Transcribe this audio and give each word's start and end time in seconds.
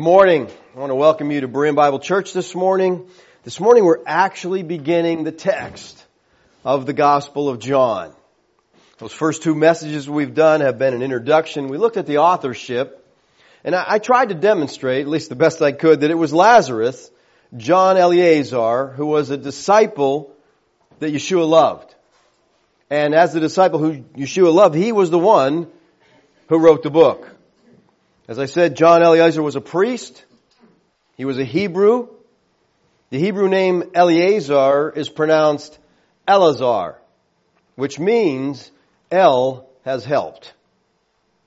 Good 0.00 0.04
morning. 0.04 0.48
I 0.74 0.78
want 0.78 0.88
to 0.88 0.94
welcome 0.94 1.30
you 1.30 1.42
to 1.42 1.48
Berean 1.48 1.74
Bible 1.74 1.98
Church 1.98 2.32
this 2.32 2.54
morning. 2.54 3.06
This 3.44 3.60
morning 3.60 3.84
we're 3.84 4.02
actually 4.06 4.62
beginning 4.62 5.24
the 5.24 5.30
text 5.30 6.02
of 6.64 6.86
the 6.86 6.94
Gospel 6.94 7.50
of 7.50 7.58
John. 7.58 8.14
Those 8.96 9.12
first 9.12 9.42
two 9.42 9.54
messages 9.54 10.08
we've 10.08 10.32
done 10.32 10.62
have 10.62 10.78
been 10.78 10.94
an 10.94 11.02
introduction. 11.02 11.68
We 11.68 11.76
looked 11.76 11.98
at 11.98 12.06
the 12.06 12.16
authorship, 12.16 13.06
and 13.62 13.74
I, 13.74 13.84
I 13.86 13.98
tried 13.98 14.30
to 14.30 14.34
demonstrate, 14.34 15.02
at 15.02 15.08
least 15.08 15.28
the 15.28 15.36
best 15.36 15.60
I 15.60 15.72
could, 15.72 16.00
that 16.00 16.10
it 16.10 16.16
was 16.16 16.32
Lazarus, 16.32 17.10
John 17.58 17.98
Eleazar, 17.98 18.94
who 18.96 19.04
was 19.04 19.28
a 19.28 19.36
disciple 19.36 20.34
that 21.00 21.12
Yeshua 21.12 21.46
loved. 21.46 21.94
And 22.88 23.14
as 23.14 23.34
the 23.34 23.40
disciple 23.40 23.78
who 23.78 23.98
Yeshua 24.16 24.50
loved, 24.50 24.76
he 24.76 24.92
was 24.92 25.10
the 25.10 25.18
one 25.18 25.68
who 26.48 26.58
wrote 26.58 26.84
the 26.84 26.90
book. 26.90 27.28
As 28.30 28.38
I 28.38 28.44
said, 28.44 28.76
John 28.76 29.02
Eleazar 29.02 29.42
was 29.42 29.56
a 29.56 29.60
priest. 29.60 30.24
He 31.16 31.24
was 31.24 31.38
a 31.38 31.44
Hebrew. 31.44 32.06
The 33.10 33.18
Hebrew 33.18 33.48
name 33.48 33.90
Eleazar 33.92 34.92
is 34.94 35.08
pronounced 35.08 35.76
Elazar, 36.28 36.94
which 37.74 37.98
means 37.98 38.70
El 39.10 39.68
has 39.84 40.04
helped. 40.04 40.54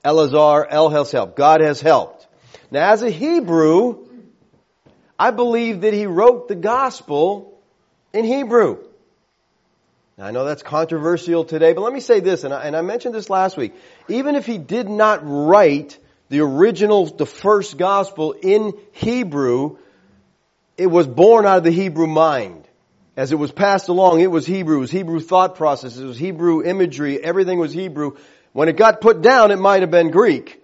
Elazar, 0.03 0.67
El 0.69 0.89
has 0.89 1.09
helped. 1.09 1.37
God 1.37 1.61
has 1.61 1.79
helped. 1.79 2.27
Now 2.69 2.91
as 2.91 3.01
a 3.01 3.09
Hebrew, 3.09 4.05
I 5.17 5.31
believe 5.31 5.81
that 5.81 5.93
he 5.93 6.05
wrote 6.05 6.49
the 6.49 6.55
gospel 6.55 7.61
in 8.11 8.25
Hebrew. 8.25 8.83
Now 10.17 10.25
I 10.25 10.31
know 10.31 10.43
that's 10.43 10.63
controversial 10.63 11.45
today, 11.45 11.71
but 11.71 11.79
let 11.79 11.93
me 11.93 12.01
say 12.01 12.19
this, 12.19 12.43
and 12.43 12.53
I, 12.53 12.65
and 12.65 12.75
I 12.75 12.81
mentioned 12.81 13.15
this 13.15 13.29
last 13.29 13.55
week. 13.55 13.73
Even 14.09 14.35
if 14.35 14.45
he 14.45 14.57
did 14.57 14.89
not 14.89 15.21
write 15.23 15.97
the 16.33 16.41
original, 16.41 17.05
the 17.05 17.27
first 17.27 17.77
gospel 17.77 18.31
in 18.31 18.73
Hebrew, 18.93 19.77
it 20.79 20.87
was 20.87 21.05
born 21.05 21.45
out 21.45 21.59
of 21.59 21.63
the 21.63 21.69
Hebrew 21.69 22.07
mind. 22.07 22.67
As 23.15 23.31
it 23.31 23.35
was 23.35 23.51
passed 23.51 23.87
along, 23.87 24.19
it 24.19 24.31
was 24.31 24.43
Hebrew, 24.47 24.77
it 24.77 24.79
was 24.79 24.89
Hebrew 24.89 25.19
thought 25.19 25.53
processes, 25.57 25.99
it 25.99 26.07
was 26.07 26.17
Hebrew 26.17 26.63
imagery, 26.63 27.23
everything 27.23 27.59
was 27.59 27.71
Hebrew. 27.71 28.17
When 28.51 28.67
it 28.67 28.77
got 28.77 28.99
put 28.99 29.21
down, 29.21 29.51
it 29.51 29.59
might 29.59 29.83
have 29.83 29.91
been 29.91 30.09
Greek, 30.09 30.59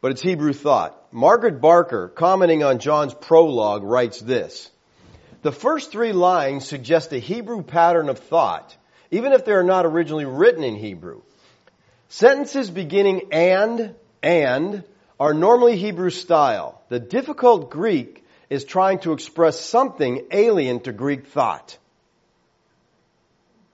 but 0.00 0.12
it's 0.12 0.22
Hebrew 0.22 0.52
thought. 0.52 0.96
Margaret 1.12 1.60
Barker, 1.60 2.06
commenting 2.06 2.62
on 2.62 2.78
John's 2.78 3.12
prologue, 3.12 3.82
writes 3.82 4.20
this. 4.20 4.70
The 5.42 5.50
first 5.50 5.90
three 5.90 6.12
lines 6.12 6.68
suggest 6.68 7.12
a 7.12 7.18
Hebrew 7.18 7.64
pattern 7.64 8.10
of 8.10 8.20
thought, 8.20 8.76
even 9.10 9.32
if 9.32 9.44
they 9.44 9.54
are 9.54 9.64
not 9.64 9.86
originally 9.86 10.24
written 10.24 10.62
in 10.62 10.76
Hebrew. 10.76 11.22
Sentences 12.10 12.70
beginning 12.70 13.32
and, 13.32 13.96
and, 14.22 14.84
are 15.20 15.34
normally 15.34 15.76
Hebrew 15.76 16.08
style. 16.08 16.82
The 16.88 16.98
difficult 16.98 17.70
Greek 17.70 18.24
is 18.48 18.64
trying 18.64 19.00
to 19.00 19.12
express 19.12 19.60
something 19.60 20.26
alien 20.32 20.80
to 20.80 20.92
Greek 20.92 21.26
thought. 21.26 21.76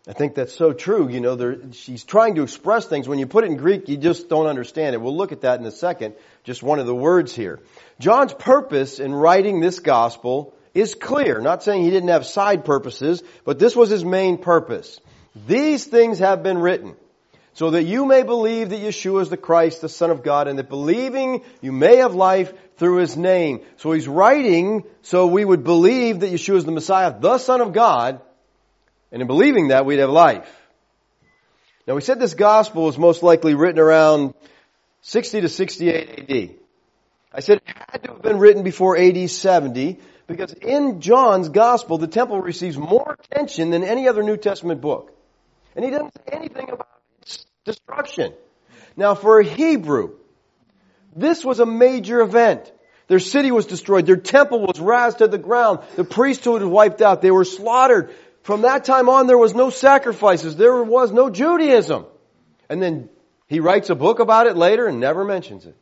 I 0.08 0.12
think 0.12 0.34
that's 0.34 0.55
so 0.55 0.72
true. 0.72 1.08
You 1.08 1.20
know, 1.20 1.36
there, 1.36 1.72
she's 1.72 2.05
trying 2.05 2.34
to 2.34 2.42
express 2.42 2.86
things. 2.86 3.08
When 3.08 3.20
you 3.20 3.27
put 3.27 3.44
it 3.44 3.50
in 3.50 3.56
Greek, 3.56 3.89
you 3.89 3.97
just 3.97 4.28
don't 4.28 4.47
understand 4.47 4.94
it. 4.94 5.00
We'll 5.00 5.17
look 5.17 5.33
at 5.33 5.42
that 5.42 5.61
in 5.61 5.67
a 5.67 5.70
second. 5.70 6.14
Just 6.42 6.62
one 6.62 6.80
of 6.80 6.86
the 6.86 6.94
words 6.94 7.34
here. 7.34 7.61
John's 8.00 8.34
purpose 8.34 8.98
in 8.98 9.14
writing 9.14 9.61
this 9.61 9.78
gospel 9.78 10.52
is 10.74 10.94
clear. 10.97 11.41
Not 11.41 11.62
saying 11.62 11.83
he 11.83 11.91
didn't 11.91 12.11
have 12.11 12.27
side 12.27 12.64
purposes, 12.64 13.22
but 13.44 13.58
this 13.58 13.74
was 13.74 13.89
his 13.89 14.05
main 14.05 14.39
purpose. 14.39 15.01
These 15.46 15.86
things 15.86 16.18
have 16.18 16.42
been 16.42 16.58
written 16.58 16.96
so 17.56 17.70
that 17.70 17.84
you 17.84 18.05
may 18.05 18.22
believe 18.22 18.68
that 18.68 18.80
Yeshua 18.80 19.22
is 19.22 19.30
the 19.30 19.39
Christ, 19.39 19.80
the 19.80 19.89
Son 19.89 20.11
of 20.11 20.22
God, 20.22 20.46
and 20.46 20.58
that 20.58 20.68
believing 20.68 21.42
you 21.62 21.72
may 21.72 21.96
have 21.96 22.14
life 22.14 22.52
through 22.77 22.98
His 22.98 23.17
name. 23.17 23.62
So 23.78 23.92
He's 23.92 24.06
writing 24.06 24.84
so 25.00 25.27
we 25.27 25.42
would 25.42 25.64
believe 25.64 26.20
that 26.20 26.30
Yeshua 26.30 26.56
is 26.56 26.66
the 26.66 26.72
Messiah, 26.72 27.18
the 27.18 27.39
Son 27.39 27.62
of 27.62 27.72
God, 27.72 28.20
and 29.11 29.22
in 29.22 29.27
believing 29.27 29.68
that 29.68 29.86
we'd 29.86 30.00
have 30.00 30.11
life. 30.11 30.55
Now 31.86 31.95
we 31.95 32.02
said 32.02 32.20
this 32.20 32.34
gospel 32.34 32.84
was 32.84 32.98
most 32.98 33.22
likely 33.22 33.55
written 33.55 33.80
around 33.80 34.34
60 35.00 35.40
to 35.40 35.48
68 35.48 36.30
AD. 36.30 36.56
I 37.33 37.40
said 37.40 37.62
it 37.66 37.77
had 37.89 38.02
to 38.02 38.12
have 38.12 38.22
been 38.22 38.39
written 38.39 38.64
before 38.64 38.98
AD 38.98 39.30
70 39.30 39.98
because 40.27 40.52
in 40.52 41.00
John's 41.00 41.48
gospel 41.48 41.96
the 41.96 42.06
temple 42.06 42.39
receives 42.39 42.77
more 42.77 43.16
attention 43.18 43.70
than 43.70 43.83
any 43.83 44.08
other 44.08 44.22
New 44.22 44.36
Testament 44.36 44.83
book. 44.83 45.11
And 45.74 45.83
he 45.83 45.90
doesn't 45.90 46.12
say 46.12 46.36
anything 46.36 46.68
about 46.68 46.95
destruction. 47.66 48.32
Now 48.96 49.14
for 49.14 49.40
a 49.40 49.44
Hebrew, 49.44 50.14
this 51.14 51.44
was 51.44 51.60
a 51.60 51.66
major 51.66 52.22
event. 52.22 52.72
Their 53.08 53.20
city 53.20 53.52
was 53.52 53.66
destroyed. 53.66 54.06
Their 54.06 54.16
temple 54.16 54.60
was 54.60 54.80
razed 54.80 55.18
to 55.18 55.28
the 55.28 55.38
ground. 55.38 55.80
The 55.96 56.04
priesthood 56.04 56.62
was 56.62 56.70
wiped 56.70 57.02
out. 57.02 57.22
They 57.22 57.30
were 57.30 57.44
slaughtered. 57.44 58.10
From 58.42 58.62
that 58.62 58.84
time 58.84 59.08
on, 59.08 59.27
there 59.27 59.38
was 59.38 59.54
no 59.54 59.70
sacrifices. 59.70 60.56
There 60.56 60.82
was 60.82 61.12
no 61.12 61.30
Judaism. 61.30 62.06
And 62.68 62.82
then 62.82 63.08
he 63.46 63.60
writes 63.60 63.90
a 63.90 63.94
book 63.94 64.18
about 64.18 64.46
it 64.46 64.56
later 64.56 64.86
and 64.86 64.98
never 64.98 65.24
mentions 65.24 65.66
it. 65.66 65.77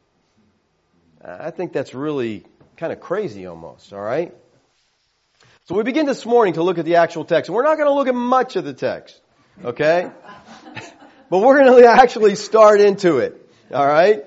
I 1.25 1.51
think 1.51 1.73
that's 1.73 1.95
really 1.95 2.45
kind 2.77 2.93
of 2.93 3.01
crazy 3.01 3.47
almost, 3.47 3.93
alright? 3.93 4.35
So 5.67 5.75
we 5.75 5.83
begin 5.83 6.05
this 6.05 6.27
morning 6.27 6.55
to 6.55 6.63
look 6.63 6.77
at 6.77 6.85
the 6.85 6.97
actual 6.97 7.25
text. 7.25 7.49
And 7.49 7.57
we're 7.57 7.63
not 7.63 7.77
going 7.79 7.89
to 7.89 7.95
look 7.95 8.09
at 8.09 8.15
much 8.15 8.57
of 8.57 8.65
the 8.65 8.75
text. 8.75 9.19
Okay? 9.65 10.11
But 11.31 11.39
we're 11.39 11.65
going 11.65 11.83
to 11.83 11.89
actually 11.89 12.35
start 12.35 12.81
into 12.81 13.19
it. 13.19 13.41
All 13.73 13.87
right? 13.87 14.25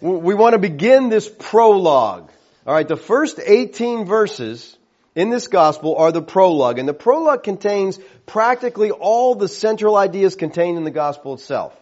We 0.00 0.34
want 0.34 0.52
to 0.52 0.58
begin 0.58 1.08
this 1.08 1.28
prologue. 1.28 2.30
All 2.66 2.74
right, 2.74 2.86
the 2.86 2.96
first 2.96 3.38
18 3.38 4.06
verses 4.06 4.76
in 5.14 5.30
this 5.30 5.48
gospel 5.48 5.96
are 5.96 6.12
the 6.12 6.20
prologue, 6.20 6.78
and 6.78 6.88
the 6.88 6.94
prologue 6.94 7.42
contains 7.42 7.98
practically 8.26 8.90
all 8.90 9.34
the 9.34 9.48
central 9.48 9.96
ideas 9.96 10.34
contained 10.34 10.76
in 10.76 10.84
the 10.84 10.90
gospel 10.90 11.34
itself. 11.34 11.74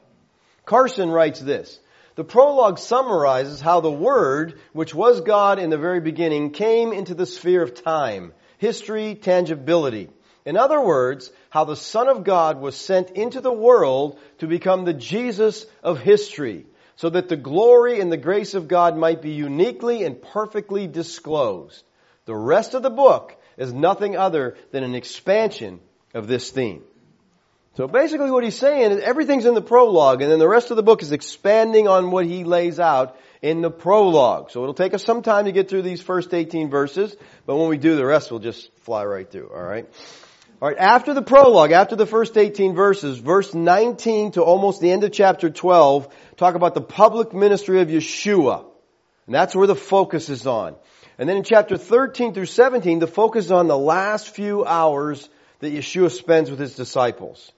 Carson 0.65 1.11
writes 1.11 1.41
this. 1.41 1.81
The 2.17 2.23
prologue 2.23 2.79
summarizes 2.79 3.61
how 3.61 3.81
the 3.81 3.91
Word, 3.91 4.61
which 4.73 4.95
was 4.95 5.21
God 5.23 5.59
in 5.59 5.71
the 5.71 5.79
very 5.79 6.01
beginning, 6.01 6.53
came 6.53 6.93
into 6.93 7.15
the 7.15 7.27
sphere 7.27 7.63
of 7.63 7.83
time, 7.83 8.33
history, 8.59 9.17
tangibility. 9.17 10.11
In 10.45 10.57
other 10.57 10.81
words, 10.81 11.31
how 11.49 11.65
the 11.65 11.77
Son 11.77 12.09
of 12.09 12.25
God 12.25 12.61
was 12.61 12.77
sent 12.77 13.11
into 13.11 13.41
the 13.41 13.53
world 13.53 14.19
to 14.39 14.47
become 14.47 14.85
the 14.85 14.93
Jesus 14.93 15.65
of 15.83 16.01
history, 16.01 16.67
so 16.97 17.09
that 17.11 17.29
the 17.29 17.37
glory 17.37 18.01
and 18.01 18.13
the 18.13 18.17
grace 18.17 18.55
of 18.55 18.69
God 18.69 18.97
might 18.97 19.23
be 19.23 19.31
uniquely 19.31 20.05
and 20.05 20.21
perfectly 20.21 20.87
disclosed. 20.87 21.83
The 22.27 22.37
rest 22.37 22.75
of 22.75 22.83
the 22.83 22.91
book 22.91 23.37
is 23.57 23.73
nothing 23.73 24.17
other 24.17 24.57
than 24.71 24.85
an 24.85 24.95
expansion 24.95 25.81
of 26.13 26.27
this 26.27 26.51
theme. 26.51 26.83
So 27.77 27.89
basically 27.89 28.31
what 28.31 28.45
he's 28.45 28.59
saying 28.59 28.93
is 28.93 29.01
everything's 29.01 29.47
in 29.47 29.55
the 29.55 29.63
prologue 29.63 30.23
and 30.23 30.31
then 30.31 30.39
the 30.39 30.49
rest 30.49 30.71
of 30.71 30.77
the 30.77 30.83
book 30.85 31.03
is 31.03 31.11
expanding 31.11 31.89
on 31.89 32.13
what 32.13 32.25
he 32.25 32.45
lays 32.45 32.79
out 32.79 33.19
in 33.43 33.63
the 33.63 33.71
prologue. 33.71 34.53
So 34.53 34.63
it'll 34.63 34.75
take 34.75 34.95
us 34.95 35.05
some 35.05 35.23
time 35.23 35.47
to 35.47 35.53
get 35.53 35.69
through 35.69 35.83
these 35.83 36.01
first 36.01 36.33
18 36.33 36.71
verses, 36.71 37.17
but 37.47 37.57
when 37.57 37.69
we 37.69 37.77
do 37.77 37.97
the 37.97 38.07
rest 38.07 38.31
we'll 38.31 38.39
just 38.39 38.73
fly 38.83 39.05
right 39.05 39.29
through, 39.29 39.49
alright? 39.49 39.89
Alright, 40.65 40.79
after 40.79 41.13
the 41.13 41.21
prologue, 41.21 41.73
after 41.73 41.95
the 41.95 42.07
first 42.07 42.39
18 42.39 42.75
verses, 42.75 43.19
verse 43.19 43.53
19 43.53 44.31
to 44.31 44.43
almost 44.43 44.81
the 44.81 44.91
end 44.91 45.05
of 45.05 45.13
chapter 45.13 45.51
12, 45.51 46.09
talk 46.39 46.55
about 46.55 46.73
the 46.73 46.81
public 46.81 47.35
ministry 47.35 47.83
of 47.83 47.89
Yeshua. 47.89 48.65
And 49.27 49.35
that's 49.35 49.55
where 49.55 49.67
the 49.67 49.77
focus 49.77 50.31
is 50.31 50.47
on. 50.47 50.75
And 51.19 51.29
then 51.29 51.37
in 51.37 51.43
chapter 51.43 51.77
13 51.77 52.33
through 52.33 52.47
17, 52.47 52.99
the 52.99 53.07
focus 53.07 53.45
is 53.45 53.53
on 53.53 53.69
the 53.69 53.77
last 53.77 54.31
few 54.31 54.65
hours 54.65 55.29
that 55.59 55.75
Yeshua 55.75 56.11
spends 56.11 56.49
with 56.49 56.61
his 56.61 56.75
disciples. 56.75 57.53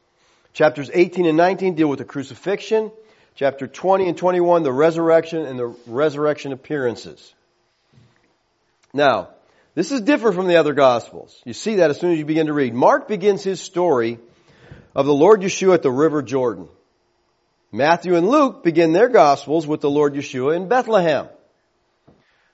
Chapters 0.53 0.91
18 0.93 1.27
and 1.27 1.37
19 1.37 1.77
deal 1.77 1.87
with 1.87 2.01
the 2.01 2.05
crucifixion. 2.05 2.91
Chapter 3.37 3.69
20 3.69 4.09
and 4.09 4.19
21, 4.19 4.65
the 4.65 4.73
resurrection 4.73 5.47
and 5.47 5.57
the 5.57 5.77
resurrection 5.87 6.51
appearances. 6.51 7.33
Now, 8.93 9.29
this 9.77 9.93
is 9.93 10.01
different 10.01 10.37
from 10.37 10.49
the 10.49 10.57
other 10.57 10.73
Gospels. 10.73 11.39
You 11.45 11.53
see 11.53 11.77
that 11.77 11.91
as 11.91 12.01
soon 12.01 12.13
as 12.13 12.19
you 12.19 12.25
begin 12.25 12.47
to 12.47 12.55
read. 12.55 12.73
Mark 12.73 13.09
begins 13.09 13.45
his 13.45 13.61
story 13.61 14.19
of 14.95 15.05
the 15.05 15.13
Lord 15.13 15.43
Yeshua 15.43 15.75
at 15.75 15.83
the 15.83 15.91
River 15.91 16.23
Jordan. 16.23 16.67
Matthew 17.71 18.17
and 18.17 18.27
Luke 18.27 18.65
begin 18.65 18.95
their 18.95 19.11
Gospels 19.11 19.67
with 19.67 19.83
the 19.83 19.91
Lord 19.91 20.15
Yeshua 20.15 20.57
in 20.57 20.69
Bethlehem. 20.69 21.29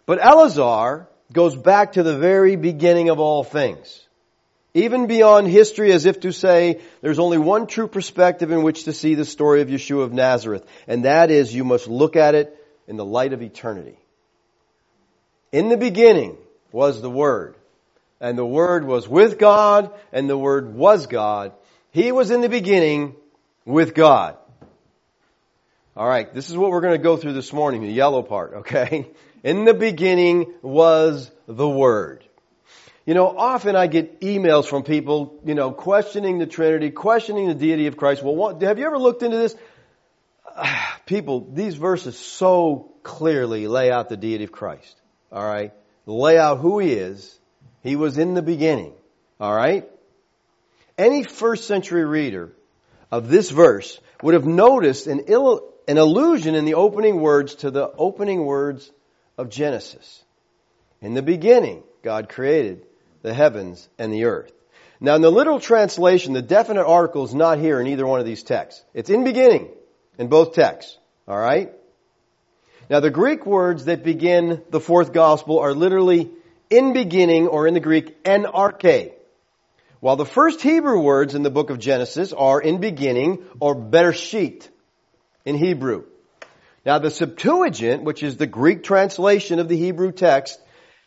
But 0.04 0.18
Eleazar 0.20 1.08
goes 1.32 1.54
back 1.54 1.92
to 1.92 2.02
the 2.02 2.18
very 2.18 2.56
beginning 2.56 3.08
of 3.08 3.20
all 3.20 3.44
things. 3.44 4.00
Even 4.74 5.06
beyond 5.06 5.46
history 5.46 5.92
as 5.92 6.06
if 6.06 6.20
to 6.20 6.32
say 6.32 6.80
there's 7.02 7.20
only 7.20 7.38
one 7.38 7.68
true 7.68 7.86
perspective 7.86 8.50
in 8.50 8.64
which 8.64 8.84
to 8.84 8.92
see 8.92 9.14
the 9.14 9.24
story 9.24 9.62
of 9.62 9.68
Yeshua 9.68 10.02
of 10.02 10.12
Nazareth. 10.12 10.66
And 10.88 11.04
that 11.04 11.30
is 11.30 11.54
you 11.54 11.62
must 11.62 11.86
look 11.86 12.16
at 12.16 12.34
it 12.34 12.58
in 12.88 12.96
the 12.96 13.04
light 13.04 13.32
of 13.32 13.42
eternity. 13.42 13.96
In 15.52 15.68
the 15.68 15.76
beginning, 15.76 16.36
was 16.72 17.00
the 17.00 17.10
Word. 17.10 17.56
And 18.20 18.38
the 18.38 18.46
Word 18.46 18.86
was 18.86 19.08
with 19.08 19.38
God, 19.38 19.92
and 20.12 20.28
the 20.28 20.38
Word 20.38 20.74
was 20.74 21.06
God. 21.06 21.52
He 21.90 22.12
was 22.12 22.30
in 22.30 22.40
the 22.40 22.48
beginning 22.48 23.14
with 23.64 23.94
God. 23.94 24.36
All 25.94 26.08
right, 26.08 26.32
this 26.32 26.48
is 26.48 26.56
what 26.56 26.70
we're 26.70 26.80
going 26.80 26.98
to 26.98 27.02
go 27.02 27.16
through 27.16 27.34
this 27.34 27.52
morning, 27.52 27.82
the 27.82 27.92
yellow 27.92 28.22
part, 28.22 28.54
okay? 28.58 29.08
In 29.42 29.64
the 29.64 29.74
beginning 29.74 30.52
was 30.62 31.30
the 31.46 31.68
Word. 31.68 32.24
You 33.04 33.14
know, 33.14 33.36
often 33.36 33.74
I 33.74 33.88
get 33.88 34.20
emails 34.20 34.66
from 34.66 34.84
people, 34.84 35.40
you 35.44 35.54
know, 35.54 35.72
questioning 35.72 36.38
the 36.38 36.46
Trinity, 36.46 36.90
questioning 36.90 37.48
the 37.48 37.54
deity 37.54 37.88
of 37.88 37.96
Christ. 37.96 38.22
Well, 38.22 38.36
what, 38.36 38.62
have 38.62 38.78
you 38.78 38.86
ever 38.86 38.98
looked 38.98 39.22
into 39.22 39.36
this? 39.36 39.56
People, 41.06 41.48
these 41.52 41.74
verses 41.74 42.16
so 42.16 42.92
clearly 43.02 43.66
lay 43.66 43.90
out 43.90 44.08
the 44.08 44.16
deity 44.16 44.44
of 44.44 44.52
Christ. 44.52 44.96
All 45.32 45.44
right? 45.44 45.72
Lay 46.06 46.38
out 46.38 46.58
who 46.58 46.78
He 46.78 46.92
is. 46.92 47.38
He 47.82 47.96
was 47.96 48.18
in 48.18 48.34
the 48.34 48.42
beginning. 48.42 48.92
All 49.40 49.54
right? 49.54 49.88
Any 50.96 51.24
first 51.24 51.66
century 51.66 52.04
reader 52.04 52.52
of 53.10 53.28
this 53.28 53.50
verse 53.50 53.98
would 54.22 54.34
have 54.34 54.46
noticed 54.46 55.06
an, 55.06 55.24
Ill, 55.26 55.72
an 55.88 55.98
allusion 55.98 56.54
in 56.54 56.64
the 56.64 56.74
opening 56.74 57.20
words 57.20 57.56
to 57.56 57.70
the 57.70 57.90
opening 57.90 58.44
words 58.44 58.90
of 59.36 59.50
Genesis. 59.50 60.22
In 61.00 61.14
the 61.14 61.22
beginning, 61.22 61.82
God 62.02 62.28
created 62.28 62.86
the 63.22 63.34
heavens 63.34 63.88
and 63.98 64.12
the 64.12 64.24
earth. 64.24 64.52
Now 65.00 65.16
in 65.16 65.22
the 65.22 65.30
literal 65.30 65.58
translation, 65.58 66.32
the 66.32 66.42
definite 66.42 66.86
article 66.86 67.24
is 67.24 67.34
not 67.34 67.58
here 67.58 67.80
in 67.80 67.88
either 67.88 68.06
one 68.06 68.20
of 68.20 68.26
these 68.26 68.44
texts. 68.44 68.84
It's 68.94 69.10
in 69.10 69.24
beginning 69.24 69.68
in 70.18 70.28
both 70.28 70.54
texts. 70.54 70.96
Alright? 71.26 71.72
Now 72.90 73.00
the 73.00 73.10
Greek 73.10 73.46
words 73.46 73.86
that 73.86 74.04
begin 74.04 74.62
the 74.70 74.80
fourth 74.80 75.12
gospel 75.12 75.60
are 75.60 75.74
literally 75.74 76.30
in 76.68 76.92
beginning 76.92 77.48
or 77.48 77.66
in 77.66 77.74
the 77.74 77.80
Greek 77.80 78.16
en 78.24 78.44
arche. 78.44 79.12
While 80.00 80.16
the 80.16 80.26
first 80.26 80.60
Hebrew 80.60 81.00
words 81.00 81.34
in 81.34 81.42
the 81.42 81.50
book 81.50 81.70
of 81.70 81.78
Genesis 81.78 82.32
are 82.32 82.60
in 82.60 82.80
beginning 82.80 83.44
or 83.60 83.76
bereshit 83.76 84.68
in 85.44 85.56
Hebrew. 85.56 86.04
Now 86.84 86.98
the 86.98 87.10
Septuagint, 87.10 88.02
which 88.02 88.22
is 88.22 88.36
the 88.36 88.46
Greek 88.46 88.82
translation 88.82 89.60
of 89.60 89.68
the 89.68 89.76
Hebrew 89.76 90.10
text, 90.10 90.60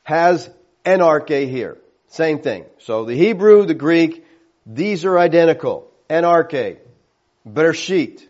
has 0.03 0.49
en 0.85 0.99
arche 0.99 1.49
here. 1.49 1.77
Same 2.07 2.39
thing. 2.39 2.65
So 2.79 3.03
the 3.05 3.15
Hebrew, 3.15 3.65
the 3.65 3.73
Greek, 3.73 4.25
these 4.65 5.03
are 5.03 5.19
identical. 5.19 5.91
En 6.09 6.23
arche. 6.23 6.77
Bereshit. 7.45 8.25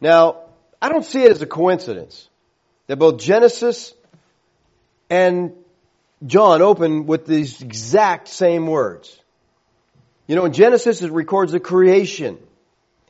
Now, 0.00 0.42
I 0.82 0.88
don't 0.88 1.04
see 1.04 1.22
it 1.22 1.30
as 1.30 1.42
a 1.42 1.46
coincidence 1.46 2.28
that 2.90 2.96
both 2.96 3.18
Genesis 3.18 3.94
and 5.08 5.52
John 6.26 6.60
open 6.60 7.06
with 7.06 7.24
these 7.24 7.62
exact 7.62 8.26
same 8.26 8.66
words. 8.66 9.16
You 10.26 10.34
know, 10.34 10.44
in 10.44 10.52
Genesis 10.52 11.00
it 11.00 11.12
records 11.12 11.52
the 11.52 11.60
creation. 11.60 12.36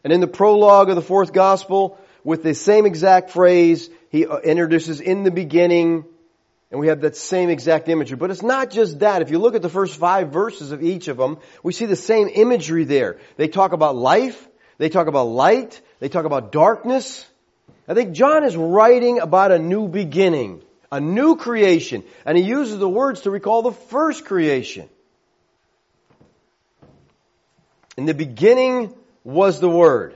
And 0.04 0.12
in 0.12 0.20
the 0.20 0.26
prologue 0.26 0.90
of 0.90 0.96
the 0.96 1.02
fourth 1.02 1.32
gospel, 1.32 1.98
with 2.24 2.42
the 2.42 2.52
same 2.52 2.84
exact 2.84 3.30
phrase, 3.30 3.88
he 4.10 4.26
uh, 4.26 4.36
introduces 4.40 5.00
in 5.00 5.22
the 5.22 5.30
beginning, 5.30 6.04
and 6.70 6.78
we 6.78 6.88
have 6.88 7.00
that 7.00 7.16
same 7.16 7.48
exact 7.48 7.88
imagery. 7.88 8.18
But 8.18 8.30
it's 8.30 8.42
not 8.42 8.70
just 8.70 8.98
that. 8.98 9.22
If 9.22 9.30
you 9.30 9.38
look 9.38 9.54
at 9.54 9.62
the 9.62 9.70
first 9.70 9.96
five 9.96 10.28
verses 10.28 10.72
of 10.72 10.82
each 10.82 11.08
of 11.08 11.16
them, 11.16 11.38
we 11.62 11.72
see 11.72 11.86
the 11.86 11.96
same 11.96 12.28
imagery 12.28 12.84
there. 12.84 13.16
They 13.38 13.48
talk 13.48 13.72
about 13.72 13.96
life, 13.96 14.46
they 14.76 14.90
talk 14.90 15.06
about 15.06 15.28
light, 15.28 15.80
they 16.00 16.10
talk 16.10 16.26
about 16.26 16.52
darkness. 16.52 17.24
I 17.88 17.94
think 17.94 18.12
John 18.12 18.44
is 18.44 18.56
writing 18.56 19.20
about 19.20 19.52
a 19.52 19.58
new 19.58 19.88
beginning, 19.88 20.62
a 20.93 21.00
new 21.00 21.37
creation, 21.37 22.05
and 22.25 22.37
he 22.37 22.44
uses 22.44 22.78
the 22.78 22.88
words 22.88 23.22
to 23.22 23.31
recall 23.31 23.62
the 23.62 23.72
first 23.72 24.25
creation. 24.25 24.88
In 27.96 28.06
the 28.06 28.14
beginning 28.14 28.94
was 29.25 29.61
the 29.61 29.69
Word. 29.69 30.14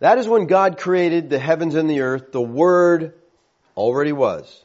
That 0.00 0.18
is 0.18 0.28
when 0.28 0.46
God 0.46 0.78
created 0.78 1.28
the 1.28 1.38
heavens 1.38 1.74
and 1.74 1.90
the 1.90 2.02
earth. 2.02 2.30
The 2.30 2.40
Word 2.40 3.14
already 3.76 4.12
was. 4.12 4.64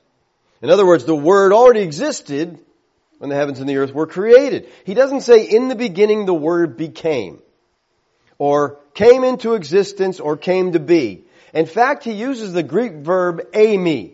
In 0.61 0.69
other 0.69 0.85
words, 0.85 1.05
the 1.05 1.15
Word 1.15 1.53
already 1.53 1.81
existed 1.81 2.59
when 3.17 3.29
the 3.29 3.35
heavens 3.35 3.59
and 3.59 3.67
the 3.67 3.77
earth 3.77 3.93
were 3.93 4.07
created. 4.07 4.69
He 4.85 4.93
doesn't 4.93 5.21
say 5.21 5.43
in 5.43 5.69
the 5.69 5.75
beginning 5.75 6.25
the 6.25 6.33
Word 6.33 6.77
became, 6.77 7.41
or 8.37 8.79
came 8.93 9.23
into 9.23 9.55
existence, 9.55 10.19
or 10.19 10.37
came 10.37 10.73
to 10.73 10.79
be. 10.79 11.23
In 11.53 11.67
fact, 11.67 12.03
he 12.03 12.13
uses 12.13 12.51
the 12.51 12.63
Greek 12.63 12.93
verb 12.93 13.51
eimi, 13.53 14.13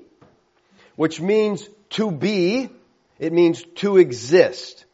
which 0.96 1.22
means 1.22 1.68
to 1.92 2.12
be. 2.12 2.70
It 3.18 3.34
means 3.34 3.64
to 3.76 3.98
exist. 3.98 4.86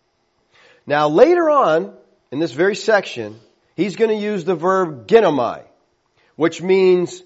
Now 0.87 1.09
later 1.09 1.49
on, 1.49 1.93
in 2.31 2.39
this 2.39 2.51
very 2.51 2.75
section, 2.75 3.39
he's 3.75 3.95
going 3.95 4.11
to 4.11 4.23
use 4.23 4.45
the 4.45 4.55
verb 4.55 5.07
ginomai, 5.07 5.63
which 6.35 6.61
means 6.61 7.21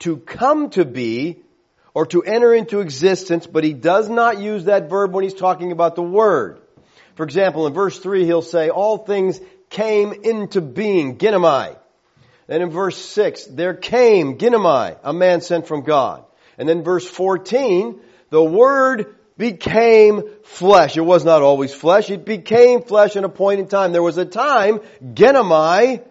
to 0.00 0.16
come 0.16 0.70
to 0.70 0.84
be 0.84 1.40
or 1.92 2.06
to 2.06 2.22
enter 2.22 2.52
into 2.52 2.80
existence, 2.80 3.46
but 3.46 3.62
he 3.62 3.72
does 3.72 4.08
not 4.08 4.38
use 4.38 4.64
that 4.64 4.90
verb 4.90 5.12
when 5.12 5.22
he's 5.22 5.34
talking 5.34 5.70
about 5.70 5.94
the 5.94 6.02
word. 6.02 6.60
For 7.14 7.22
example, 7.22 7.68
in 7.68 7.72
verse 7.72 7.98
3, 7.98 8.24
he'll 8.24 8.42
say, 8.42 8.68
all 8.68 8.98
things 8.98 9.40
came 9.70 10.12
into 10.12 10.60
being, 10.60 11.18
ginomai. 11.18 11.76
Then 12.46 12.62
in 12.62 12.70
verse 12.70 12.98
6, 12.98 13.46
there 13.46 13.74
came, 13.74 14.38
ginomai, 14.38 14.98
a 15.02 15.12
man 15.12 15.40
sent 15.40 15.66
from 15.66 15.82
God. 15.82 16.24
And 16.58 16.68
then 16.68 16.84
verse 16.84 17.06
14, 17.06 18.00
the 18.30 18.44
word 18.44 19.14
became 19.36 20.22
flesh. 20.44 20.96
It 20.96 21.00
was 21.00 21.24
not 21.24 21.42
always 21.42 21.72
flesh. 21.72 22.10
It 22.10 22.24
became 22.24 22.82
flesh 22.82 23.16
in 23.16 23.24
a 23.24 23.28
point 23.28 23.60
in 23.60 23.68
time. 23.68 23.92
There 23.92 24.02
was 24.02 24.18
a 24.18 24.24
time, 24.24 24.80
ginomai, 25.02 26.04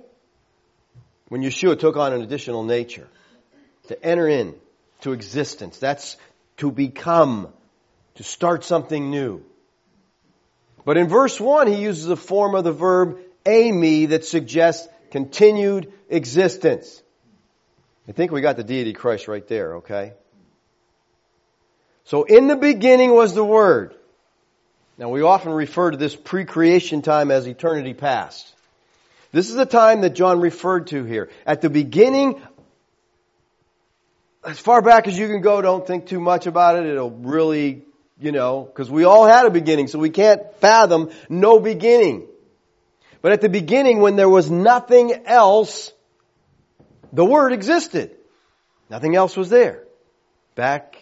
when 1.29 1.41
Yeshua 1.41 1.79
took 1.79 1.97
on 1.97 2.13
an 2.13 2.21
additional 2.21 2.63
nature. 2.63 3.07
To 3.87 4.05
enter 4.05 4.27
in 4.27 4.55
to 5.01 5.11
existence. 5.11 5.77
That's 5.77 6.17
to 6.57 6.71
become. 6.71 7.49
To 8.15 8.23
start 8.23 8.63
something 8.63 9.09
new. 9.09 9.43
But 10.85 10.97
in 10.97 11.07
verse 11.07 11.39
1, 11.39 11.67
he 11.67 11.81
uses 11.81 12.07
a 12.07 12.15
form 12.15 12.55
of 12.55 12.63
the 12.63 12.71
verb 12.71 13.19
eimi 13.45 14.09
that 14.09 14.25
suggests 14.25 14.87
continued 15.11 15.91
existence. 16.13 17.01
I 18.07 18.11
think 18.11 18.31
we 18.31 18.41
got 18.41 18.57
the 18.57 18.63
deity 18.63 18.93
Christ 18.93 19.27
right 19.27 19.47
there, 19.47 19.77
okay? 19.77 20.13
So 22.05 22.23
in 22.23 22.47
the 22.47 22.55
beginning 22.55 23.13
was 23.13 23.33
the 23.33 23.45
Word. 23.45 23.95
Now 24.97 25.09
we 25.09 25.21
often 25.21 25.53
refer 25.53 25.91
to 25.91 25.97
this 25.97 26.15
pre-creation 26.15 27.01
time 27.01 27.31
as 27.31 27.47
eternity 27.47 27.93
past. 27.93 28.53
This 29.31 29.49
is 29.49 29.55
the 29.55 29.65
time 29.65 30.01
that 30.01 30.11
John 30.11 30.41
referred 30.41 30.87
to 30.87 31.03
here. 31.05 31.29
At 31.45 31.61
the 31.61 31.69
beginning, 31.69 32.39
as 34.45 34.59
far 34.59 34.81
back 34.81 35.07
as 35.07 35.17
you 35.17 35.27
can 35.27 35.41
go, 35.41 35.61
don't 35.61 35.87
think 35.87 36.07
too 36.07 36.19
much 36.19 36.45
about 36.45 36.75
it. 36.75 36.85
It'll 36.85 37.09
really, 37.09 37.83
you 38.19 38.31
know, 38.31 38.61
because 38.61 38.91
we 38.91 39.05
all 39.05 39.25
had 39.25 39.45
a 39.45 39.49
beginning, 39.49 39.87
so 39.87 39.97
we 39.97 40.09
can't 40.09 40.41
fathom 40.57 41.09
no 41.29 41.59
beginning. 41.59 42.27
But 43.21 43.31
at 43.31 43.39
the 43.39 43.49
beginning, 43.49 44.01
when 44.01 44.17
there 44.17 44.29
was 44.29 44.51
nothing 44.51 45.13
else, 45.25 45.92
the 47.13 47.23
Word 47.23 47.53
existed. 47.53 48.11
Nothing 48.89 49.15
else 49.15 49.37
was 49.37 49.49
there. 49.49 49.83
Back 50.55 50.95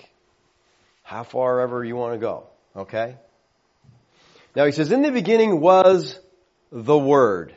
how 1.01 1.23
far 1.23 1.61
ever 1.61 1.83
you 1.83 1.95
want 1.95 2.13
to 2.13 2.19
go. 2.19 2.47
Okay? 2.75 3.15
Now 4.55 4.65
he 4.65 4.71
says, 4.71 4.91
in 4.91 5.01
the 5.01 5.11
beginning 5.11 5.59
was 5.59 6.19
the 6.71 6.97
Word. 6.97 7.55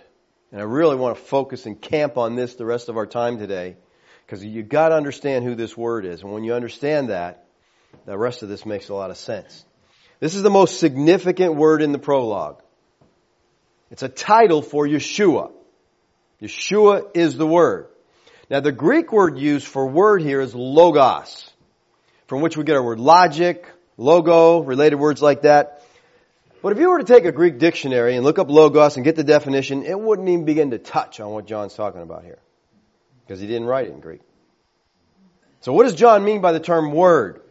And 0.50 0.60
I 0.60 0.64
really 0.64 0.96
want 0.96 1.16
to 1.16 1.22
focus 1.22 1.66
and 1.66 1.80
camp 1.80 2.16
on 2.16 2.36
this 2.36 2.54
the 2.54 2.64
rest 2.64 2.88
of 2.88 2.96
our 2.96 3.06
time 3.06 3.38
today. 3.38 3.76
Because 4.24 4.44
you've 4.44 4.68
got 4.68 4.88
to 4.88 4.94
understand 4.94 5.44
who 5.44 5.54
this 5.54 5.76
Word 5.76 6.06
is. 6.06 6.22
And 6.22 6.32
when 6.32 6.44
you 6.44 6.54
understand 6.54 7.10
that, 7.10 7.46
the 8.06 8.16
rest 8.16 8.42
of 8.42 8.48
this 8.48 8.64
makes 8.64 8.88
a 8.88 8.94
lot 8.94 9.10
of 9.10 9.16
sense. 9.16 9.64
This 10.20 10.34
is 10.34 10.42
the 10.42 10.50
most 10.50 10.78
significant 10.78 11.56
word 11.56 11.82
in 11.82 11.92
the 11.92 11.98
prologue. 11.98 12.62
It's 13.90 14.02
a 14.02 14.08
title 14.08 14.62
for 14.62 14.86
Yeshua. 14.86 15.52
Yeshua 16.40 17.10
is 17.14 17.36
the 17.36 17.46
Word. 17.46 17.88
Now 18.54 18.60
the 18.60 18.70
Greek 18.70 19.10
word 19.10 19.36
used 19.36 19.66
for 19.66 19.84
word 19.84 20.22
here 20.22 20.40
is 20.40 20.54
logos 20.54 21.50
from 22.28 22.40
which 22.40 22.56
we 22.56 22.62
get 22.62 22.76
our 22.76 22.84
word 22.84 23.00
logic, 23.00 23.68
logo, 23.96 24.60
related 24.60 24.94
words 24.94 25.20
like 25.20 25.42
that. 25.42 25.82
But 26.62 26.70
if 26.70 26.78
you 26.78 26.88
were 26.88 27.00
to 27.00 27.04
take 27.04 27.24
a 27.24 27.32
Greek 27.32 27.58
dictionary 27.58 28.14
and 28.14 28.22
look 28.22 28.38
up 28.38 28.48
logos 28.48 28.94
and 28.94 29.04
get 29.04 29.16
the 29.16 29.24
definition, 29.24 29.82
it 29.82 29.98
wouldn't 29.98 30.28
even 30.28 30.44
begin 30.44 30.70
to 30.70 30.78
touch 30.78 31.18
on 31.18 31.32
what 31.32 31.46
John's 31.46 31.74
talking 31.74 32.00
about 32.00 32.22
here. 32.22 32.38
Because 33.26 33.40
he 33.40 33.48
didn't 33.48 33.64
write 33.64 33.88
it 33.88 33.92
in 33.92 33.98
Greek. 33.98 34.20
So 35.62 35.72
what 35.72 35.82
does 35.82 35.96
John 35.96 36.24
mean 36.24 36.40
by 36.40 36.52
the 36.52 36.60
term 36.60 36.92
word? 36.92 37.42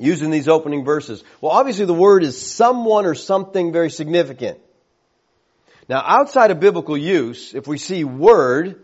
Used 0.00 0.24
in 0.24 0.32
these 0.32 0.48
opening 0.48 0.84
verses. 0.84 1.22
Well, 1.40 1.52
obviously 1.52 1.84
the 1.84 1.94
word 1.94 2.24
is 2.24 2.36
someone 2.36 3.06
or 3.06 3.14
something 3.14 3.70
very 3.70 3.90
significant. 3.90 4.58
Now, 5.88 6.02
outside 6.04 6.50
of 6.50 6.58
biblical 6.58 6.96
use, 6.96 7.54
if 7.54 7.68
we 7.68 7.78
see 7.78 8.02
word, 8.02 8.82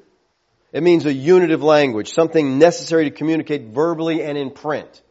it 0.72 0.82
means 0.82 1.04
a 1.04 1.12
unitive 1.12 1.62
language, 1.62 2.12
something 2.12 2.58
necessary 2.58 3.04
to 3.04 3.10
communicate 3.10 3.68
verbally 3.68 4.22
and 4.22 4.38
in 4.38 4.50
print. 4.50 5.02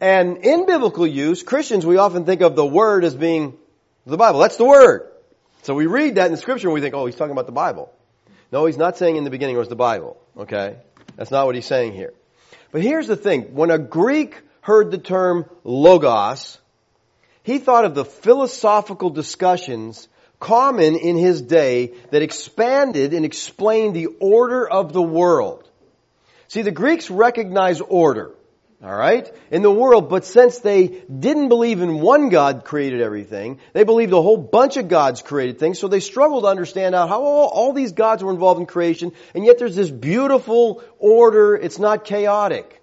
And 0.00 0.38
in 0.38 0.66
biblical 0.66 1.06
use, 1.06 1.42
Christians, 1.42 1.84
we 1.84 1.96
often 1.96 2.24
think 2.24 2.40
of 2.42 2.54
the 2.54 2.66
Word 2.66 3.04
as 3.04 3.14
being 3.14 3.56
the 4.06 4.16
Bible. 4.16 4.40
That's 4.40 4.56
the 4.56 4.64
Word. 4.64 5.10
So 5.62 5.74
we 5.74 5.86
read 5.86 6.14
that 6.16 6.26
in 6.26 6.32
the 6.32 6.38
scripture 6.38 6.68
and 6.68 6.74
we 6.74 6.80
think, 6.80 6.94
oh, 6.94 7.06
he's 7.06 7.16
talking 7.16 7.32
about 7.32 7.46
the 7.46 7.52
Bible. 7.52 7.92
No, 8.52 8.66
he's 8.66 8.76
not 8.76 8.96
saying 8.96 9.16
in 9.16 9.24
the 9.24 9.30
beginning 9.30 9.56
was 9.56 9.68
the 9.68 9.74
Bible. 9.76 10.16
Okay? 10.36 10.76
That's 11.16 11.30
not 11.30 11.46
what 11.46 11.54
he's 11.54 11.66
saying 11.66 11.94
here. 11.94 12.12
But 12.70 12.82
here's 12.82 13.06
the 13.08 13.16
thing. 13.16 13.54
When 13.54 13.70
a 13.70 13.78
Greek 13.78 14.40
heard 14.60 14.90
the 14.90 14.98
term 14.98 15.46
logos, 15.64 16.58
he 17.42 17.58
thought 17.58 17.84
of 17.84 17.94
the 17.94 18.04
philosophical 18.04 19.10
discussions 19.10 20.08
common 20.38 20.96
in 20.96 21.16
his 21.16 21.42
day 21.42 21.94
that 22.10 22.22
expanded 22.22 23.14
and 23.14 23.24
explained 23.24 23.94
the 23.94 24.06
order 24.20 24.68
of 24.68 24.92
the 24.92 25.02
world. 25.02 25.68
See, 26.48 26.62
the 26.62 26.70
Greeks 26.70 27.10
recognized 27.10 27.82
order. 27.86 28.32
Alright? 28.84 29.34
In 29.50 29.62
the 29.62 29.70
world, 29.70 30.10
but 30.10 30.26
since 30.26 30.58
they 30.58 30.86
didn't 30.86 31.48
believe 31.48 31.80
in 31.80 32.00
one 32.00 32.28
God 32.28 32.64
created 32.64 33.00
everything, 33.00 33.58
they 33.72 33.84
believed 33.84 34.12
a 34.12 34.20
whole 34.20 34.36
bunch 34.36 34.76
of 34.76 34.88
gods 34.88 35.22
created 35.22 35.58
things, 35.58 35.78
so 35.78 35.88
they 35.88 36.00
struggled 36.00 36.44
to 36.44 36.48
understand 36.48 36.94
how 36.94 37.22
all, 37.22 37.48
all 37.48 37.72
these 37.72 37.92
gods 37.92 38.22
were 38.22 38.32
involved 38.32 38.60
in 38.60 38.66
creation, 38.66 39.12
and 39.34 39.46
yet 39.46 39.58
there's 39.58 39.74
this 39.74 39.90
beautiful 39.90 40.84
order, 40.98 41.56
it's 41.56 41.78
not 41.78 42.04
chaotic. 42.04 42.82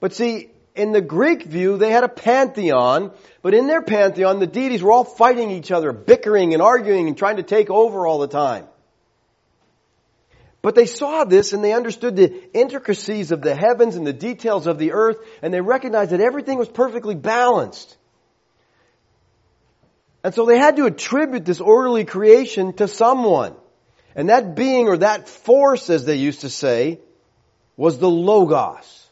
But 0.00 0.14
see, 0.14 0.48
in 0.78 0.92
the 0.92 1.00
Greek 1.00 1.42
view, 1.42 1.76
they 1.76 1.90
had 1.90 2.04
a 2.04 2.08
pantheon, 2.08 3.10
but 3.42 3.52
in 3.52 3.66
their 3.66 3.82
pantheon, 3.82 4.38
the 4.38 4.46
deities 4.46 4.80
were 4.80 4.92
all 4.92 5.04
fighting 5.04 5.50
each 5.50 5.72
other, 5.72 5.92
bickering 5.92 6.54
and 6.54 6.62
arguing 6.62 7.08
and 7.08 7.18
trying 7.18 7.36
to 7.36 7.42
take 7.42 7.68
over 7.68 8.06
all 8.06 8.20
the 8.20 8.28
time. 8.28 8.66
But 10.62 10.76
they 10.76 10.86
saw 10.86 11.24
this 11.24 11.52
and 11.52 11.64
they 11.64 11.72
understood 11.72 12.14
the 12.14 12.44
intricacies 12.56 13.32
of 13.32 13.42
the 13.42 13.56
heavens 13.56 13.96
and 13.96 14.06
the 14.06 14.12
details 14.12 14.68
of 14.68 14.78
the 14.78 14.92
earth 14.92 15.18
and 15.42 15.52
they 15.52 15.60
recognized 15.60 16.12
that 16.12 16.20
everything 16.20 16.58
was 16.58 16.68
perfectly 16.68 17.16
balanced. 17.16 17.96
And 20.22 20.32
so 20.32 20.46
they 20.46 20.58
had 20.58 20.76
to 20.76 20.86
attribute 20.86 21.44
this 21.44 21.60
orderly 21.60 22.04
creation 22.04 22.72
to 22.74 22.86
someone. 22.86 23.54
And 24.14 24.28
that 24.28 24.54
being 24.54 24.88
or 24.88 24.98
that 24.98 25.28
force, 25.28 25.90
as 25.90 26.04
they 26.04 26.16
used 26.16 26.40
to 26.40 26.50
say, 26.50 27.00
was 27.76 27.98
the 27.98 28.10
Logos. 28.10 29.07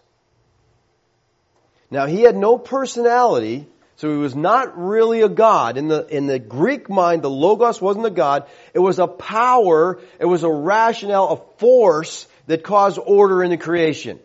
Now 1.90 2.06
he 2.06 2.22
had 2.22 2.36
no 2.36 2.58
personality, 2.58 3.66
so 3.96 4.10
he 4.10 4.16
was 4.16 4.34
not 4.34 4.78
really 4.78 5.22
a 5.22 5.28
God. 5.28 5.78
In 5.78 5.88
the, 5.88 6.06
in 6.06 6.26
the 6.26 6.38
Greek 6.38 6.88
mind, 6.88 7.22
the 7.22 7.30
Logos 7.30 7.80
wasn't 7.80 8.06
a 8.06 8.10
God. 8.10 8.46
It 8.74 8.78
was 8.78 8.98
a 8.98 9.06
power, 9.06 10.00
it 10.18 10.26
was 10.26 10.42
a 10.42 10.50
rationale, 10.50 11.28
a 11.28 11.58
force 11.58 12.26
that 12.46 12.62
caused 12.62 12.98
order 12.98 13.42
in 13.42 13.50
the 13.50 13.56
creation. 13.56 14.20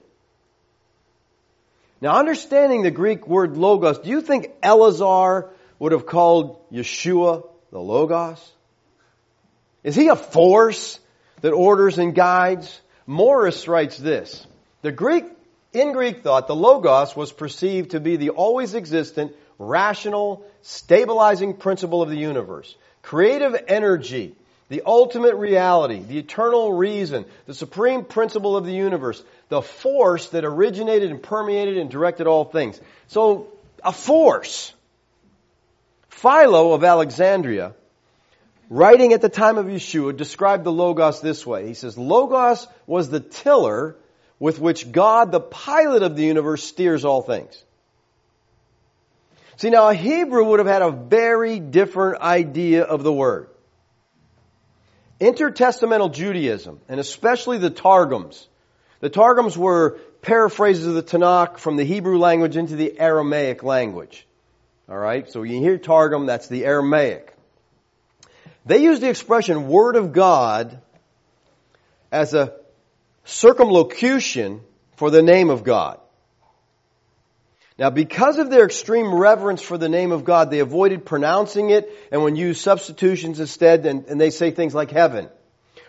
Now 2.01 2.18
understanding 2.18 2.82
the 2.82 2.91
Greek 2.91 3.27
word 3.27 3.58
Logos, 3.58 4.00
do 4.00 4.10
you 4.10 4.22
think 4.22 4.51
Eleazar 4.63 5.50
would 5.77 5.91
have 5.91 6.08
called 6.08 6.60
Yeshua 6.72 7.48
the 7.72 7.80
Logos? 7.80 8.51
Is 9.84 9.96
he 9.96 10.10
a 10.10 10.15
force 10.15 11.00
that 11.41 11.53
orders 11.53 11.98
and 11.98 12.13
guides? 12.13 12.82
Morris 13.06 13.68
writes 13.68 13.98
this. 13.98 14.46
The 14.82 14.91
Greek, 14.91 15.25
in 15.74 15.94
Greek 15.94 16.24
thought, 16.24 16.48
the 16.48 16.56
Logos 16.56 17.16
was 17.16 17.32
perceived 17.32 17.92
to 17.92 18.00
be 18.00 18.18
the 18.18 18.32
always 18.32 18.75
existent, 18.75 19.34
rational, 19.58 20.46
stabilizing 20.62 21.56
principle 21.56 22.01
of 22.01 22.10
the 22.10 22.18
universe. 22.18 22.75
Creative 23.01 23.56
energy, 23.68 24.36
the 24.68 24.84
ultimate 24.86 25.36
reality, 25.36 26.01
the 26.01 26.18
eternal 26.18 26.74
reason, 26.74 27.25
the 27.46 27.54
supreme 27.54 28.04
principle 28.04 28.58
of 28.58 28.66
the 28.66 28.74
universe, 28.74 29.24
the 29.50 29.62
force 29.62 30.28
that 30.30 30.44
originated 30.44 31.10
and 31.10 31.24
permeated 31.24 31.78
and 31.78 31.90
directed 31.90 32.28
all 32.28 32.46
things. 32.46 32.80
So, 33.08 33.48
a 33.84 33.92
force. 33.92 34.74
Philo 36.10 36.74
of 36.74 36.84
Alexandria, 36.84 37.74
writing 38.70 39.13
at 39.13 39.22
the 39.22 39.30
time 39.30 39.58
of 39.58 39.66
Yeshua, 39.66 40.16
described 40.16 40.63
the 40.63 40.72
Logos 40.72 41.22
this 41.22 41.46
way. 41.46 41.68
He 41.68 41.74
says, 41.74 41.98
Logos 41.98 42.68
was 42.86 43.10
the 43.10 43.20
tiller 43.20 43.96
with 44.42 44.60
which 44.60 44.92
God, 44.92 45.32
the 45.32 45.40
pilot 45.40 46.02
of 46.02 46.16
the 46.16 46.24
universe, 46.24 46.64
steers 46.64 47.06
all 47.06 47.22
things. 47.22 47.64
See, 49.58 49.70
now 49.70 49.90
a 49.90 49.94
Hebrew 49.94 50.44
would 50.46 50.58
have 50.58 50.68
had 50.68 50.82
a 50.82 50.90
very 50.90 51.60
different 51.60 52.24
idea 52.24 52.84
of 52.84 53.04
the 53.04 53.14
word. 53.14 53.50
Intertestamental 55.20 56.12
Judaism, 56.12 56.80
and 56.90 57.00
especially 57.00 57.60
the 57.60 57.70
Targums, 57.70 58.48
the 59.00 59.12
Targums 59.12 59.56
were 59.56 60.00
paraphrases 60.24 60.88
of 60.88 60.96
the 60.96 61.04
Tanakh 61.04 61.60
from 61.60 61.78
the 61.78 61.84
Hebrew 61.84 62.18
language 62.18 62.58
into 62.58 62.76
the 62.76 63.00
Aramaic 63.00 63.62
language. 63.62 64.26
Alright, 64.90 65.30
so 65.30 65.44
you 65.44 65.60
hear 65.60 65.78
Targum, 65.78 66.26
that's 66.26 66.48
the 66.48 66.66
Aramaic. 66.66 67.32
They 68.66 68.80
use 68.80 69.02
the 69.02 69.10
expression 69.10 69.68
Word 69.68 69.96
of 69.96 70.14
God 70.14 70.82
as 72.12 72.34
a 72.34 72.56
circumlocution 73.24 74.62
for 74.96 75.10
the 75.10 75.22
name 75.22 75.50
of 75.50 75.63
God. 75.63 76.00
Now, 77.82 77.90
because 77.90 78.38
of 78.38 78.51
their 78.51 78.66
extreme 78.66 79.12
reverence 79.12 79.62
for 79.62 79.75
the 79.75 79.90
name 79.90 80.12
of 80.12 80.24
God, 80.24 80.51
they 80.51 80.60
avoided 80.60 81.04
pronouncing 81.04 81.72
it 81.72 81.90
and 82.12 82.22
would 82.22 82.38
use 82.38 82.62
substitutions 82.62 83.40
instead, 83.40 83.88
and, 83.88 84.06
and, 84.06 84.22
they 84.22 84.30
say 84.30 84.51
things 84.51 84.75
like 84.75 84.92
heaven. 84.92 85.30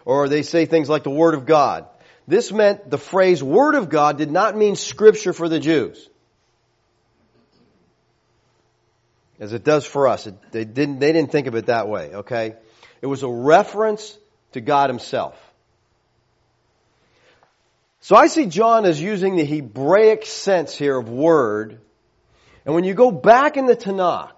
Or 0.07 0.27
they 0.27 0.43
say 0.43 0.65
things 0.65 0.89
like 0.89 1.03
the 1.03 1.11
Word 1.11 1.35
of 1.35 1.45
God. 1.45 1.87
This 2.27 2.51
meant 2.51 2.89
the 2.89 2.97
phrase 2.97 3.43
Word 3.43 3.75
of 3.75 3.91
God 3.91 4.17
did 4.17 4.31
not 4.31 4.57
mean 4.57 4.75
Scripture 4.75 5.35
for 5.35 5.51
the 5.51 5.61
Jews. 5.61 6.09
As 9.39 9.53
it 9.53 9.63
does 9.63 9.85
for 9.85 10.09
us. 10.09 10.27
It, 10.27 10.35
they, 10.51 10.65
didn't, 10.65 10.99
they 10.99 11.13
didn't 11.13 11.31
think 11.31 11.47
of 11.47 11.57
it 11.57 11.67
that 11.67 11.89
way, 11.89 12.15
okay? 12.15 12.55
It 13.03 13.07
was 13.07 13.23
a 13.23 13.29
reference 13.29 14.17
to 14.53 14.63
God 14.63 14.89
Himself. 14.89 15.37
So 18.03 18.17
I 18.17 18.27
see 18.27 18.47
John 18.47 18.85
as 18.85 19.01
using 19.01 19.37
the 19.37 19.45
Hebraic 19.45 20.27
sense 20.27 20.77
here 20.77 20.99
of 20.99 21.09
word. 21.09 21.79
And 22.67 22.75
when 22.75 22.83
you 22.83 22.95
go 22.95 23.13
back 23.13 23.57
in 23.57 23.67
the 23.67 23.77
Tanakh 23.77 24.33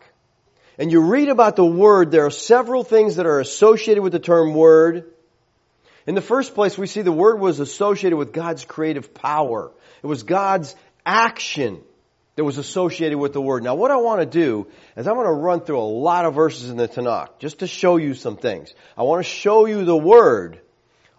and 0.77 0.93
you 0.93 1.01
read 1.01 1.31
about 1.31 1.57
the 1.57 1.65
word, 1.65 2.11
there 2.11 2.27
are 2.27 2.31
several 2.31 2.85
things 2.85 3.17
that 3.17 3.25
are 3.25 3.41
associated 3.41 4.03
with 4.03 4.13
the 4.13 4.19
term 4.19 4.53
word. 4.53 5.11
In 6.07 6.15
the 6.15 6.21
first 6.21 6.55
place, 6.55 6.77
we 6.77 6.87
see 6.87 7.01
the 7.01 7.11
word 7.11 7.41
was 7.41 7.59
associated 7.59 8.17
with 8.17 8.35
God's 8.35 8.67
creative 8.67 9.15
power. 9.15 9.73
It 10.03 10.07
was 10.07 10.25
God's 10.25 10.77
action 11.07 11.81
that 12.37 12.45
was 12.45 12.59
associated 12.59 13.17
with 13.17 13.33
the 13.33 13.41
word. 13.41 13.63
Now 13.63 13.77
what 13.77 13.91
I 13.91 13.97
want 13.97 14.21
to 14.21 14.27
do 14.27 14.67
is 14.95 15.07
I 15.07 15.13
want 15.13 15.27
to 15.27 15.33
run 15.33 15.63
through 15.63 15.81
a 15.81 15.89
lot 15.89 16.27
of 16.27 16.35
verses 16.35 16.69
in 16.69 16.77
the 16.77 16.87
Tanakh 16.87 17.39
just 17.39 17.61
to 17.61 17.67
show 17.67 17.97
you 17.97 18.13
some 18.13 18.37
things. 18.37 18.75
I 18.95 19.05
want 19.05 19.25
to 19.25 19.31
show 19.31 19.65
you 19.65 19.87
the 19.87 19.97
word 19.97 20.61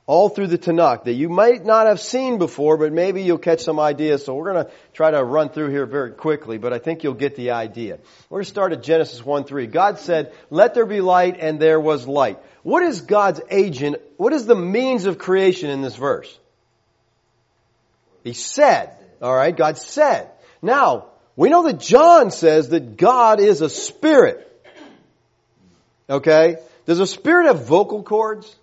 all 0.07 0.29
through 0.29 0.47
the 0.47 0.57
Tanakh 0.57 1.05
that 1.05 1.13
you 1.13 1.29
might 1.29 1.65
not 1.65 1.87
have 1.87 1.99
seen 1.99 2.37
before, 2.37 2.77
but 2.77 2.93
maybe 2.93 3.23
you'll 3.23 3.39
catch 3.39 3.61
some 3.61 3.79
ideas. 3.79 4.23
So 4.23 4.35
we're 4.35 4.53
going 4.53 4.65
to 4.65 4.71
try 4.93 5.11
to 5.11 5.23
run 5.23 5.49
through 5.49 5.71
here 5.71 5.87
very 5.87 6.11
quickly, 6.11 6.59
but 6.59 6.73
I 6.73 6.79
think 6.79 7.03
you'll 7.03 7.15
get 7.15 7.35
the 7.35 7.51
idea. 7.51 7.97
We're 8.29 8.37
going 8.37 8.45
to 8.45 8.49
start 8.49 8.71
at 8.71 8.83
Genesis 8.83 9.21
1-3. 9.21 9.71
God 9.71 9.97
said, 9.99 10.33
let 10.51 10.75
there 10.75 10.85
be 10.85 11.01
light, 11.01 11.37
and 11.39 11.59
there 11.59 11.79
was 11.79 12.07
light. 12.07 12.37
What 12.61 12.83
is 12.83 13.01
God's 13.01 13.41
agent? 13.49 13.97
What 14.17 14.33
is 14.33 14.45
the 14.45 14.55
means 14.55 15.05
of 15.05 15.17
creation 15.17 15.71
in 15.71 15.81
this 15.81 15.95
verse? 15.95 16.39
He 18.23 18.33
said. 18.33 18.91
Alright, 19.21 19.57
God 19.57 19.77
said. 19.77 20.29
Now, 20.61 21.07
we 21.35 21.49
know 21.49 21.63
that 21.63 21.79
John 21.79 22.29
says 22.29 22.69
that 22.69 22.97
God 22.97 23.39
is 23.39 23.61
a 23.61 23.69
spirit. 23.69 24.51
Okay? 26.09 26.57
Does 26.85 26.99
a 26.99 27.07
spirit 27.07 27.47
have 27.47 27.65
vocal 27.65 28.03
cords? 28.03 28.55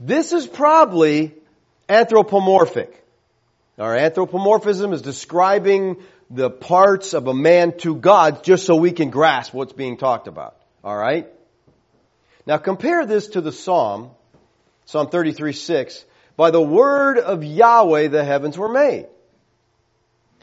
This 0.00 0.32
is 0.32 0.46
probably 0.46 1.34
anthropomorphic. 1.88 3.04
Our 3.78 3.96
anthropomorphism 3.96 4.92
is 4.92 5.02
describing 5.02 5.96
the 6.30 6.50
parts 6.50 7.14
of 7.14 7.26
a 7.26 7.34
man 7.34 7.76
to 7.78 7.94
God 7.94 8.44
just 8.44 8.66
so 8.66 8.76
we 8.76 8.92
can 8.92 9.10
grasp 9.10 9.54
what's 9.54 9.72
being 9.72 9.96
talked 9.96 10.28
about. 10.28 10.56
Alright? 10.84 11.28
Now 12.46 12.58
compare 12.58 13.06
this 13.06 13.28
to 13.28 13.40
the 13.40 13.52
Psalm, 13.52 14.10
Psalm 14.86 15.08
33, 15.08 15.52
6. 15.52 16.04
By 16.36 16.50
the 16.50 16.62
word 16.62 17.18
of 17.18 17.44
Yahweh 17.44 18.08
the 18.08 18.24
heavens 18.24 18.56
were 18.56 18.68
made. 18.68 19.06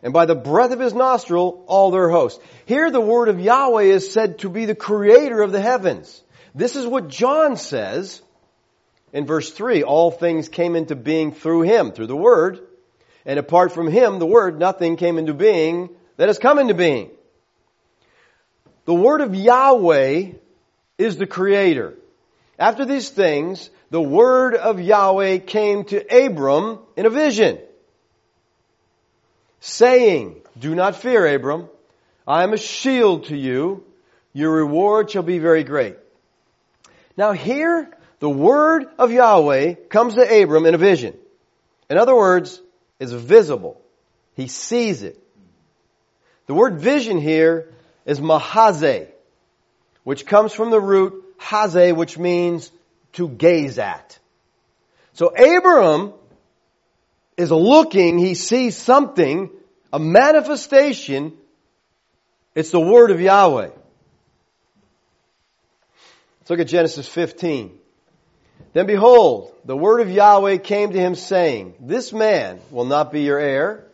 And 0.04 0.14
by 0.14 0.26
the 0.26 0.36
breath 0.36 0.72
of 0.72 0.80
his 0.80 0.94
nostril, 0.94 1.64
all 1.68 1.92
their 1.92 2.10
hosts. 2.10 2.40
Here 2.66 2.92
the 2.92 3.02
word 3.02 3.30
of 3.30 3.40
Yahweh 3.40 3.84
is 3.84 4.12
said 4.12 4.40
to 4.40 4.50
be 4.50 4.66
the 4.66 4.76
creator 4.76 5.42
of 5.42 5.52
the 5.52 5.62
heavens. 5.62 6.22
This 6.54 6.76
is 6.76 6.86
what 6.86 7.08
John 7.08 7.58
says 7.58 8.22
in 9.16 9.26
verse 9.26 9.50
3, 9.50 9.82
all 9.84 10.12
things 10.12 10.50
came 10.50 10.76
into 10.76 10.94
being 10.94 11.32
through 11.32 11.62
him, 11.62 11.94
through 11.94 12.08
the 12.08 12.18
Word. 12.18 12.60
And 13.26 13.40
apart 13.40 13.72
from 13.72 13.88
him, 13.88 14.20
the 14.20 14.26
Word, 14.26 14.60
nothing 14.60 14.98
came 14.98 15.18
into 15.18 15.34
being 15.34 15.90
that 16.18 16.28
has 16.28 16.38
come 16.38 16.60
into 16.60 16.74
being. 16.74 17.12
The 18.84 18.94
Word 18.94 19.22
of 19.22 19.34
Yahweh 19.34 20.32
is 20.98 21.16
the 21.16 21.26
Creator. 21.26 21.94
After 22.60 22.84
these 22.84 23.10
things, 23.10 23.70
the 23.90 24.02
Word 24.02 24.54
of 24.54 24.82
Yahweh 24.82 25.38
came 25.38 25.86
to 25.86 26.26
Abram 26.26 26.80
in 26.98 27.06
a 27.06 27.10
vision, 27.10 27.60
saying, 29.62 30.42
Do 30.60 30.76
not 30.76 30.98
fear, 30.98 31.26
Abram. 31.34 31.70
I 32.28 32.44
am 32.44 32.52
a 32.52 32.58
shield 32.58 33.28
to 33.28 33.38
you. 33.38 33.86
Your 34.34 34.52
reward 34.52 35.10
shall 35.10 35.24
be 35.24 35.40
very 35.40 35.64
great. 35.64 35.96
Now 37.16 37.32
here, 37.32 37.90
the 38.20 38.30
word 38.30 38.86
of 38.98 39.12
Yahweh 39.12 39.76
comes 39.90 40.16
to 40.16 40.44
Abram 40.44 40.66
in 40.66 40.74
a 40.74 40.78
vision. 40.78 41.16
In 41.90 41.98
other 41.98 42.16
words, 42.16 42.62
is 43.00 43.12
visible. 43.12 43.82
He 44.36 44.48
sees 44.48 45.04
it. 45.04 45.22
The 46.48 46.54
word 46.54 46.80
vision 46.80 47.20
here 47.20 47.74
is 48.06 48.20
mahaze, 48.20 49.08
which 50.04 50.26
comes 50.26 50.54
from 50.54 50.70
the 50.70 50.80
root 50.80 51.24
haze, 51.40 51.94
which 51.94 52.18
means 52.18 52.72
to 53.14 53.28
gaze 53.28 53.80
at. 53.80 54.18
So 55.14 55.28
Abram 55.28 56.14
is 57.38 57.52
looking, 57.52 58.18
he 58.18 58.36
sees 58.36 58.78
something, 58.78 59.50
a 59.92 60.00
manifestation. 60.00 61.34
It's 62.54 62.72
the 62.72 62.80
word 62.80 63.12
of 63.12 63.20
Yahweh. 63.20 63.70
Let's 66.40 66.50
look 66.50 66.60
at 66.60 66.68
Genesis 66.68 67.08
15. 67.08 67.80
Then 68.74 68.88
behold, 68.88 69.54
the 69.64 69.78
word 69.78 70.02
of 70.02 70.12
Yahweh 70.12 70.58
came 70.58 70.92
to 70.92 71.00
him 71.00 71.16
saying, 71.16 71.76
This 71.80 72.12
man 72.12 72.60
will 72.72 72.86
not 72.86 73.12
be 73.12 73.22
your 73.22 73.40
heir, 73.40 73.86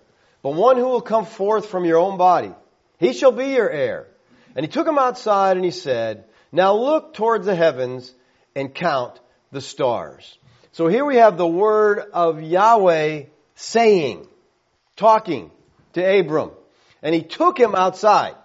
but 0.41 0.55
one 0.55 0.77
who 0.77 0.85
will 0.85 1.01
come 1.01 1.25
forth 1.25 1.67
from 1.67 1.85
your 1.85 1.99
own 1.99 2.17
body. 2.17 2.51
He 2.97 3.13
shall 3.13 3.31
be 3.31 3.49
your 3.49 3.69
heir. 3.69 4.07
And 4.55 4.65
he 4.65 4.71
took 4.71 4.87
him 4.87 4.97
outside 4.97 5.55
and 5.55 5.63
he 5.63 5.71
said, 5.71 6.25
Now 6.51 6.73
look 6.73 7.13
towards 7.13 7.45
the 7.45 7.55
heavens 7.55 8.13
and 8.55 8.73
count 8.73 9.19
the 9.51 9.61
stars. 9.61 10.37
So 10.73 10.87
here 10.87 11.05
we 11.05 11.17
have 11.17 11.37
the 11.37 11.47
word 11.47 11.99
of 12.13 12.41
Yahweh 12.41 13.23
saying, 13.55 14.27
talking 14.95 15.51
to 15.93 16.19
Abram. 16.19 16.51
And 17.03 17.13
he 17.13 17.21
took 17.21 17.59
him 17.59 17.75
outside. 17.75 18.35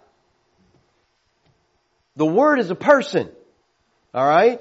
The 2.17 2.27
word 2.27 2.59
is 2.59 2.71
a 2.71 2.75
person. 2.75 3.31
Alright? 4.15 4.61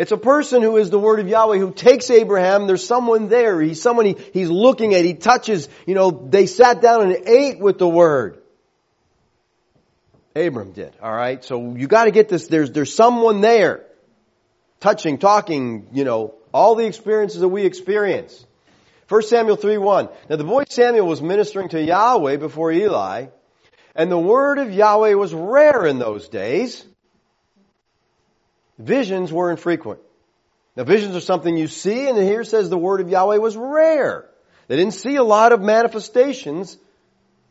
It's 0.00 0.12
a 0.12 0.16
person 0.16 0.62
who 0.62 0.78
is 0.78 0.88
the 0.88 0.98
word 0.98 1.20
of 1.20 1.28
Yahweh 1.28 1.58
who 1.58 1.74
takes 1.74 2.08
Abraham. 2.08 2.66
There's 2.66 2.86
someone 2.86 3.28
there. 3.28 3.60
He's 3.60 3.82
someone 3.82 4.06
he, 4.06 4.16
he's 4.32 4.48
looking 4.48 4.94
at. 4.94 5.04
He 5.04 5.12
touches, 5.12 5.68
you 5.86 5.94
know, 5.94 6.10
they 6.10 6.46
sat 6.46 6.80
down 6.80 7.02
and 7.02 7.28
ate 7.28 7.60
with 7.60 7.76
the 7.76 7.86
word. 7.86 8.40
Abram 10.34 10.72
did. 10.72 10.94
Alright? 11.02 11.44
So 11.44 11.74
you 11.74 11.86
gotta 11.86 12.12
get 12.12 12.30
this. 12.30 12.46
There's, 12.46 12.70
there's 12.70 12.94
someone 12.94 13.42
there. 13.42 13.84
Touching, 14.80 15.18
talking, 15.18 15.88
you 15.92 16.04
know, 16.04 16.34
all 16.50 16.76
the 16.76 16.86
experiences 16.86 17.42
that 17.42 17.48
we 17.48 17.66
experience. 17.66 18.46
1 19.10 19.22
Samuel 19.24 19.56
3 19.56 19.76
1. 19.76 20.08
Now 20.30 20.36
the 20.36 20.44
boy 20.44 20.64
Samuel 20.66 21.08
was 21.08 21.20
ministering 21.20 21.68
to 21.68 21.82
Yahweh 21.82 22.38
before 22.38 22.72
Eli, 22.72 23.26
and 23.94 24.10
the 24.10 24.18
word 24.18 24.56
of 24.56 24.70
Yahweh 24.70 25.12
was 25.12 25.34
rare 25.34 25.84
in 25.84 25.98
those 25.98 26.30
days 26.30 26.86
visions 28.80 29.32
were 29.32 29.50
infrequent. 29.50 30.00
Now 30.76 30.84
visions 30.84 31.14
are 31.16 31.20
something 31.20 31.56
you 31.56 31.68
see, 31.68 32.08
and 32.08 32.16
here 32.16 32.44
says 32.44 32.70
the 32.70 32.78
word 32.78 33.00
of 33.00 33.08
Yahweh 33.08 33.36
was 33.36 33.56
rare. 33.56 34.28
They 34.68 34.76
didn't 34.76 34.94
see 34.94 35.16
a 35.16 35.24
lot 35.24 35.52
of 35.52 35.60
manifestations 35.60 36.78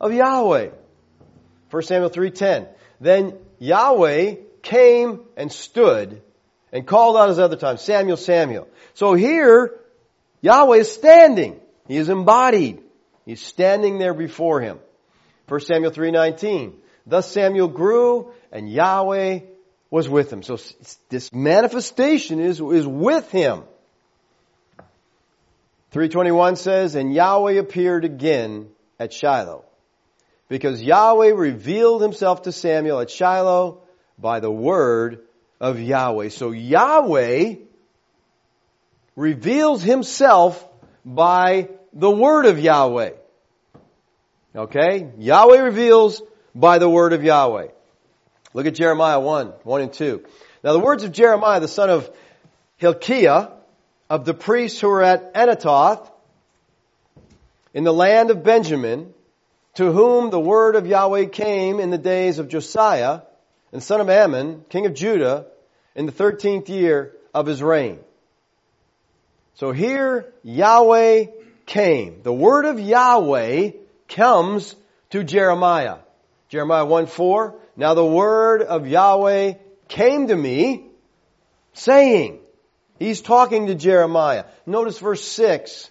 of 0.00 0.12
Yahweh. 0.12 0.70
1 1.70 1.82
Samuel 1.82 2.10
3.10. 2.10 2.68
Then 3.00 3.34
Yahweh 3.58 4.36
came 4.62 5.20
and 5.36 5.52
stood 5.52 6.22
and 6.72 6.86
called 6.86 7.16
out 7.16 7.28
his 7.28 7.38
other 7.38 7.56
time, 7.56 7.76
Samuel, 7.76 8.16
Samuel. 8.16 8.68
So 8.94 9.14
here, 9.14 9.78
Yahweh 10.40 10.78
is 10.78 10.90
standing. 10.92 11.60
He 11.86 11.96
is 11.96 12.08
embodied. 12.08 12.82
He's 13.26 13.40
standing 13.44 13.98
there 13.98 14.14
before 14.14 14.60
him. 14.60 14.78
1 15.48 15.60
Samuel 15.60 15.92
3.19. 15.92 16.74
Thus 17.06 17.30
Samuel 17.30 17.68
grew 17.68 18.32
and 18.52 18.70
Yahweh 18.70 19.40
was 19.90 20.08
with 20.08 20.32
him. 20.32 20.42
So 20.42 20.56
this 21.08 21.32
manifestation 21.32 22.40
is, 22.40 22.60
is 22.60 22.86
with 22.86 23.30
him. 23.30 23.64
321 25.90 26.56
says, 26.56 26.94
and 26.94 27.12
Yahweh 27.12 27.54
appeared 27.54 28.04
again 28.04 28.68
at 28.98 29.12
Shiloh. 29.12 29.64
Because 30.48 30.82
Yahweh 30.82 31.32
revealed 31.32 32.02
himself 32.02 32.42
to 32.42 32.52
Samuel 32.52 33.00
at 33.00 33.10
Shiloh 33.10 33.82
by 34.18 34.40
the 34.40 34.50
word 34.50 35.20
of 35.60 35.80
Yahweh. 35.80 36.28
So 36.28 36.52
Yahweh 36.52 37.56
reveals 39.16 39.82
himself 39.82 40.64
by 41.04 41.68
the 41.92 42.10
word 42.10 42.46
of 42.46 42.60
Yahweh. 42.60 43.12
Okay? 44.54 45.10
Yahweh 45.18 45.58
reveals 45.58 46.22
by 46.54 46.78
the 46.78 46.88
word 46.88 47.12
of 47.12 47.24
Yahweh. 47.24 47.68
Look 48.52 48.66
at 48.66 48.74
Jeremiah 48.74 49.20
1, 49.20 49.46
1 49.62 49.80
and 49.80 49.92
2. 49.92 50.24
Now 50.64 50.72
the 50.72 50.80
words 50.80 51.04
of 51.04 51.12
Jeremiah, 51.12 51.60
the 51.60 51.68
son 51.68 51.90
of 51.90 52.10
Hilkiah, 52.76 53.48
of 54.08 54.24
the 54.24 54.34
priests 54.34 54.80
who 54.80 54.88
were 54.88 55.02
at 55.02 55.34
Anathoth, 55.34 56.10
in 57.72 57.84
the 57.84 57.92
land 57.92 58.30
of 58.30 58.42
Benjamin, 58.42 59.14
to 59.74 59.92
whom 59.92 60.30
the 60.30 60.40
word 60.40 60.74
of 60.74 60.86
Yahweh 60.86 61.26
came 61.26 61.78
in 61.78 61.90
the 61.90 61.98
days 61.98 62.38
of 62.40 62.48
Josiah, 62.48 63.20
and 63.72 63.80
son 63.82 64.00
of 64.00 64.10
Amon, 64.10 64.64
king 64.68 64.86
of 64.86 64.94
Judah, 64.94 65.46
in 65.94 66.06
the 66.06 66.12
thirteenth 66.12 66.68
year 66.68 67.12
of 67.32 67.46
his 67.46 67.62
reign. 67.62 68.00
So 69.54 69.70
here, 69.72 70.32
Yahweh 70.42 71.26
came. 71.66 72.22
The 72.22 72.32
word 72.32 72.64
of 72.64 72.80
Yahweh 72.80 73.72
comes 74.08 74.74
to 75.10 75.22
Jeremiah. 75.22 75.98
Jeremiah 76.48 76.84
1 76.84 77.06
4, 77.06 77.54
now 77.80 77.94
the 77.94 78.04
word 78.04 78.60
of 78.60 78.86
Yahweh 78.86 79.54
came 79.88 80.26
to 80.28 80.36
me, 80.36 80.90
saying, 81.72 82.40
He's 82.98 83.22
talking 83.22 83.68
to 83.68 83.74
Jeremiah. 83.74 84.44
Notice 84.66 84.98
verse 84.98 85.24
6. 85.24 85.90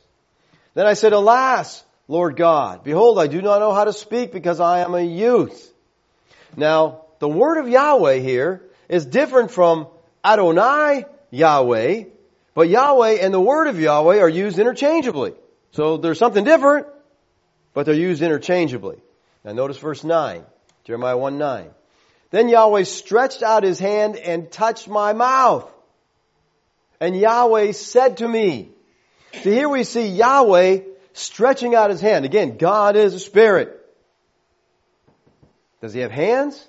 Then 0.75 0.85
I 0.85 0.93
said, 0.93 1.13
Alas, 1.13 1.83
Lord 2.07 2.35
God, 2.35 2.83
behold, 2.83 3.17
I 3.17 3.25
do 3.25 3.41
not 3.41 3.57
know 3.57 3.73
how 3.73 3.85
to 3.85 3.93
speak 3.93 4.31
because 4.31 4.59
I 4.59 4.81
am 4.81 4.93
a 4.93 5.01
youth. 5.01 5.73
Now, 6.55 7.05
the 7.17 7.27
word 7.27 7.57
of 7.57 7.67
Yahweh 7.67 8.19
here 8.19 8.61
is 8.87 9.07
different 9.07 9.49
from 9.49 9.87
Adonai 10.23 11.05
Yahweh, 11.31 12.03
but 12.53 12.69
Yahweh 12.69 13.13
and 13.13 13.33
the 13.33 13.41
word 13.41 13.65
of 13.65 13.79
Yahweh 13.79 14.19
are 14.19 14.29
used 14.29 14.59
interchangeably. 14.59 15.33
So 15.71 15.97
there's 15.97 16.19
something 16.19 16.43
different, 16.43 16.85
but 17.73 17.87
they're 17.87 17.95
used 17.95 18.21
interchangeably. 18.21 19.01
Now 19.43 19.53
notice 19.53 19.77
verse 19.77 20.03
9, 20.03 20.43
Jeremiah 20.83 21.17
1 21.17 21.39
9. 21.39 21.71
Then 22.31 22.47
Yahweh 22.49 22.83
stretched 22.83 23.41
out 23.41 23.63
his 23.63 23.79
hand 23.79 24.15
and 24.15 24.51
touched 24.51 24.87
my 24.87 25.13
mouth. 25.13 25.69
And 26.99 27.17
Yahweh 27.19 27.71
said 27.71 28.17
to 28.17 28.27
me, 28.27 28.69
so 29.33 29.49
here 29.49 29.69
we 29.69 29.83
see 29.83 30.07
Yahweh 30.07 30.79
stretching 31.13 31.75
out 31.75 31.89
his 31.89 32.01
hand. 32.01 32.25
Again, 32.25 32.57
God 32.57 32.95
is 32.95 33.13
a 33.13 33.19
spirit. 33.19 33.75
Does 35.81 35.93
he 35.93 36.01
have 36.01 36.11
hands? 36.11 36.67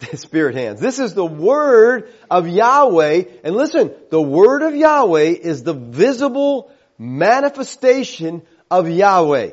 Spirit 0.14 0.54
hands. 0.54 0.80
This 0.80 0.98
is 0.98 1.14
the 1.14 1.24
word 1.24 2.12
of 2.30 2.48
Yahweh. 2.48 3.24
And 3.42 3.56
listen, 3.56 3.92
the 4.10 4.20
word 4.20 4.62
of 4.62 4.76
Yahweh 4.76 5.34
is 5.40 5.62
the 5.62 5.72
visible 5.72 6.70
manifestation 6.98 8.42
of 8.70 8.88
Yahweh. 8.88 9.52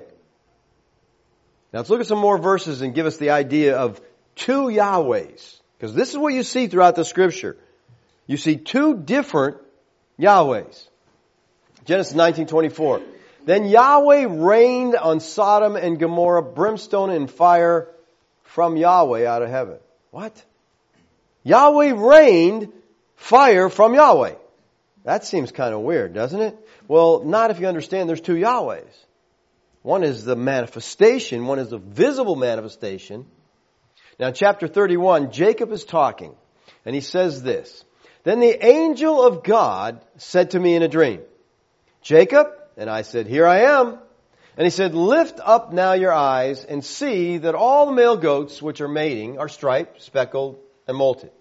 Now 1.74 1.80
let's 1.80 1.90
look 1.90 2.02
at 2.02 2.08
some 2.08 2.20
more 2.20 2.38
verses 2.38 2.82
and 2.82 2.94
give 2.94 3.08
us 3.08 3.18
the 3.18 3.32
idea 3.32 3.76
of 3.78 4.00
two 4.36 4.68
Yahwehs. 4.68 5.60
Because 5.78 5.96
this 5.96 6.12
is 6.12 6.18
what 6.18 6.34
you 6.34 6.44
see 6.44 6.68
throughout 6.68 6.96
the 6.96 7.04
scripture. 7.04 7.58
You 8.28 8.38
see 8.38 8.58
two 8.58 8.96
different 8.96 9.58
Yahwehs. 10.20 10.88
Genesis 11.86 12.14
19:24. 12.14 13.02
Then 13.46 13.66
Yahweh 13.66 14.28
rained 14.30 14.96
on 14.96 15.20
Sodom 15.20 15.76
and 15.76 16.00
Gomorrah 16.00 16.44
brimstone 16.44 17.10
and 17.10 17.30
fire 17.30 17.90
from 18.44 18.78
Yahweh 18.78 19.26
out 19.26 19.42
of 19.42 19.50
heaven. 19.50 19.80
What? 20.12 20.32
Yahweh 21.44 21.94
rained 21.96 22.72
fire 23.16 23.68
from 23.70 23.96
Yahweh. 23.96 24.36
That 25.04 25.26
seems 25.26 25.52
kind 25.52 25.74
of 25.74 25.82
weird, 25.82 26.14
doesn't 26.14 26.40
it? 26.40 26.68
Well, 26.88 27.24
not 27.26 27.52
if 27.52 27.60
you 27.60 27.68
understand 27.68 28.08
there's 28.08 28.22
two 28.22 28.36
Yahwehs. 28.36 28.86
One 29.84 30.04
is 30.04 30.24
the 30.24 30.38
manifestation, 30.38 31.46
one 31.46 31.60
is 31.60 31.70
the 31.70 31.78
visible 31.78 32.38
manifestation. 32.38 33.26
Now, 34.18 34.32
chapter 34.32 34.68
31, 34.68 35.32
Jacob 35.32 35.72
is 35.72 35.84
talking, 35.84 36.34
and 36.86 36.96
he 36.96 37.02
says 37.02 37.44
this. 37.44 37.84
Then 38.24 38.40
the 38.40 38.66
angel 38.66 39.22
of 39.22 39.44
God 39.44 40.02
said 40.18 40.52
to 40.52 40.60
me 40.60 40.76
in 40.76 40.84
a 40.84 40.88
dream, 40.88 41.22
Jacob, 42.02 42.48
and 42.78 42.90
I 42.90 43.02
said, 43.02 43.28
Here 43.28 43.46
I 43.46 43.80
am. 43.80 44.00
And 44.56 44.66
he 44.66 44.70
said, 44.70 44.96
Lift 44.96 45.40
up 45.44 45.74
now 45.74 45.94
your 45.94 46.14
eyes 46.14 46.64
and 46.64 46.86
see 46.86 47.40
that 47.40 47.56
all 47.56 47.88
the 47.88 47.92
male 47.92 48.18
goats 48.18 48.62
which 48.62 48.82
are 48.82 48.88
mating 48.88 49.40
are 49.40 49.50
striped, 49.50 50.02
speckled, 50.02 50.60
and 50.88 50.98
molted. 50.98 51.32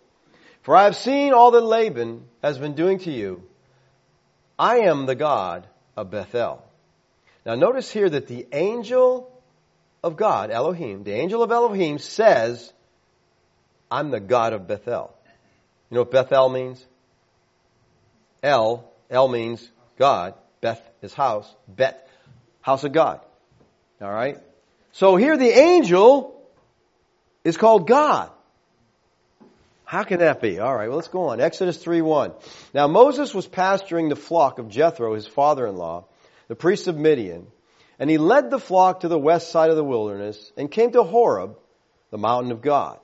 For 0.62 0.74
I 0.74 0.84
have 0.84 0.96
seen 0.96 1.32
all 1.32 1.52
that 1.52 1.60
Laban 1.60 2.24
has 2.42 2.58
been 2.58 2.74
doing 2.74 2.98
to 3.00 3.12
you. 3.12 3.42
I 4.58 4.80
am 4.80 5.06
the 5.06 5.14
God 5.14 5.66
of 5.96 6.10
Bethel. 6.10 6.64
Now 7.44 7.54
notice 7.54 7.90
here 7.90 8.08
that 8.08 8.28
the 8.28 8.46
angel 8.52 9.32
of 10.02 10.16
God, 10.16 10.50
Elohim, 10.50 11.04
the 11.04 11.12
angel 11.12 11.42
of 11.42 11.50
Elohim 11.50 11.98
says, 11.98 12.72
I'm 13.90 14.10
the 14.10 14.20
God 14.20 14.52
of 14.52 14.66
Bethel. 14.66 15.14
You 15.90 15.96
know 15.96 16.00
what 16.02 16.10
Bethel 16.10 16.48
means? 16.48 16.84
El, 18.42 18.90
El 19.10 19.28
means 19.28 19.68
God. 19.98 20.34
Beth 20.60 20.82
is 21.02 21.12
house. 21.12 21.52
Bet, 21.68 22.08
house 22.60 22.84
of 22.84 22.92
God. 22.92 23.20
All 24.00 24.10
right? 24.10 24.38
So 24.92 25.16
here 25.16 25.36
the 25.36 25.50
angel 25.50 26.40
is 27.44 27.56
called 27.56 27.86
God. 27.86 28.30
How 29.84 30.04
can 30.04 30.20
that 30.20 30.40
be? 30.40 30.58
All 30.58 30.74
right, 30.74 30.88
well, 30.88 30.96
let's 30.96 31.08
go 31.08 31.28
on. 31.28 31.40
Exodus 31.40 31.76
3 31.76 32.00
1. 32.00 32.32
Now 32.72 32.86
Moses 32.86 33.34
was 33.34 33.46
pasturing 33.46 34.08
the 34.08 34.16
flock 34.16 34.58
of 34.58 34.68
Jethro, 34.68 35.14
his 35.14 35.26
father 35.26 35.66
in 35.66 35.76
law, 35.76 36.06
the 36.52 36.56
priest 36.56 36.86
of 36.86 36.98
Midian, 36.98 37.46
and 37.98 38.10
he 38.10 38.18
led 38.18 38.50
the 38.50 38.58
flock 38.58 39.00
to 39.00 39.08
the 39.08 39.18
west 39.18 39.50
side 39.50 39.70
of 39.70 39.76
the 39.76 39.82
wilderness 39.82 40.52
and 40.54 40.70
came 40.70 40.92
to 40.92 41.02
Horeb, 41.02 41.56
the 42.10 42.18
mountain 42.18 42.52
of 42.52 42.60
God. 42.60 43.00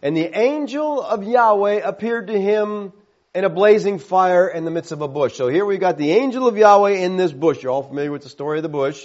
And 0.00 0.16
the 0.16 0.32
angel 0.32 1.02
of 1.02 1.24
Yahweh 1.24 1.80
appeared 1.84 2.28
to 2.28 2.40
him 2.40 2.92
in 3.34 3.42
a 3.42 3.48
blazing 3.48 3.98
fire 3.98 4.46
in 4.46 4.64
the 4.64 4.70
midst 4.70 4.92
of 4.92 5.00
a 5.00 5.08
bush. 5.08 5.34
So 5.34 5.48
here 5.48 5.64
we 5.64 5.78
got 5.78 5.98
the 5.98 6.12
angel 6.12 6.46
of 6.46 6.56
Yahweh 6.56 6.98
in 6.98 7.16
this 7.16 7.32
bush. 7.32 7.64
You're 7.64 7.72
all 7.72 7.82
familiar 7.82 8.12
with 8.12 8.22
the 8.22 8.28
story 8.28 8.60
of 8.60 8.62
the 8.62 8.68
bush. 8.68 9.04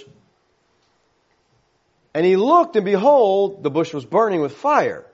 And 2.14 2.24
he 2.24 2.36
looked, 2.36 2.76
and 2.76 2.84
behold, 2.84 3.64
the 3.64 3.70
bush 3.72 3.92
was 3.92 4.04
burning 4.04 4.40
with 4.40 4.54
fire. 4.54 5.04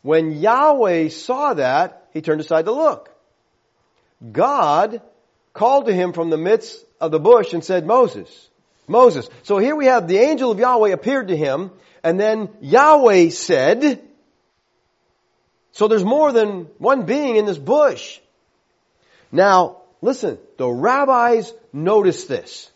When 0.00 0.32
Yahweh 0.32 1.08
saw 1.08 1.52
that, 1.52 2.08
he 2.14 2.22
turned 2.22 2.40
aside 2.40 2.64
to 2.64 2.72
look. 2.72 3.14
God 4.32 5.02
called 5.52 5.86
to 5.86 5.92
him 5.92 6.12
from 6.12 6.30
the 6.30 6.38
midst 6.38 6.84
of 7.00 7.10
the 7.10 7.20
bush 7.20 7.52
and 7.52 7.64
said, 7.64 7.86
Moses, 7.86 8.48
Moses. 8.86 9.28
So 9.42 9.58
here 9.58 9.76
we 9.76 9.86
have 9.86 10.08
the 10.08 10.18
angel 10.18 10.50
of 10.50 10.58
Yahweh 10.58 10.90
appeared 10.90 11.28
to 11.28 11.36
him, 11.36 11.70
and 12.02 12.18
then 12.18 12.48
Yahweh 12.60 13.30
said, 13.30 14.00
so 15.72 15.88
there's 15.88 16.04
more 16.04 16.32
than 16.32 16.68
one 16.78 17.06
being 17.06 17.36
in 17.36 17.46
this 17.46 17.58
bush. 17.58 18.20
Now, 19.32 19.78
listen, 20.02 20.38
the 20.58 20.68
rabbis 20.68 21.52
noticed 21.72 22.28
this. 22.28 22.70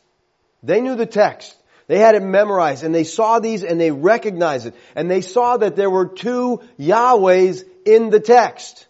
They 0.62 0.80
knew 0.80 0.96
the 0.96 1.06
text. 1.06 1.54
They 1.86 1.98
had 1.98 2.14
it 2.14 2.22
memorized 2.22 2.84
and 2.84 2.94
they 2.94 3.04
saw 3.04 3.40
these 3.40 3.62
and 3.62 3.78
they 3.80 3.90
recognized 3.90 4.66
it. 4.66 4.74
And 4.94 5.10
they 5.10 5.20
saw 5.20 5.58
that 5.58 5.76
there 5.76 5.90
were 5.90 6.06
two 6.06 6.62
Yahwehs 6.78 7.64
in 7.84 8.10
the 8.10 8.20
text. 8.20 8.86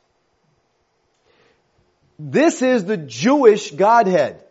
This 2.26 2.62
is 2.62 2.86
the 2.86 2.96
Jewish 2.96 3.70
Godhead. 3.72 4.42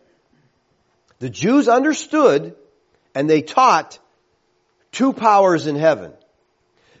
The 1.18 1.28
Jews 1.28 1.66
understood 1.66 2.54
and 3.16 3.28
they 3.28 3.42
taught 3.42 3.98
two 4.92 5.12
powers 5.12 5.66
in 5.66 5.74
heaven. 5.74 6.12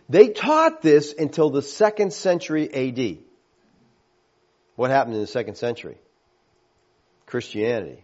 They 0.08 0.30
taught 0.30 0.82
this 0.82 1.14
until 1.16 1.50
the 1.50 1.62
second 1.62 2.12
century 2.12 2.68
AD. 2.74 3.18
What 4.74 4.90
happened 4.90 5.14
in 5.14 5.20
the 5.20 5.28
second 5.28 5.58
century? 5.58 5.96
Christianity. 7.26 8.02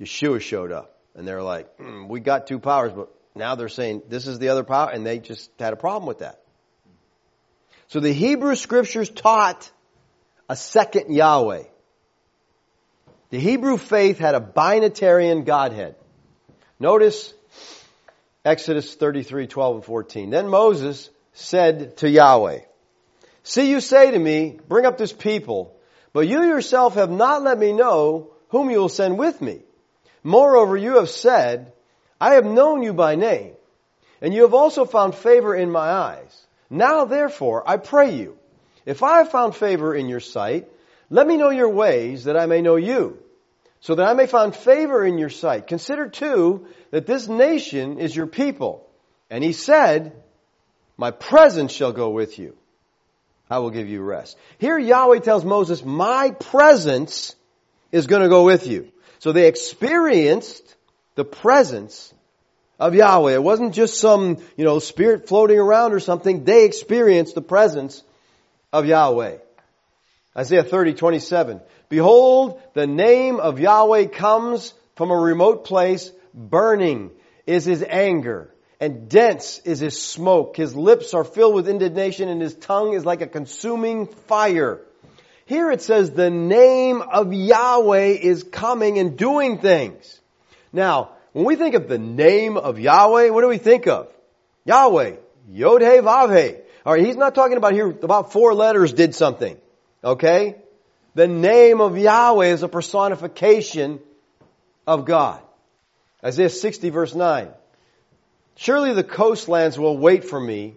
Yeshua 0.00 0.40
showed 0.40 0.72
up. 0.72 0.98
And 1.14 1.26
they're 1.26 1.42
like, 1.42 1.78
mm, 1.78 2.08
we 2.08 2.18
got 2.18 2.48
two 2.48 2.58
powers, 2.58 2.92
but 2.92 3.14
now 3.36 3.54
they're 3.54 3.68
saying 3.68 4.02
this 4.08 4.26
is 4.26 4.40
the 4.40 4.48
other 4.48 4.64
power, 4.64 4.90
and 4.90 5.06
they 5.06 5.20
just 5.20 5.50
had 5.56 5.72
a 5.72 5.76
problem 5.76 6.06
with 6.06 6.18
that. 6.18 6.42
So 7.86 8.00
the 8.00 8.12
Hebrew 8.12 8.56
scriptures 8.56 9.08
taught 9.08 9.70
a 10.48 10.56
second 10.56 11.14
Yahweh. 11.14 11.62
The 13.30 13.38
Hebrew 13.38 13.76
faith 13.76 14.18
had 14.18 14.34
a 14.34 14.40
binitarian 14.40 15.44
Godhead. 15.44 15.96
Notice 16.80 17.34
Exodus 18.44 18.94
33, 18.94 19.46
12 19.46 19.74
and 19.76 19.84
14. 19.84 20.30
Then 20.30 20.48
Moses 20.48 21.10
said 21.34 21.98
to 21.98 22.08
Yahweh, 22.08 22.60
See, 23.42 23.70
you 23.70 23.80
say 23.80 24.10
to 24.10 24.18
me, 24.18 24.58
bring 24.68 24.86
up 24.86 24.98
this 24.98 25.12
people, 25.12 25.76
but 26.12 26.26
you 26.26 26.42
yourself 26.42 26.94
have 26.94 27.10
not 27.10 27.42
let 27.42 27.58
me 27.58 27.72
know 27.72 28.30
whom 28.48 28.70
you 28.70 28.78
will 28.78 28.88
send 28.88 29.18
with 29.18 29.40
me. 29.42 29.60
Moreover, 30.22 30.76
you 30.76 30.96
have 30.96 31.10
said, 31.10 31.72
I 32.20 32.34
have 32.34 32.44
known 32.44 32.82
you 32.82 32.92
by 32.92 33.14
name, 33.14 33.52
and 34.20 34.34
you 34.34 34.42
have 34.42 34.54
also 34.54 34.84
found 34.84 35.14
favor 35.14 35.54
in 35.54 35.70
my 35.70 35.90
eyes. 35.90 36.46
Now 36.70 37.04
therefore, 37.04 37.62
I 37.68 37.76
pray 37.76 38.16
you, 38.16 38.38
if 38.84 39.02
I 39.02 39.18
have 39.18 39.30
found 39.30 39.54
favor 39.54 39.94
in 39.94 40.08
your 40.08 40.20
sight, 40.20 40.68
let 41.10 41.26
me 41.26 41.36
know 41.36 41.50
your 41.50 41.70
ways 41.70 42.24
that 42.24 42.36
I 42.36 42.46
may 42.46 42.60
know 42.60 42.76
you, 42.76 43.18
so 43.80 43.94
that 43.94 44.06
I 44.06 44.14
may 44.14 44.26
find 44.26 44.54
favor 44.54 45.04
in 45.04 45.18
your 45.18 45.30
sight. 45.30 45.66
Consider 45.66 46.08
too 46.08 46.66
that 46.90 47.06
this 47.06 47.28
nation 47.28 47.98
is 47.98 48.14
your 48.14 48.26
people. 48.26 48.86
And 49.30 49.44
he 49.44 49.52
said, 49.52 50.12
my 50.96 51.10
presence 51.10 51.72
shall 51.72 51.92
go 51.92 52.10
with 52.10 52.38
you. 52.38 52.56
I 53.48 53.60
will 53.60 53.70
give 53.70 53.88
you 53.88 54.02
rest. 54.02 54.36
Here 54.58 54.78
Yahweh 54.78 55.20
tells 55.20 55.44
Moses, 55.44 55.84
my 55.84 56.32
presence 56.32 57.34
is 57.92 58.06
going 58.06 58.22
to 58.22 58.28
go 58.28 58.44
with 58.44 58.66
you. 58.66 58.90
So 59.20 59.32
they 59.32 59.48
experienced 59.48 60.76
the 61.14 61.24
presence 61.24 62.12
of 62.78 62.94
Yahweh. 62.94 63.34
It 63.34 63.42
wasn't 63.42 63.74
just 63.74 63.98
some, 63.98 64.38
you 64.56 64.64
know, 64.64 64.78
spirit 64.80 65.28
floating 65.28 65.58
around 65.58 65.92
or 65.92 66.00
something. 66.00 66.44
They 66.44 66.64
experienced 66.64 67.34
the 67.34 67.42
presence 67.42 68.02
of 68.72 68.86
Yahweh. 68.86 69.38
Isaiah 70.36 70.62
30, 70.62 70.94
27. 70.94 71.60
Behold, 71.88 72.60
the 72.74 72.86
name 72.86 73.40
of 73.40 73.58
Yahweh 73.58 74.06
comes 74.06 74.72
from 74.96 75.10
a 75.10 75.16
remote 75.16 75.64
place. 75.64 76.10
Burning 76.34 77.10
is 77.46 77.64
his 77.64 77.82
anger 77.82 78.54
and 78.80 79.08
dense 79.08 79.60
is 79.64 79.80
his 79.80 80.00
smoke. 80.00 80.56
His 80.56 80.76
lips 80.76 81.14
are 81.14 81.24
filled 81.24 81.54
with 81.54 81.68
indignation 81.68 82.28
and 82.28 82.40
his 82.40 82.54
tongue 82.54 82.94
is 82.94 83.04
like 83.04 83.22
a 83.22 83.26
consuming 83.26 84.06
fire. 84.06 84.80
Here 85.46 85.70
it 85.70 85.82
says 85.82 86.10
the 86.10 86.30
name 86.30 87.02
of 87.02 87.32
Yahweh 87.32 88.18
is 88.20 88.44
coming 88.44 88.98
and 88.98 89.16
doing 89.16 89.58
things. 89.58 90.20
Now, 90.72 91.12
when 91.32 91.46
we 91.46 91.56
think 91.56 91.74
of 91.74 91.88
the 91.88 91.98
name 91.98 92.56
of 92.56 92.78
Yahweh, 92.78 93.30
what 93.30 93.40
do 93.40 93.48
we 93.48 93.58
think 93.58 93.86
of? 93.86 94.12
Yahweh, 94.64 95.16
Yod 95.50 95.82
He 95.82 95.88
Vav 95.88 96.36
He. 96.36 96.56
Alright, 96.86 97.04
he's 97.04 97.16
not 97.16 97.34
talking 97.34 97.56
about 97.56 97.72
here 97.72 97.88
about 97.88 98.32
four 98.32 98.54
letters 98.54 98.92
did 98.92 99.14
something. 99.14 99.56
Okay? 100.02 100.56
The 101.14 101.28
name 101.28 101.80
of 101.80 101.98
Yahweh 101.98 102.46
is 102.46 102.62
a 102.62 102.68
personification 102.68 104.00
of 104.86 105.04
God. 105.04 105.40
Isaiah 106.24 106.50
60 106.50 106.90
verse 106.90 107.14
9. 107.14 107.48
Surely 108.56 108.92
the 108.92 109.04
coastlands 109.04 109.78
will 109.78 109.96
wait 109.96 110.24
for 110.24 110.40
me, 110.40 110.74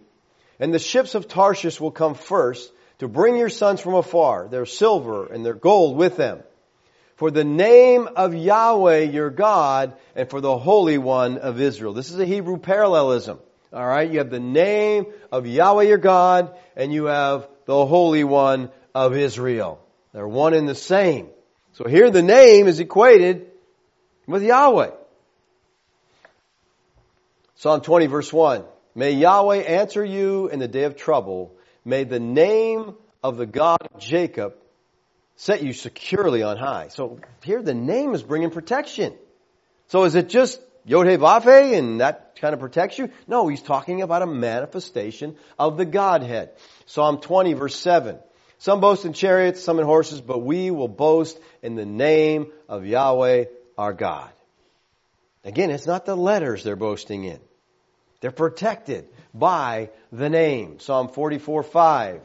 and 0.59 0.73
the 0.73 0.79
ships 0.79 1.15
of 1.15 1.27
Tarshish 1.27 1.79
will 1.79 1.91
come 1.91 2.13
first, 2.13 2.71
to 2.99 3.07
bring 3.07 3.35
your 3.35 3.49
sons 3.49 3.81
from 3.81 3.95
afar, 3.95 4.47
their 4.47 4.67
silver 4.67 5.25
and 5.25 5.43
their 5.43 5.55
gold 5.55 5.97
with 5.97 6.17
them. 6.17 6.43
For 7.15 7.31
the 7.31 7.43
name 7.43 8.07
of 8.15 8.35
Yahweh 8.35 8.99
your 8.99 9.31
God 9.31 9.93
and 10.15 10.29
for 10.29 10.39
the 10.39 10.55
Holy 10.55 10.99
One 10.99 11.39
of 11.39 11.59
Israel. 11.59 11.93
This 11.93 12.11
is 12.11 12.19
a 12.19 12.25
Hebrew 12.25 12.57
parallelism. 12.57 13.39
Alright, 13.73 14.11
you 14.11 14.19
have 14.19 14.29
the 14.29 14.39
name 14.39 15.05
of 15.31 15.47
Yahweh 15.47 15.83
your 15.83 15.97
God 15.97 16.55
and 16.75 16.93
you 16.93 17.05
have 17.05 17.47
the 17.65 17.85
Holy 17.85 18.23
One 18.23 18.69
of 18.93 19.15
Israel. 19.15 19.79
They're 20.13 20.27
one 20.27 20.53
and 20.53 20.67
the 20.67 20.75
same. 20.75 21.29
So 21.73 21.87
here 21.87 22.09
the 22.09 22.21
name 22.21 22.67
is 22.67 22.79
equated 22.79 23.47
with 24.27 24.43
Yahweh. 24.43 24.91
Psalm 27.55 27.81
20 27.81 28.07
verse 28.07 28.31
1. 28.31 28.65
May 28.93 29.11
Yahweh 29.13 29.57
answer 29.57 30.03
you 30.03 30.49
in 30.49 30.59
the 30.59 30.67
day 30.67 30.83
of 30.83 30.97
trouble 30.97 31.55
May 31.83 32.03
the 32.03 32.19
name 32.19 32.95
of 33.23 33.37
the 33.37 33.45
God 33.45 33.79
of 33.93 33.99
Jacob 33.99 34.55
set 35.35 35.63
you 35.63 35.73
securely 35.73 36.43
on 36.43 36.57
high. 36.57 36.89
So 36.89 37.19
here 37.43 37.61
the 37.61 37.73
name 37.73 38.13
is 38.13 38.21
bringing 38.21 38.51
protection. 38.51 39.15
So 39.87 40.03
is 40.03 40.13
it 40.13 40.29
just 40.29 40.61
Yod 40.85 41.07
Vafe 41.07 41.77
and 41.77 42.01
that 42.01 42.37
kind 42.39 42.53
of 42.53 42.59
protects 42.59 42.99
you? 42.99 43.09
No, 43.27 43.47
he's 43.47 43.61
talking 43.61 44.01
about 44.01 44.21
a 44.21 44.27
manifestation 44.27 45.37
of 45.57 45.77
the 45.77 45.85
Godhead. 45.85 46.51
Psalm 46.85 47.19
20 47.19 47.53
verse 47.53 47.75
7. 47.75 48.19
Some 48.61 48.79
boast 48.79 49.05
in 49.05 49.13
chariots, 49.13 49.63
some 49.63 49.79
in 49.79 49.85
horses, 49.85 50.21
but 50.21 50.37
we 50.37 50.69
will 50.69 50.87
boast 50.87 51.39
in 51.63 51.73
the 51.73 51.85
name 51.85 52.51
of 52.69 52.85
Yahweh 52.85 53.45
our 53.75 53.91
God. 53.91 54.29
Again, 55.43 55.71
it's 55.71 55.87
not 55.87 56.05
the 56.05 56.15
letters 56.15 56.63
they're 56.63 56.75
boasting 56.75 57.23
in. 57.23 57.39
They're 58.19 58.29
protected 58.29 59.07
by 59.33 59.89
the 60.11 60.29
name. 60.29 60.79
Psalm 60.79 61.09
44, 61.09 61.63
5. 61.63 62.21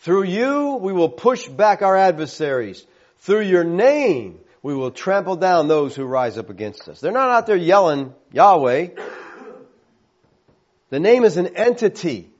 Through 0.00 0.24
you 0.24 0.74
we 0.82 0.92
will 0.92 1.08
push 1.08 1.48
back 1.48 1.80
our 1.80 1.96
adversaries. 1.96 2.84
Through 3.20 3.44
your 3.44 3.64
name 3.64 4.40
we 4.62 4.74
will 4.74 4.90
trample 4.90 5.36
down 5.36 5.66
those 5.66 5.96
who 5.96 6.04
rise 6.04 6.36
up 6.36 6.50
against 6.50 6.90
us. 6.90 7.00
They're 7.00 7.10
not 7.10 7.30
out 7.30 7.46
there 7.46 7.56
yelling 7.56 8.12
Yahweh. 8.32 8.88
The 10.90 11.00
name 11.00 11.24
is 11.24 11.38
an 11.38 11.56
entity. 11.56 12.34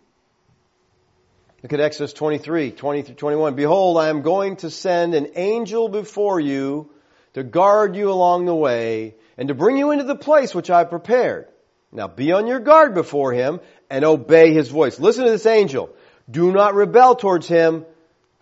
Look 1.63 1.73
at 1.73 1.81
Exodus 1.81 2.13
23, 2.13 2.71
20 2.71 3.03
through 3.03 3.15
21. 3.17 3.57
Behold, 3.57 3.99
I 3.99 4.11
am 4.11 4.23
going 4.23 4.57
to 4.57 4.71
send 4.71 5.15
an 5.15 5.33
angel 5.35 5.89
before 5.89 6.39
you 6.39 6.91
to 7.35 7.43
guard 7.43 7.97
you 7.97 8.13
along 8.13 8.47
the 8.47 8.55
way 8.55 9.17
and 9.37 9.49
to 9.49 9.55
bring 9.55 9.77
you 9.77 9.91
into 9.91 10.05
the 10.05 10.15
place 10.15 10.55
which 10.55 10.71
I 10.71 10.79
have 10.79 10.91
prepared. 10.91 11.49
Now 11.91 12.07
be 12.07 12.31
on 12.31 12.47
your 12.47 12.61
guard 12.61 12.95
before 12.95 13.33
him 13.33 13.59
and 13.91 14.05
obey 14.05 14.53
his 14.53 14.69
voice. 14.69 15.01
Listen 15.01 15.25
to 15.25 15.31
this 15.31 15.47
angel. 15.47 15.91
Do 16.31 16.53
not 16.53 16.77
rebel 16.77 17.17
towards 17.17 17.49
him, 17.49 17.85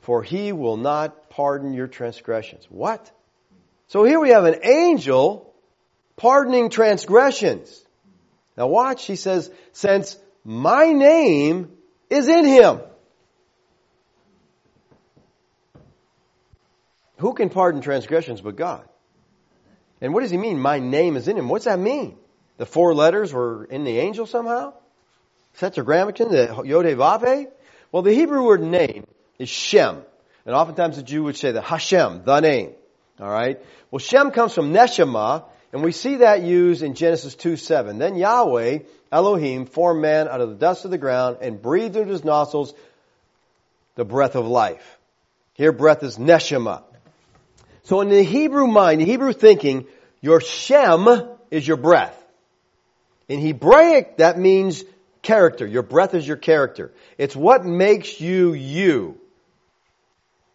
for 0.01 0.23
he 0.23 0.53
will 0.53 0.77
not 0.77 1.31
pardon 1.31 1.73
your 1.73 1.87
transgressions. 1.87 2.67
What? 2.69 3.11
So 3.89 4.05
here 4.05 4.21
we 4.21 4.31
have 4.31 4.45
an 4.45 4.61
angel 4.63 5.55
pardoning 6.17 6.69
transgressions. 6.69 7.83
Now 8.59 8.67
watch, 8.67 9.07
he 9.07 9.17
says, 9.17 9.51
since 9.73 10.19
my 10.45 10.93
name 10.93 11.71
is 12.11 12.29
in 12.29 12.45
him. 12.45 12.81
Who 17.19 17.35
can 17.35 17.49
pardon 17.49 17.81
transgressions 17.81 18.41
but 18.41 18.57
God? 18.57 18.87
And 20.01 20.13
what 20.13 20.21
does 20.21 20.31
he 20.31 20.37
mean? 20.37 20.59
My 20.61 20.79
name 20.79 21.17
is 21.17 21.29
in 21.29 21.39
him. 21.39 21.49
What's 21.49 21.65
that 21.65 21.79
mean? 21.79 22.17
The 22.59 22.67
four 22.67 22.95
letters 22.95 23.33
were 23.33 23.65
in 23.65 23.85
the 23.85 23.99
angel 23.99 24.27
somehow? 24.27 24.75
Tetragrammaton, 25.59 26.31
the 26.31 26.63
Yod 26.65 26.85
Vav? 26.85 27.47
Well, 27.93 28.03
the 28.03 28.13
Hebrew 28.13 28.45
word 28.45 28.63
name 28.63 29.07
is 29.39 29.49
Shem. 29.49 30.03
And 30.45 30.55
oftentimes 30.55 30.97
the 30.97 31.03
Jew 31.03 31.25
would 31.25 31.37
say 31.37 31.53
the 31.53 31.63
Hashem, 31.63 32.23
the 32.25 32.41
name. 32.41 32.73
Alright? 33.19 33.63
Well, 33.91 33.99
Shem 33.99 34.31
comes 34.31 34.53
from 34.53 34.73
Neshama, 34.73 35.45
and 35.73 35.83
we 35.83 35.93
see 35.93 36.17
that 36.17 36.43
used 36.43 36.83
in 36.83 36.95
Genesis 36.95 37.35
2 37.35 37.57
7. 37.57 37.99
Then 37.99 38.17
Yahweh, 38.17 38.81
Elohim, 39.11 39.67
formed 39.67 40.03
man 40.03 40.29
out 40.29 40.41
of 40.41 40.51
the 40.51 40.55
dust 40.55 40.85
of 40.85 40.91
the 40.91 40.99
ground 40.99 41.39
and 41.41 41.61
breathed 41.61 41.97
into 41.97 42.13
his 42.13 42.25
nostrils 42.25 42.75
the 43.95 44.05
breath 44.05 44.37
of 44.37 44.47
life. 44.47 44.99
Here 45.55 45.73
breath 45.73 46.03
is 46.03 46.19
Neshama. 46.19 46.83
So 47.87 48.01
in 48.01 48.09
the 48.09 48.23
Hebrew 48.23 48.67
mind, 48.67 49.01
the 49.01 49.05
Hebrew 49.05 49.33
thinking, 49.33 49.87
your 50.21 50.41
Shem 50.41 51.07
is 51.53 51.67
your 51.67 51.77
breath. 51.77 52.21
In 53.29 53.41
Hebraic, 53.41 54.17
that 54.17 54.37
means 54.39 54.83
character. 55.23 55.65
Your 55.65 55.85
breath 55.85 56.15
is 56.15 56.27
your 56.27 56.37
character. 56.37 56.93
It's 57.17 57.37
what 57.37 57.65
makes 57.65 58.21
you 58.21 58.55
you. 58.55 59.21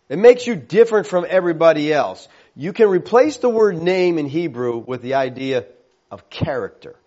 It 0.09 0.19
makes 0.19 0.45
you 0.45 0.57
different 0.57 1.07
from 1.07 1.25
everybody 1.27 1.93
else. 1.93 2.27
You 2.53 2.73
can 2.73 2.89
replace 2.89 3.37
the 3.37 3.49
word 3.49 3.81
name 3.81 4.17
in 4.17 4.25
Hebrew 4.25 4.79
with 4.79 5.01
the 5.01 5.13
idea 5.13 5.67
of 6.11 6.29
character. 6.29 6.97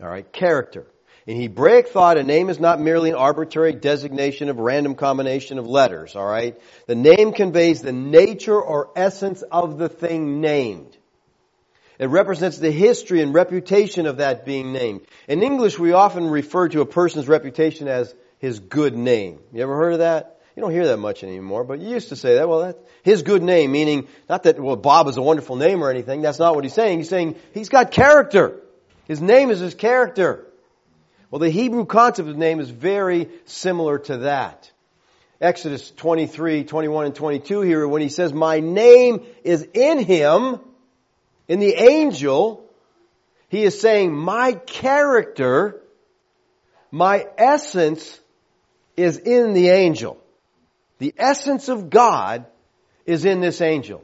Alright, 0.00 0.32
character. 0.32 0.86
In 1.28 1.38
Hebraic 1.38 1.88
thought, 1.88 2.16
a 2.16 2.22
name 2.22 2.48
is 2.48 2.58
not 2.58 2.80
merely 2.80 3.10
an 3.10 3.14
arbitrary 3.14 3.74
designation 3.74 4.48
of 4.48 4.58
random 4.58 4.94
combination 4.94 5.58
of 5.58 5.66
letters, 5.66 6.16
alright? 6.16 6.58
The 6.86 6.94
name 6.94 7.34
conveys 7.34 7.82
the 7.82 7.92
nature 7.92 8.58
or 8.58 8.88
essence 8.96 9.42
of 9.42 9.76
the 9.76 9.90
thing 9.90 10.40
named. 10.40 10.96
It 11.98 12.06
represents 12.06 12.56
the 12.56 12.70
history 12.70 13.20
and 13.20 13.34
reputation 13.34 14.06
of 14.06 14.16
that 14.16 14.46
being 14.46 14.72
named. 14.72 15.02
In 15.28 15.42
English, 15.42 15.78
we 15.78 15.92
often 15.92 16.28
refer 16.30 16.70
to 16.70 16.80
a 16.80 16.86
person's 16.86 17.28
reputation 17.28 17.88
as 17.88 18.14
his 18.38 18.58
good 18.58 18.96
name. 18.96 19.38
You 19.52 19.62
ever 19.62 19.76
heard 19.76 19.92
of 19.92 19.98
that? 19.98 20.40
You 20.56 20.62
don't 20.62 20.72
hear 20.72 20.86
that 20.86 20.96
much 20.96 21.22
anymore, 21.24 21.62
but 21.62 21.78
you 21.80 21.90
used 21.90 22.08
to 22.08 22.16
say 22.16 22.36
that. 22.36 22.48
Well, 22.48 22.60
that's 22.60 22.78
his 23.02 23.22
good 23.22 23.42
name, 23.42 23.70
meaning 23.70 24.08
not 24.30 24.44
that, 24.44 24.58
well, 24.58 24.76
Bob 24.76 25.08
is 25.08 25.18
a 25.18 25.22
wonderful 25.22 25.56
name 25.56 25.84
or 25.84 25.90
anything. 25.90 26.22
That's 26.22 26.38
not 26.38 26.54
what 26.54 26.64
he's 26.64 26.72
saying. 26.72 27.00
He's 27.00 27.10
saying 27.10 27.36
he's 27.52 27.68
got 27.68 27.90
character. 27.90 28.62
His 29.06 29.20
name 29.20 29.50
is 29.50 29.58
his 29.58 29.74
character. 29.74 30.46
Well, 31.30 31.40
the 31.40 31.50
Hebrew 31.50 31.84
concept 31.84 32.28
of 32.28 32.36
name 32.36 32.60
is 32.60 32.70
very 32.70 33.28
similar 33.44 33.98
to 33.98 34.18
that. 34.18 34.70
Exodus 35.40 35.90
23, 35.90 36.64
21, 36.64 37.06
and 37.06 37.14
22 37.14 37.60
here, 37.60 37.86
when 37.86 38.02
he 38.02 38.08
says, 38.08 38.32
My 38.32 38.60
name 38.60 39.24
is 39.44 39.66
in 39.74 39.98
him, 39.98 40.58
in 41.46 41.60
the 41.60 41.74
angel, 41.74 42.64
he 43.48 43.62
is 43.62 43.80
saying, 43.80 44.14
My 44.14 44.52
character, 44.52 45.80
my 46.90 47.26
essence 47.36 48.18
is 48.96 49.18
in 49.18 49.52
the 49.52 49.68
angel. 49.68 50.18
The 50.98 51.14
essence 51.16 51.68
of 51.68 51.90
God 51.90 52.46
is 53.06 53.24
in 53.24 53.40
this 53.40 53.60
angel. 53.60 54.02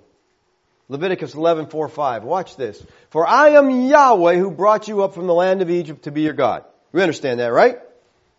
Leviticus 0.88 1.34
11, 1.34 1.66
4, 1.66 1.88
5. 1.88 2.24
Watch 2.24 2.56
this. 2.56 2.84
For 3.10 3.26
I 3.26 3.50
am 3.50 3.88
Yahweh 3.88 4.36
who 4.36 4.50
brought 4.50 4.86
you 4.86 5.02
up 5.02 5.14
from 5.14 5.26
the 5.26 5.34
land 5.34 5.62
of 5.62 5.70
Egypt 5.70 6.04
to 6.04 6.12
be 6.12 6.22
your 6.22 6.34
God. 6.34 6.64
We 6.94 7.02
understand 7.02 7.40
that, 7.40 7.52
right? 7.52 7.80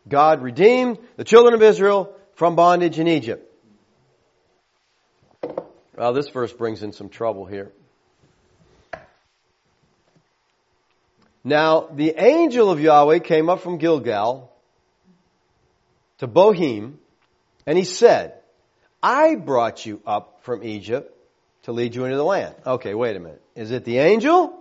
God 0.07 0.41
redeemed 0.41 0.97
the 1.17 1.25
children 1.25 1.53
of 1.55 1.61
Israel 1.61 2.15
from 2.35 2.55
bondage 2.55 2.99
in 2.99 3.07
Egypt. 3.09 3.51
Well, 5.97 6.13
this 6.13 6.29
verse 6.29 6.53
brings 6.53 6.81
in 6.81 6.93
some 6.93 7.09
trouble 7.09 7.45
here. 7.45 7.73
Now, 11.43 11.89
the 11.93 12.13
angel 12.17 12.71
of 12.71 12.79
Yahweh 12.79 13.19
came 13.19 13.49
up 13.49 13.59
from 13.59 13.77
Gilgal 13.77 14.49
to 16.19 16.27
Bochim, 16.27 16.93
and 17.65 17.77
he 17.77 17.83
said, 17.83 18.35
I 19.03 19.35
brought 19.35 19.85
you 19.85 20.01
up 20.07 20.39
from 20.43 20.63
Egypt 20.63 21.13
to 21.63 21.73
lead 21.73 21.93
you 21.93 22.05
into 22.05 22.15
the 22.15 22.23
land. 22.23 22.55
Okay, 22.65 22.93
wait 22.93 23.17
a 23.17 23.19
minute. 23.19 23.41
Is 23.53 23.71
it 23.71 23.83
the 23.83 23.97
angel 23.97 24.57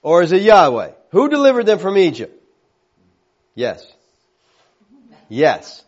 or 0.00 0.22
is 0.22 0.32
it 0.32 0.40
Yahweh? 0.40 0.92
Who 1.10 1.28
delivered 1.28 1.66
them 1.66 1.80
from 1.80 1.98
Egypt? 1.98 2.38
Yes. 3.54 3.86
Yes. 5.28 5.84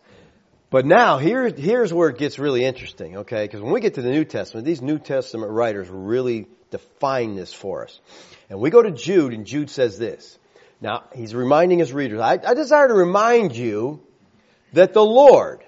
But 0.69 0.85
now, 0.85 1.19
here, 1.19 1.49
here's 1.49 1.93
where 1.93 2.09
it 2.09 2.17
gets 2.17 2.39
really 2.39 2.65
interesting, 2.65 3.17
okay? 3.17 3.45
Because 3.45 3.61
when 3.61 3.71
we 3.71 3.79
get 3.79 3.93
to 3.95 4.01
the 4.01 4.09
New 4.09 4.25
Testament, 4.25 4.65
these 4.65 4.81
New 4.81 4.97
Testament 4.97 5.51
writers 5.51 5.87
really 5.87 6.47
define 6.71 7.35
this 7.35 7.53
for 7.53 7.83
us. 7.83 7.99
And 8.49 8.59
we 8.59 8.71
go 8.71 8.81
to 8.81 8.91
Jude, 8.91 9.33
and 9.33 9.45
Jude 9.45 9.69
says 9.69 9.99
this. 9.99 10.37
Now, 10.81 11.03
he's 11.13 11.35
reminding 11.35 11.79
his 11.79 11.93
readers, 11.93 12.19
I, 12.19 12.39
I 12.45 12.55
desire 12.55 12.87
to 12.87 12.93
remind 12.93 13.55
you 13.55 14.01
that 14.73 14.93
the 14.93 15.05
Lord, 15.05 15.63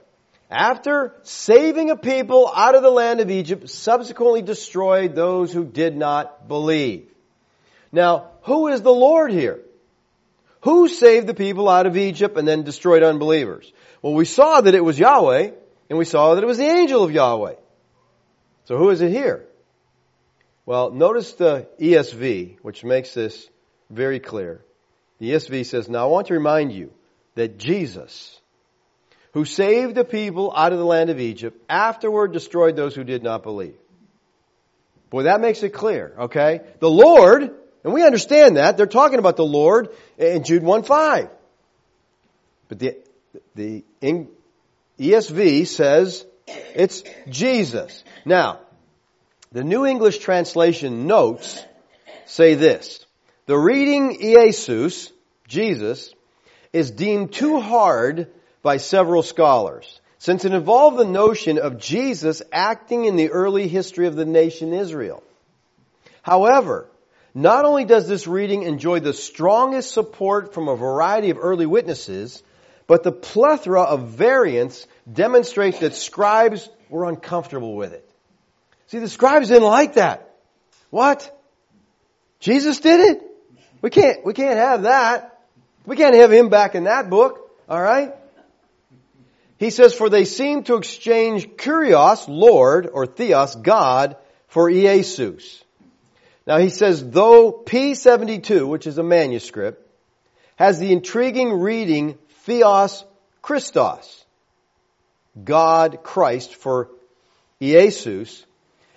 after 0.50 1.16
saving 1.22 1.92
a 1.92 1.96
people 1.96 2.52
out 2.54 2.76
of 2.76 2.82
the 2.82 2.90
land 2.90 3.22
of 3.22 3.30
Egypt, 3.30 3.70
subsequently 3.70 4.42
destroyed 4.42 5.16
those 5.16 5.54
who 5.54 5.64
did 5.64 5.96
not 5.96 6.48
believe. 6.48 7.08
Now, 7.92 8.32
who 8.42 8.68
is 8.68 8.82
the 8.82 8.92
Lord 8.92 9.32
here? 9.32 9.60
Who 10.66 10.88
saved 10.88 11.28
the 11.28 11.36
people 11.36 11.70
out 11.70 11.86
of 11.86 11.96
Egypt 11.96 12.36
and 12.38 12.48
then 12.48 12.64
destroyed 12.64 13.04
unbelievers? 13.04 13.72
Well, 14.02 14.16
we 14.16 14.26
saw 14.26 14.62
that 14.62 14.74
it 14.74 14.84
was 14.84 14.98
Yahweh, 14.98 15.52
and 15.92 16.00
we 16.00 16.06
saw 16.06 16.34
that 16.34 16.44
it 16.44 16.48
was 16.48 16.58
the 16.58 16.66
angel 16.66 17.04
of 17.04 17.12
Yahweh. 17.12 17.54
So 18.64 18.76
who 18.76 18.90
is 18.90 19.00
it 19.00 19.12
here? 19.12 19.46
Well, 20.66 20.90
notice 20.90 21.34
the 21.34 21.68
ESV, 21.80 22.58
which 22.64 22.84
makes 22.84 23.14
this 23.14 23.48
very 23.92 24.20
clear. 24.20 24.66
The 25.20 25.34
ESV 25.34 25.68
says, 25.68 25.88
Now 25.88 26.06
I 26.06 26.10
want 26.10 26.28
to 26.28 26.34
remind 26.34 26.74
you 26.74 26.92
that 27.36 27.60
Jesus, 27.60 28.42
who 29.34 29.46
saved 29.46 29.94
the 29.94 30.04
people 30.04 30.52
out 30.56 30.74
of 30.74 30.80
the 30.80 30.86
land 30.86 31.12
of 31.12 31.20
Egypt, 31.20 31.62
afterward 31.70 32.34
destroyed 32.34 32.76
those 32.76 32.96
who 32.96 33.04
did 33.04 33.22
not 33.22 33.44
believe. 33.44 33.78
Boy, 35.12 35.24
that 35.24 35.42
makes 35.42 35.62
it 35.62 35.70
clear, 35.70 36.16
okay? 36.22 36.62
The 36.80 36.90
Lord 36.90 37.52
and 37.86 37.94
we 37.94 38.04
understand 38.04 38.58
that. 38.58 38.78
They're 38.78 38.88
talking 38.88 39.20
about 39.20 39.38
the 39.38 39.46
Lord 39.46 39.90
in 40.18 40.44
Jude 40.44 40.64
1 40.64 40.84
5. 40.84 41.30
But 42.68 42.80
the, 42.80 42.98
the 43.54 43.84
ESV 45.00 45.68
says 45.68 46.26
it's 46.48 47.04
Jesus. 47.30 48.04
Now, 48.26 48.60
the 49.52 49.64
New 49.64 49.86
English 49.86 50.18
translation 50.18 51.06
notes 51.06 51.64
say 52.26 52.56
this. 52.56 53.06
The 53.46 53.56
reading 53.56 54.18
Jesus, 54.20 55.12
Jesus, 55.48 56.12
is 56.74 56.90
deemed 56.90 57.34
too 57.34 57.60
hard 57.60 58.32
by 58.64 58.78
several 58.78 59.22
scholars, 59.22 60.02
since 60.18 60.44
it 60.44 60.54
involved 60.54 60.98
the 60.98 61.06
notion 61.06 61.60
of 61.60 61.78
Jesus 61.78 62.42
acting 62.52 63.06
in 63.06 63.16
the 63.16 63.30
early 63.30 63.68
history 63.68 64.08
of 64.08 64.16
the 64.16 64.26
nation 64.26 64.74
Israel. 64.74 65.22
However, 66.24 66.90
not 67.36 67.66
only 67.66 67.84
does 67.84 68.08
this 68.08 68.28
reading 68.28 68.64
enjoy 68.64 69.02
the 69.02 69.12
strongest 69.12 69.92
support 69.92 70.54
from 70.54 70.70
a 70.70 70.76
variety 70.76 71.32
of 71.32 71.38
early 71.38 71.66
witnesses, 71.66 72.42
but 72.88 73.04
the 73.04 73.12
plethora 73.12 73.82
of 73.82 74.08
variants 74.08 74.88
demonstrates 75.12 75.80
that 75.80 75.96
scribes 75.96 76.70
were 76.90 77.04
uncomfortable 77.04 77.76
with 77.76 77.92
it. 77.92 78.10
See, 78.88 79.00
the 79.00 79.10
scribes 79.10 79.50
didn't 79.50 79.68
like 79.68 79.96
that. 79.96 80.34
What? 80.92 81.30
Jesus 82.40 82.80
did 82.80 83.02
it? 83.02 83.22
We 83.82 83.90
can't, 83.90 84.26
we 84.26 84.34
can't 84.34 84.58
have 84.58 84.84
that. 84.84 85.42
We 85.86 85.98
can't 85.98 86.16
have 86.16 86.32
him 86.32 86.48
back 86.48 86.74
in 86.74 86.86
that 86.86 87.10
book. 87.10 87.52
Alright? 87.70 88.16
He 89.58 89.72
says, 89.72 89.94
for 89.94 90.10
they 90.10 90.24
seem 90.24 90.64
to 90.64 90.76
exchange 90.76 91.48
kurios, 91.58 92.30
Lord, 92.30 92.88
or 92.92 93.06
theos, 93.06 93.56
God, 93.56 94.16
for 94.48 94.70
Iesus. 94.70 95.65
Now 96.48 96.58
he 96.58 96.70
says, 96.70 97.08
though 97.10 97.52
P72, 97.52 98.68
which 98.68 98.88
is 98.88 98.98
a 98.98 99.04
manuscript, 99.04 99.82
has 100.58 100.80
the 100.80 100.92
intriguing 100.92 101.54
reading 101.54 102.18
Theos 102.44 103.04
Christos, 103.42 104.26
God 105.44 106.00
Christ 106.04 106.56
for 106.56 106.90
Iesus, 107.60 108.46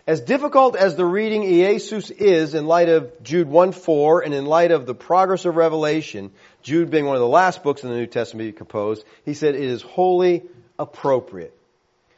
as 0.06 0.20
difficult 0.20 0.74
as 0.74 0.96
the 0.96 1.04
reading 1.04 1.42
Iesus 1.42 2.10
is 2.10 2.54
in 2.54 2.66
light 2.66 2.88
of 2.88 3.22
Jude 3.22 3.48
1-4 3.48 4.24
and 4.24 4.32
in 4.32 4.46
light 4.46 4.70
of 4.70 4.86
the 4.86 4.94
progress 4.94 5.44
of 5.44 5.56
Revelation, 5.56 6.30
Jude 6.62 6.90
being 6.90 7.04
one 7.04 7.16
of 7.16 7.20
the 7.20 7.28
last 7.28 7.62
books 7.62 7.82
in 7.82 7.90
the 7.90 7.96
New 7.96 8.06
Testament 8.06 8.56
composed, 8.56 9.04
he 9.24 9.34
said 9.34 9.54
it 9.54 9.60
is 9.60 9.82
wholly 9.82 10.44
appropriate. 10.78 11.54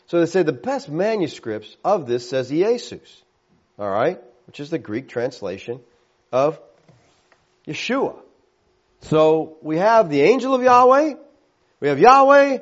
So 0.06 0.20
they 0.20 0.26
say 0.26 0.42
the 0.42 0.52
best 0.52 0.88
manuscripts 0.88 1.76
of 1.84 2.06
this 2.06 2.28
says 2.28 2.48
Jesus. 2.48 3.22
All 3.78 3.90
right? 3.90 4.20
Which 4.50 4.58
is 4.58 4.70
the 4.70 4.80
Greek 4.80 5.06
translation 5.06 5.78
of 6.32 6.58
Yeshua. 7.68 8.16
So 9.02 9.58
we 9.62 9.76
have 9.76 10.10
the 10.10 10.22
angel 10.22 10.56
of 10.56 10.62
Yahweh, 10.64 11.14
we 11.78 11.86
have 11.86 12.00
Yahweh, 12.00 12.58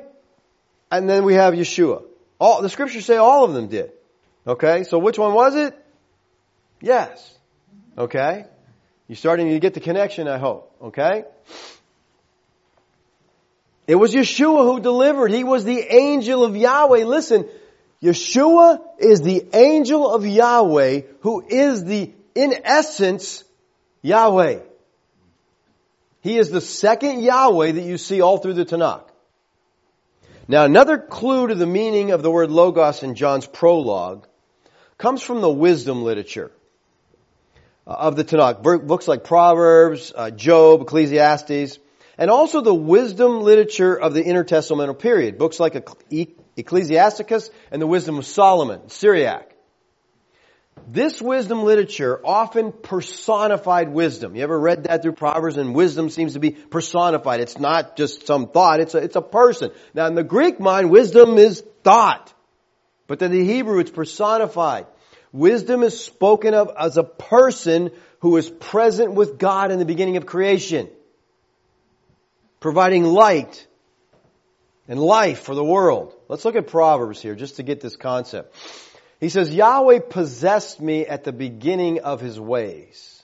and 0.91 1.09
then 1.09 1.25
we 1.25 1.33
have 1.33 1.55
Yeshua. 1.55 2.03
All, 2.39 2.61
the 2.61 2.69
scriptures 2.69 3.07
say 3.07 3.17
all 3.17 3.43
of 3.43 3.53
them 3.53 3.69
did. 3.69 3.91
Okay? 4.45 4.83
So 4.83 4.99
which 4.99 5.17
one 5.17 5.33
was 5.33 5.55
it? 5.55 5.75
Yes. 6.79 7.35
Okay? 7.97 8.45
You're 9.07 9.15
starting 9.15 9.49
to 9.49 9.59
get 9.59 9.73
the 9.73 9.79
connection, 9.79 10.27
I 10.27 10.37
hope. 10.37 10.71
Okay? 10.79 11.23
It 13.87 13.95
was 13.95 14.13
Yeshua 14.13 14.61
who 14.61 14.79
delivered. 14.79 15.31
He 15.31 15.43
was 15.43 15.65
the 15.65 15.79
angel 15.91 16.43
of 16.43 16.55
Yahweh. 16.55 17.05
Listen, 17.05 17.49
Yeshua 18.01 18.79
is 18.97 19.21
the 19.21 19.45
angel 19.53 20.09
of 20.09 20.25
Yahweh 20.25 21.01
who 21.21 21.45
is 21.45 21.83
the, 21.83 22.13
in 22.33 22.53
essence, 22.63 23.43
Yahweh. 24.01 24.59
He 26.21 26.37
is 26.37 26.49
the 26.49 26.61
second 26.61 27.21
Yahweh 27.21 27.73
that 27.73 27.83
you 27.83 27.97
see 27.97 28.21
all 28.21 28.37
through 28.37 28.53
the 28.53 28.65
Tanakh. 28.65 29.03
Now 30.47 30.65
another 30.65 30.97
clue 30.97 31.47
to 31.47 31.55
the 31.55 31.67
meaning 31.67 32.11
of 32.11 32.23
the 32.23 32.31
word 32.31 32.49
logos 32.49 33.03
in 33.03 33.15
John's 33.15 33.45
prologue 33.45 34.27
comes 34.97 35.21
from 35.21 35.41
the 35.41 35.49
wisdom 35.49 36.03
literature 36.03 36.51
uh, 37.85 37.91
of 37.91 38.15
the 38.15 38.23
Tanakh. 38.23 38.63
Books 38.63 39.07
like 39.07 39.23
Proverbs, 39.23 40.11
uh, 40.15 40.31
Job, 40.31 40.81
Ecclesiastes, 40.81 41.77
and 42.19 42.29
also 42.29 42.59
the 42.59 42.75
wisdom 42.75 43.41
literature 43.41 43.95
of 43.95 44.13
the 44.13 44.21
intertestamental 44.21 44.99
period. 44.99 45.37
Books 45.37 45.57
like 45.57 45.81
Ecclesiasticus 46.57 47.49
and 47.71 47.81
the 47.81 47.87
Wisdom 47.87 48.17
of 48.17 48.25
Solomon, 48.25 48.89
Sirach. 48.89 49.45
This 50.85 51.21
wisdom 51.21 51.63
literature 51.63 52.19
often 52.23 52.73
personified 52.73 53.89
wisdom. 53.89 54.35
You 54.35 54.43
ever 54.43 54.59
read 54.59 54.83
that 54.83 55.01
through 55.01 55.13
Proverbs 55.13 55.55
and 55.55 55.73
wisdom 55.73 56.09
seems 56.09 56.33
to 56.33 56.39
be 56.39 56.51
personified. 56.51 57.39
It's 57.39 57.57
not 57.57 57.95
just 57.95 58.27
some 58.27 58.49
thought, 58.49 58.81
it's 58.81 58.95
a, 58.95 58.97
it's 58.97 59.15
a 59.15 59.21
person. 59.21 59.71
Now 59.93 60.07
in 60.07 60.15
the 60.15 60.23
Greek 60.23 60.59
mind, 60.59 60.89
wisdom 60.89 61.37
is 61.37 61.63
thought. 61.83 62.33
But 63.07 63.21
in 63.21 63.31
the 63.31 63.45
Hebrew, 63.45 63.79
it's 63.79 63.91
personified. 63.91 64.87
Wisdom 65.31 65.83
is 65.83 66.03
spoken 66.03 66.53
of 66.53 66.71
as 66.77 66.97
a 66.97 67.03
person 67.03 67.91
who 68.19 68.35
is 68.35 68.49
present 68.49 69.13
with 69.13 69.37
God 69.37 69.71
in 69.71 69.79
the 69.79 69.85
beginning 69.85 70.17
of 70.17 70.25
creation. 70.25 70.89
Providing 72.59 73.05
light 73.05 73.65
and 74.87 74.99
life 74.99 75.41
for 75.41 75.55
the 75.55 75.63
world. 75.63 76.13
Let's 76.27 76.43
look 76.43 76.55
at 76.55 76.67
Proverbs 76.67 77.21
here 77.21 77.35
just 77.35 77.57
to 77.57 77.63
get 77.63 77.79
this 77.79 77.95
concept. 77.95 78.53
He 79.19 79.29
says, 79.29 79.53
Yahweh 79.53 79.99
possessed 80.09 80.81
me 80.81 81.05
at 81.05 81.23
the 81.23 81.31
beginning 81.31 81.99
of 81.99 82.21
his 82.21 82.39
ways. 82.39 83.21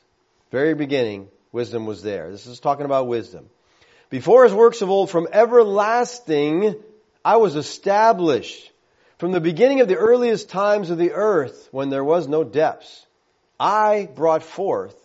Very 0.52 0.74
beginning, 0.74 1.28
wisdom 1.52 1.86
was 1.86 2.02
there. 2.02 2.32
This 2.32 2.48
is 2.48 2.60
talking 2.60 2.86
about 2.86 3.08
wisdom. 3.08 3.50
Before 4.10 4.44
his 4.44 4.54
works 4.54 4.82
of 4.82 4.90
old, 4.90 5.10
from 5.10 5.28
everlasting, 5.32 6.76
I 7.24 7.38
was 7.38 7.56
established. 7.56 8.72
From 9.18 9.32
the 9.32 9.42
beginning 9.42 9.82
of 9.82 9.88
the 9.88 9.96
earliest 9.96 10.50
times 10.50 10.90
of 10.90 10.98
the 10.98 11.14
earth, 11.14 11.70
when 11.72 11.90
there 11.90 12.04
was 12.04 12.28
no 12.28 12.44
depths, 12.44 13.06
I 13.60 14.08
brought 14.14 14.44
forth 14.44 14.96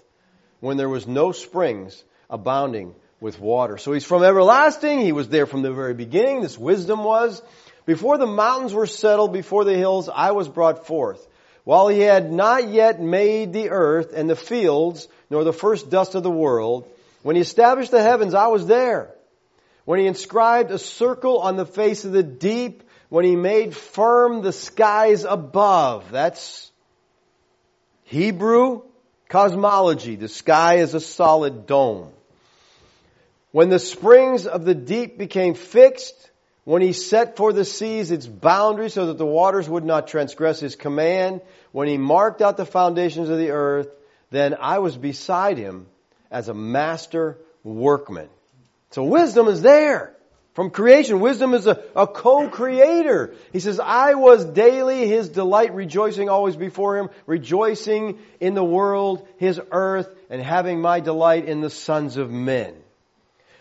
when 0.60 0.76
there 0.76 0.88
was 0.88 1.06
no 1.06 1.32
springs 1.32 2.04
abounding 2.28 2.94
with 3.20 3.38
water. 3.38 3.76
So 3.76 3.92
he's 3.92 4.04
from 4.04 4.24
everlasting. 4.24 5.00
He 5.00 5.12
was 5.12 5.28
there 5.28 5.46
from 5.46 5.62
the 5.62 5.72
very 5.72 5.94
beginning. 5.94 6.40
This 6.40 6.58
wisdom 6.58 7.04
was. 7.04 7.42
Before 7.86 8.18
the 8.18 8.26
mountains 8.26 8.72
were 8.72 8.86
settled, 8.86 9.32
before 9.32 9.64
the 9.64 9.76
hills, 9.76 10.08
I 10.12 10.32
was 10.32 10.48
brought 10.48 10.86
forth. 10.86 11.26
While 11.64 11.88
he 11.88 12.00
had 12.00 12.32
not 12.32 12.68
yet 12.68 13.00
made 13.00 13.52
the 13.52 13.70
earth 13.70 14.12
and 14.14 14.28
the 14.28 14.36
fields, 14.36 15.08
nor 15.28 15.44
the 15.44 15.52
first 15.52 15.90
dust 15.90 16.14
of 16.14 16.22
the 16.22 16.30
world, 16.30 16.88
when 17.22 17.36
he 17.36 17.42
established 17.42 17.90
the 17.90 18.02
heavens, 18.02 18.34
I 18.34 18.46
was 18.46 18.66
there. 18.66 19.14
When 19.84 20.00
he 20.00 20.06
inscribed 20.06 20.70
a 20.70 20.78
circle 20.78 21.40
on 21.40 21.56
the 21.56 21.66
face 21.66 22.04
of 22.04 22.12
the 22.12 22.22
deep, 22.22 22.82
when 23.08 23.24
he 23.24 23.36
made 23.36 23.76
firm 23.76 24.40
the 24.40 24.52
skies 24.52 25.24
above. 25.24 26.10
That's 26.12 26.70
Hebrew 28.04 28.82
cosmology. 29.28 30.16
The 30.16 30.28
sky 30.28 30.76
is 30.76 30.94
a 30.94 31.00
solid 31.00 31.66
dome. 31.66 32.12
When 33.52 33.68
the 33.68 33.78
springs 33.78 34.46
of 34.46 34.64
the 34.64 34.74
deep 34.74 35.18
became 35.18 35.54
fixed, 35.54 36.30
when 36.64 36.82
he 36.82 36.92
set 36.92 37.36
for 37.36 37.52
the 37.52 37.64
seas 37.64 38.10
its 38.10 38.26
boundaries 38.26 38.94
so 38.94 39.06
that 39.06 39.18
the 39.18 39.26
waters 39.26 39.68
would 39.68 39.84
not 39.84 40.08
transgress 40.08 40.60
his 40.60 40.76
command, 40.76 41.40
when 41.72 41.88
he 41.88 41.98
marked 41.98 42.42
out 42.42 42.56
the 42.56 42.66
foundations 42.66 43.28
of 43.28 43.38
the 43.38 43.50
earth, 43.50 43.88
then 44.30 44.54
I 44.60 44.78
was 44.78 44.96
beside 44.96 45.58
him 45.58 45.86
as 46.30 46.48
a 46.48 46.54
master 46.54 47.38
workman. 47.64 48.28
So 48.90 49.04
wisdom 49.04 49.48
is 49.48 49.62
there. 49.62 50.14
From 50.54 50.70
creation, 50.70 51.20
wisdom 51.20 51.54
is 51.54 51.66
a, 51.66 51.82
a 51.94 52.06
co-creator. 52.06 53.34
He 53.52 53.60
says, 53.60 53.80
I 53.80 54.14
was 54.14 54.44
daily 54.44 55.06
his 55.06 55.28
delight, 55.28 55.74
rejoicing 55.74 56.28
always 56.28 56.56
before 56.56 56.98
him, 56.98 57.08
rejoicing 57.26 58.18
in 58.40 58.54
the 58.54 58.64
world, 58.64 59.26
his 59.38 59.60
earth, 59.70 60.08
and 60.28 60.42
having 60.42 60.80
my 60.80 61.00
delight 61.00 61.46
in 61.46 61.60
the 61.60 61.70
sons 61.70 62.16
of 62.16 62.30
men. 62.30 62.74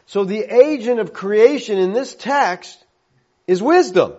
So 0.10 0.24
the 0.24 0.42
agent 0.42 1.00
of 1.00 1.14
creation 1.14 1.78
in 1.78 1.94
this 1.94 2.16
text 2.16 2.84
is 3.46 3.62
wisdom. 3.62 4.14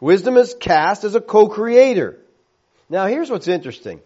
Wisdom 0.00 0.36
is 0.36 0.52
cast 0.52 1.04
as 1.04 1.14
a 1.14 1.20
co-creator. 1.22 2.18
Now 2.90 3.06
here's 3.06 3.30
what's 3.30 3.48
interesting. 3.48 4.02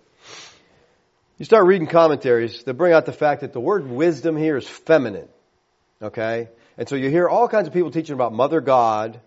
You 1.38 1.44
start 1.44 1.66
reading 1.66 1.88
commentaries 1.88 2.62
that 2.62 2.74
bring 2.74 2.92
out 2.92 3.04
the 3.04 3.12
fact 3.12 3.40
that 3.40 3.52
the 3.52 3.58
word 3.58 3.90
wisdom 3.90 4.36
here 4.36 4.56
is 4.56 4.68
feminine. 4.68 5.26
Okay? 6.00 6.48
And 6.78 6.88
so 6.88 6.94
you 6.94 7.10
hear 7.10 7.28
all 7.28 7.48
kinds 7.48 7.66
of 7.66 7.74
people 7.74 7.90
teaching 7.90 8.14
about 8.14 8.32
Mother 8.32 8.60
God, 8.60 9.20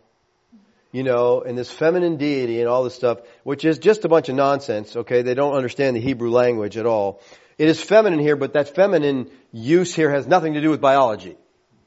you 0.93 1.03
know, 1.03 1.41
and 1.41 1.57
this 1.57 1.69
feminine 1.69 2.15
deity 2.15 2.61
and 2.61 2.69
all 2.69 2.85
this 2.85 2.95
stuff, 2.95 3.17
which 3.43 3.65
is 3.65 3.79
just 3.79 4.05
a 4.05 4.07
bunch 4.07 4.29
of 4.29 4.35
nonsense, 4.35 4.95
okay? 4.95 5.23
They 5.23 5.33
don't 5.33 5.55
understand 5.55 5.97
the 5.97 6.01
Hebrew 6.01 6.31
language 6.31 6.77
at 6.77 6.85
all. 6.85 7.19
It 7.57 7.69
is 7.69 7.81
feminine 7.81 8.19
here, 8.19 8.35
but 8.35 8.53
that 8.53 8.75
feminine 8.75 9.31
use 9.51 9.93
here 9.93 10.11
has 10.11 10.27
nothing 10.27 10.53
to 10.53 10.61
do 10.61 10.69
with 10.69 10.79
biology. 10.79 11.35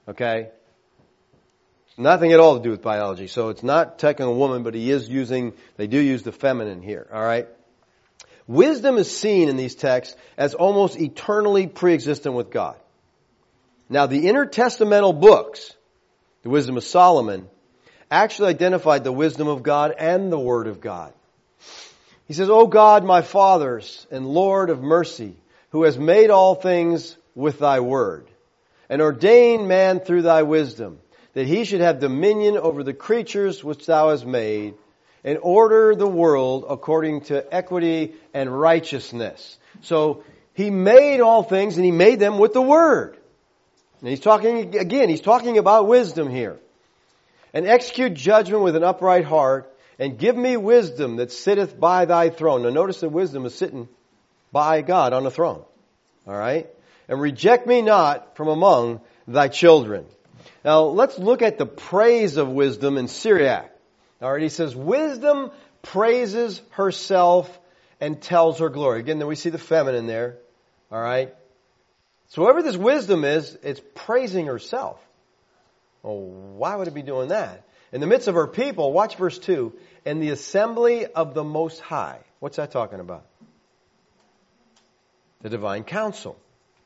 Okay? 0.09 0.51
Nothing 1.97 2.33
at 2.33 2.41
all 2.41 2.57
to 2.57 2.63
do 2.63 2.71
with 2.71 2.83
biology. 2.83 3.29
So 3.29 3.51
it's 3.51 3.63
not 3.63 3.99
technically 3.99 4.33
a 4.33 4.37
woman, 4.37 4.63
but 4.63 4.75
he 4.75 4.91
is 4.91 5.09
using, 5.09 5.53
they 5.77 5.87
do 5.87 5.99
use 5.99 6.23
the 6.23 6.33
feminine 6.33 6.83
here. 6.83 7.07
Alright? 7.13 7.49
Wisdom 8.47 8.99
is 8.99 9.17
seen 9.17 9.49
in 9.49 9.57
these 9.57 9.77
texts 9.77 10.17
as 10.37 10.55
almost 10.55 10.99
eternally 10.99 11.69
pre-existent 11.69 12.35
with 12.35 12.51
God. 12.51 12.77
Now 13.89 14.07
the 14.07 14.25
intertestamental 14.25 15.21
books, 15.21 15.75
the 16.43 16.51
wisdom 16.51 16.77
of 16.77 16.85
Solomon, 16.85 17.49
actually 18.11 18.49
identified 18.49 19.05
the 19.05 19.13
wisdom 19.13 19.47
of 19.47 19.63
God 19.63 19.95
and 19.97 20.33
the 20.33 20.39
Word 20.39 20.67
of 20.67 20.81
God. 20.81 21.13
He 22.27 22.35
says, 22.35 22.51
O 22.51 22.67
God, 22.67 23.05
my 23.05 23.23
fathers 23.23 24.07
and 24.11 24.27
Lord 24.27 24.71
of 24.71 24.83
mercy, 24.83 25.37
who 25.71 25.85
has 25.85 25.99
made 25.99 26.31
all 26.31 26.55
things 26.55 27.17
with 27.35 27.59
thy 27.59 27.81
word, 27.81 28.29
and 28.89 29.01
ordained 29.01 29.69
man 29.69 30.01
through 30.01 30.23
thy 30.23 30.43
wisdom, 30.43 30.99
that 31.35 31.47
he 31.47 31.65
should 31.65 31.81
have 31.81 32.01
dominion 32.01 32.57
over 32.57 32.83
the 32.83 32.93
creatures 32.93 33.63
which 33.63 33.87
thou 33.87 34.11
hast 34.11 34.27
made, 34.27 34.75
and 35.23 35.39
order 35.43 35.95
the 35.95 36.07
world 36.07 36.65
according 36.69 37.21
to 37.21 37.55
equity 37.55 38.15
and 38.35 38.51
righteousness. 38.61 39.59
So, 39.83 40.25
he 40.55 40.71
made 40.71 41.21
all 41.21 41.43
things 41.43 41.77
and 41.77 41.85
he 41.85 41.91
made 41.91 42.19
them 42.19 42.39
with 42.39 42.53
the 42.53 42.61
word. 42.61 43.17
And 44.01 44.09
he's 44.09 44.21
talking, 44.21 44.77
again, 44.77 45.09
he's 45.09 45.21
talking 45.21 45.59
about 45.59 45.87
wisdom 45.87 46.29
here. 46.31 46.59
And 47.55 47.67
execute 47.67 48.15
judgment 48.15 48.63
with 48.63 48.77
an 48.77 48.85
upright 48.85 49.25
heart, 49.25 49.73
and 49.99 50.19
give 50.19 50.37
me 50.37 50.57
wisdom 50.57 51.17
that 51.17 51.31
sitteth 51.33 51.79
by 51.79 52.07
thy 52.07 52.31
throne. 52.31 52.63
Now 52.63 52.71
notice 52.71 53.01
that 53.01 53.11
wisdom 53.11 53.45
is 53.45 53.55
sitting 53.55 53.89
by 54.53 54.83
God 54.83 55.13
on 55.13 55.25
the 55.25 55.31
throne. 55.31 55.65
Alright? 56.27 56.71
And 57.09 57.21
reject 57.21 57.67
me 57.67 57.83
not 57.83 58.37
from 58.37 58.49
among 58.49 59.01
thy 59.27 59.49
children. 59.49 60.07
Now 60.65 60.85
let's 60.85 61.19
look 61.19 61.43
at 61.43 61.59
the 61.59 61.67
praise 61.67 62.37
of 62.37 62.49
wisdom 62.49 62.99
in 62.99 63.09
Sirach. 63.09 63.71
Alright, 64.23 64.43
he 64.43 64.49
says, 64.49 64.77
wisdom 64.77 65.51
praises 65.83 66.61
herself 66.71 67.59
and 68.01 68.21
tells 68.21 68.59
her 68.59 68.69
glory. 68.69 69.01
Again, 69.01 69.19
then 69.19 69.29
we 69.29 69.37
see 69.37 69.51
the 69.51 69.59
feminine 69.59 70.07
there. 70.07 70.39
Alright? 70.93 71.35
So 72.29 72.43
whoever 72.43 72.63
this 72.63 72.77
wisdom 72.77 73.25
is, 73.25 73.59
it's 73.63 73.81
praising 73.95 74.47
herself. 74.47 75.01
Well, 76.03 76.19
why 76.19 76.77
would 76.77 76.89
it 76.89 76.95
be 76.95 77.03
doing 77.03 77.29
that? 77.29 77.65
In 77.93 78.01
the 78.01 78.07
midst 78.07 78.29
of 78.29 78.35
her 78.37 78.47
people, 78.47 78.93
watch 78.93 79.17
verse 79.17 79.39
2, 79.39 79.73
in 80.05 80.21
the 80.21 80.31
assembly 80.31 81.07
of 81.07 81.35
the 81.35 81.45
Most 81.45 81.81
High. 81.81 82.21
What's 82.39 82.57
that 82.57 82.71
talking 82.71 83.01
about? 83.01 83.27
The 85.43 85.49
divine 85.49 85.85
council. 85.85 86.37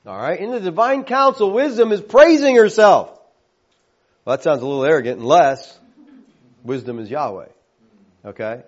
Alright? 0.07 0.41
In 0.41 0.51
the 0.51 0.61
divine 0.61 1.05
council, 1.05 1.51
wisdom 1.51 1.93
is 1.93 2.01
praising 2.01 2.57
herself. 2.57 3.09
Well, 4.25 4.37
that 4.37 4.43
sounds 4.43 4.63
a 4.63 4.67
little 4.67 4.85
arrogant 4.85 5.21
unless 5.21 5.79
wisdom 6.63 6.99
is 6.99 7.11
Yahweh. 7.11 7.49
Okay? 8.25 8.63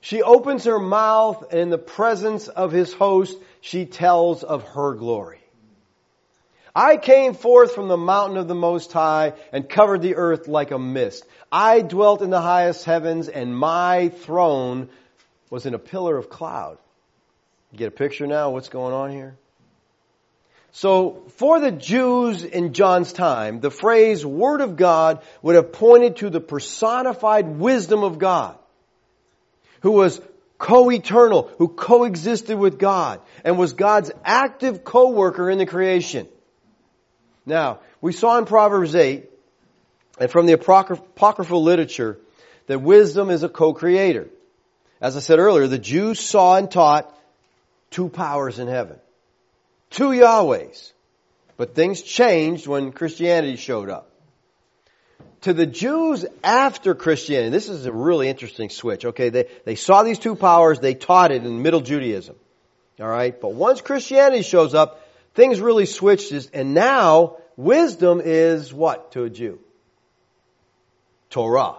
She 0.00 0.22
opens 0.22 0.64
her 0.64 0.78
mouth 0.78 1.52
in 1.52 1.70
the 1.70 1.78
presence 1.78 2.48
of 2.48 2.70
his 2.70 2.92
host, 2.92 3.36
she 3.60 3.86
tells 3.86 4.44
of 4.44 4.62
her 4.68 4.94
glory. 4.94 5.40
I 6.74 6.98
came 6.98 7.34
forth 7.34 7.74
from 7.74 7.88
the 7.88 7.96
mountain 7.96 8.36
of 8.36 8.48
the 8.48 8.54
Most 8.54 8.92
High 8.92 9.32
and 9.52 9.68
covered 9.68 10.02
the 10.02 10.16
earth 10.16 10.46
like 10.46 10.70
a 10.70 10.78
mist. 10.78 11.24
I 11.50 11.80
dwelt 11.80 12.20
in 12.20 12.30
the 12.30 12.40
highest 12.40 12.84
heavens 12.84 13.28
and 13.28 13.56
my 13.56 14.10
throne 14.10 14.90
was 15.48 15.64
in 15.64 15.74
a 15.74 15.78
pillar 15.78 16.16
of 16.18 16.28
cloud. 16.28 16.78
You 17.72 17.78
get 17.78 17.88
a 17.88 17.92
picture 17.92 18.26
now 18.26 18.50
what's 18.50 18.68
going 18.68 18.94
on 18.94 19.10
here? 19.10 19.36
So, 20.72 21.22
for 21.36 21.58
the 21.58 21.70
Jews 21.70 22.44
in 22.44 22.74
John's 22.74 23.12
time, 23.12 23.60
the 23.60 23.70
phrase 23.70 24.26
Word 24.26 24.60
of 24.60 24.76
God 24.76 25.22
would 25.40 25.54
have 25.54 25.72
pointed 25.72 26.16
to 26.16 26.28
the 26.28 26.40
personified 26.40 27.58
wisdom 27.58 28.04
of 28.04 28.18
God, 28.18 28.58
who 29.80 29.92
was 29.92 30.20
co-eternal, 30.58 31.50
who 31.56 31.68
coexisted 31.68 32.58
with 32.58 32.78
God, 32.78 33.20
and 33.42 33.58
was 33.58 33.72
God's 33.72 34.10
active 34.22 34.84
co-worker 34.84 35.48
in 35.48 35.56
the 35.56 35.66
creation. 35.66 36.28
Now, 37.46 37.80
we 38.02 38.12
saw 38.12 38.36
in 38.36 38.44
Proverbs 38.44 38.94
8, 38.94 39.30
and 40.18 40.30
from 40.30 40.44
the 40.44 40.52
apocryphal 40.52 41.62
literature, 41.62 42.18
that 42.66 42.80
wisdom 42.80 43.30
is 43.30 43.42
a 43.42 43.48
co-creator. 43.48 44.28
As 45.00 45.16
I 45.16 45.20
said 45.20 45.38
earlier, 45.38 45.66
the 45.68 45.78
Jews 45.78 46.20
saw 46.20 46.56
and 46.56 46.70
taught 46.70 47.15
two 47.90 48.08
powers 48.08 48.58
in 48.58 48.68
heaven. 48.68 48.98
Two 49.90 50.10
Yahwehs. 50.10 50.92
But 51.56 51.74
things 51.74 52.02
changed 52.02 52.66
when 52.66 52.92
Christianity 52.92 53.56
showed 53.56 53.88
up. 53.88 54.10
To 55.42 55.52
the 55.52 55.66
Jews 55.66 56.26
after 56.42 56.94
Christianity, 56.94 57.50
this 57.50 57.68
is 57.68 57.86
a 57.86 57.92
really 57.92 58.28
interesting 58.28 58.68
switch. 58.68 59.04
Okay, 59.04 59.28
they, 59.28 59.48
they 59.64 59.74
saw 59.74 60.02
these 60.02 60.18
two 60.18 60.34
powers, 60.34 60.80
they 60.80 60.94
taught 60.94 61.30
it 61.30 61.44
in 61.44 61.62
Middle 61.62 61.80
Judaism. 61.80 62.36
Alright, 62.98 63.40
but 63.40 63.52
once 63.52 63.80
Christianity 63.80 64.42
shows 64.42 64.74
up, 64.74 65.06
things 65.34 65.60
really 65.60 65.86
switched, 65.86 66.32
and 66.52 66.74
now 66.74 67.36
wisdom 67.56 68.20
is 68.24 68.72
what 68.72 69.12
to 69.12 69.24
a 69.24 69.30
Jew? 69.30 69.60
Torah. 71.30 71.76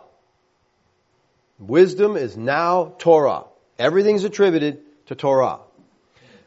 Wisdom 1.60 2.16
is 2.16 2.38
now 2.38 2.94
Torah. 3.00 3.46
Everything's 3.80 4.24
attributed 4.24 4.80
to 5.08 5.16
Torah. 5.16 5.60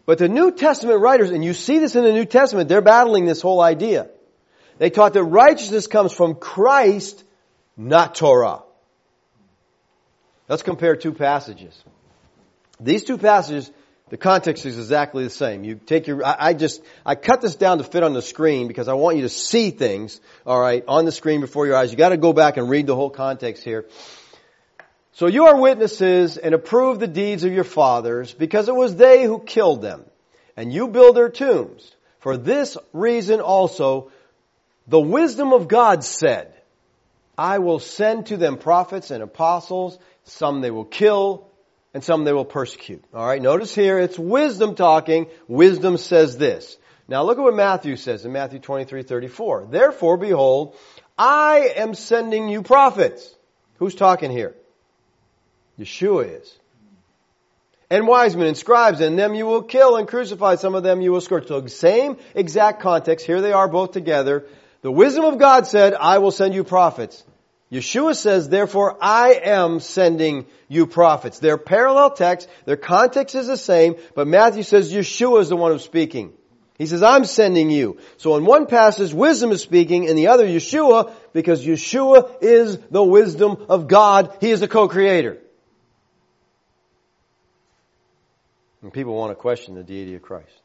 But 0.06 0.18
the 0.18 0.28
New 0.28 0.52
Testament 0.52 1.00
writers, 1.00 1.30
and 1.30 1.44
you 1.44 1.54
see 1.54 1.78
this 1.78 1.94
in 1.94 2.04
the 2.04 2.12
New 2.12 2.24
Testament, 2.24 2.68
they're 2.68 2.80
battling 2.80 3.24
this 3.24 3.40
whole 3.40 3.60
idea. 3.60 4.08
They 4.78 4.90
taught 4.90 5.12
that 5.12 5.24
righteousness 5.24 5.86
comes 5.86 6.12
from 6.12 6.34
Christ, 6.34 7.22
not 7.76 8.14
Torah. 8.14 8.62
Let's 10.48 10.62
compare 10.62 10.96
two 10.96 11.12
passages. 11.12 11.80
These 12.80 13.04
two 13.04 13.18
passages 13.18 13.70
the 14.10 14.16
context 14.16 14.66
is 14.66 14.76
exactly 14.76 15.22
the 15.22 15.30
same. 15.30 15.62
You 15.62 15.76
take 15.76 16.08
your, 16.08 16.26
I, 16.26 16.36
I, 16.48 16.52
just, 16.52 16.82
I 17.06 17.14
cut 17.14 17.40
this 17.40 17.54
down 17.54 17.78
to 17.78 17.84
fit 17.84 18.02
on 18.02 18.12
the 18.12 18.22
screen 18.22 18.66
because 18.66 18.88
I 18.88 18.94
want 18.94 19.16
you 19.16 19.22
to 19.22 19.28
see 19.28 19.70
things, 19.70 20.20
alright, 20.44 20.84
on 20.88 21.04
the 21.04 21.12
screen 21.12 21.40
before 21.40 21.66
your 21.66 21.76
eyes. 21.76 21.92
You 21.92 21.96
gotta 21.96 22.16
go 22.16 22.32
back 22.32 22.56
and 22.56 22.68
read 22.68 22.88
the 22.88 22.96
whole 22.96 23.08
context 23.08 23.62
here. 23.62 23.86
So 25.12 25.26
you 25.26 25.46
are 25.46 25.60
witnesses 25.60 26.36
and 26.36 26.54
approve 26.54 27.00
the 27.00 27.06
deeds 27.06 27.44
of 27.44 27.52
your 27.52 27.64
fathers 27.64 28.32
because 28.32 28.68
it 28.68 28.74
was 28.74 28.96
they 28.96 29.24
who 29.24 29.40
killed 29.40 29.82
them. 29.82 30.04
And 30.56 30.72
you 30.72 30.88
build 30.88 31.16
their 31.16 31.28
tombs. 31.28 31.94
For 32.20 32.36
this 32.36 32.76
reason 32.92 33.40
also, 33.40 34.10
the 34.86 35.00
wisdom 35.00 35.52
of 35.52 35.68
God 35.68 36.04
said, 36.04 36.52
I 37.36 37.58
will 37.58 37.78
send 37.78 38.26
to 38.26 38.36
them 38.36 38.58
prophets 38.58 39.10
and 39.10 39.22
apostles, 39.22 39.98
some 40.24 40.60
they 40.60 40.70
will 40.70 40.84
kill, 40.84 41.48
and 41.94 42.04
some 42.04 42.24
they 42.24 42.32
will 42.32 42.44
persecute. 42.44 43.02
Alright, 43.14 43.42
notice 43.42 43.74
here, 43.74 43.98
it's 43.98 44.18
wisdom 44.18 44.74
talking. 44.74 45.28
Wisdom 45.48 45.96
says 45.96 46.36
this. 46.36 46.76
Now 47.08 47.24
look 47.24 47.38
at 47.38 47.42
what 47.42 47.54
Matthew 47.54 47.96
says 47.96 48.24
in 48.24 48.32
Matthew 48.32 48.58
23, 48.58 49.02
34. 49.02 49.68
Therefore, 49.70 50.16
behold, 50.16 50.76
I 51.18 51.72
am 51.76 51.94
sending 51.94 52.48
you 52.48 52.62
prophets. 52.62 53.34
Who's 53.78 53.94
talking 53.94 54.30
here? 54.30 54.54
Yeshua 55.80 56.40
is. 56.40 56.58
And 57.90 58.06
wise 58.06 58.36
men 58.36 58.46
and 58.46 58.56
scribes, 58.56 59.00
and 59.00 59.18
them 59.18 59.34
you 59.34 59.46
will 59.46 59.62
kill 59.62 59.96
and 59.96 60.06
crucify, 60.06 60.54
some 60.54 60.76
of 60.76 60.84
them 60.84 61.00
you 61.00 61.10
will 61.10 61.20
scourge. 61.20 61.48
So 61.48 61.66
same 61.66 62.18
exact 62.36 62.82
context, 62.82 63.26
here 63.26 63.40
they 63.40 63.52
are 63.52 63.66
both 63.66 63.90
together. 63.90 64.46
The 64.82 64.92
wisdom 64.92 65.24
of 65.24 65.38
God 65.38 65.66
said, 65.66 65.94
I 65.94 66.18
will 66.18 66.30
send 66.30 66.54
you 66.54 66.62
prophets. 66.62 67.24
Yeshua 67.72 68.14
says, 68.14 68.48
therefore 68.48 68.96
I 69.00 69.40
am 69.44 69.80
sending 69.80 70.46
you 70.68 70.86
prophets. 70.86 71.40
They're 71.40 71.58
parallel 71.58 72.10
texts, 72.10 72.50
their 72.64 72.76
context 72.76 73.34
is 73.34 73.48
the 73.48 73.56
same, 73.56 73.96
but 74.14 74.28
Matthew 74.28 74.62
says 74.62 74.92
Yeshua 74.92 75.40
is 75.40 75.48
the 75.48 75.56
one 75.56 75.72
who's 75.72 75.84
speaking. 75.84 76.32
He 76.78 76.86
says, 76.86 77.02
I'm 77.02 77.24
sending 77.24 77.70
you. 77.70 77.98
So 78.16 78.36
in 78.36 78.44
one 78.44 78.66
passage, 78.66 79.12
wisdom 79.12 79.50
is 79.52 79.60
speaking, 79.62 80.04
in 80.04 80.16
the 80.16 80.28
other, 80.28 80.46
Yeshua, 80.46 81.12
because 81.32 81.64
Yeshua 81.64 82.38
is 82.40 82.78
the 82.90 83.04
wisdom 83.04 83.66
of 83.68 83.86
God. 83.86 84.36
He 84.40 84.50
is 84.50 84.60
the 84.60 84.68
co-creator. 84.68 85.38
And 88.82 88.92
people 88.92 89.14
want 89.14 89.30
to 89.30 89.34
question 89.34 89.74
the 89.74 89.82
deity 89.82 90.14
of 90.14 90.22
Christ. 90.22 90.62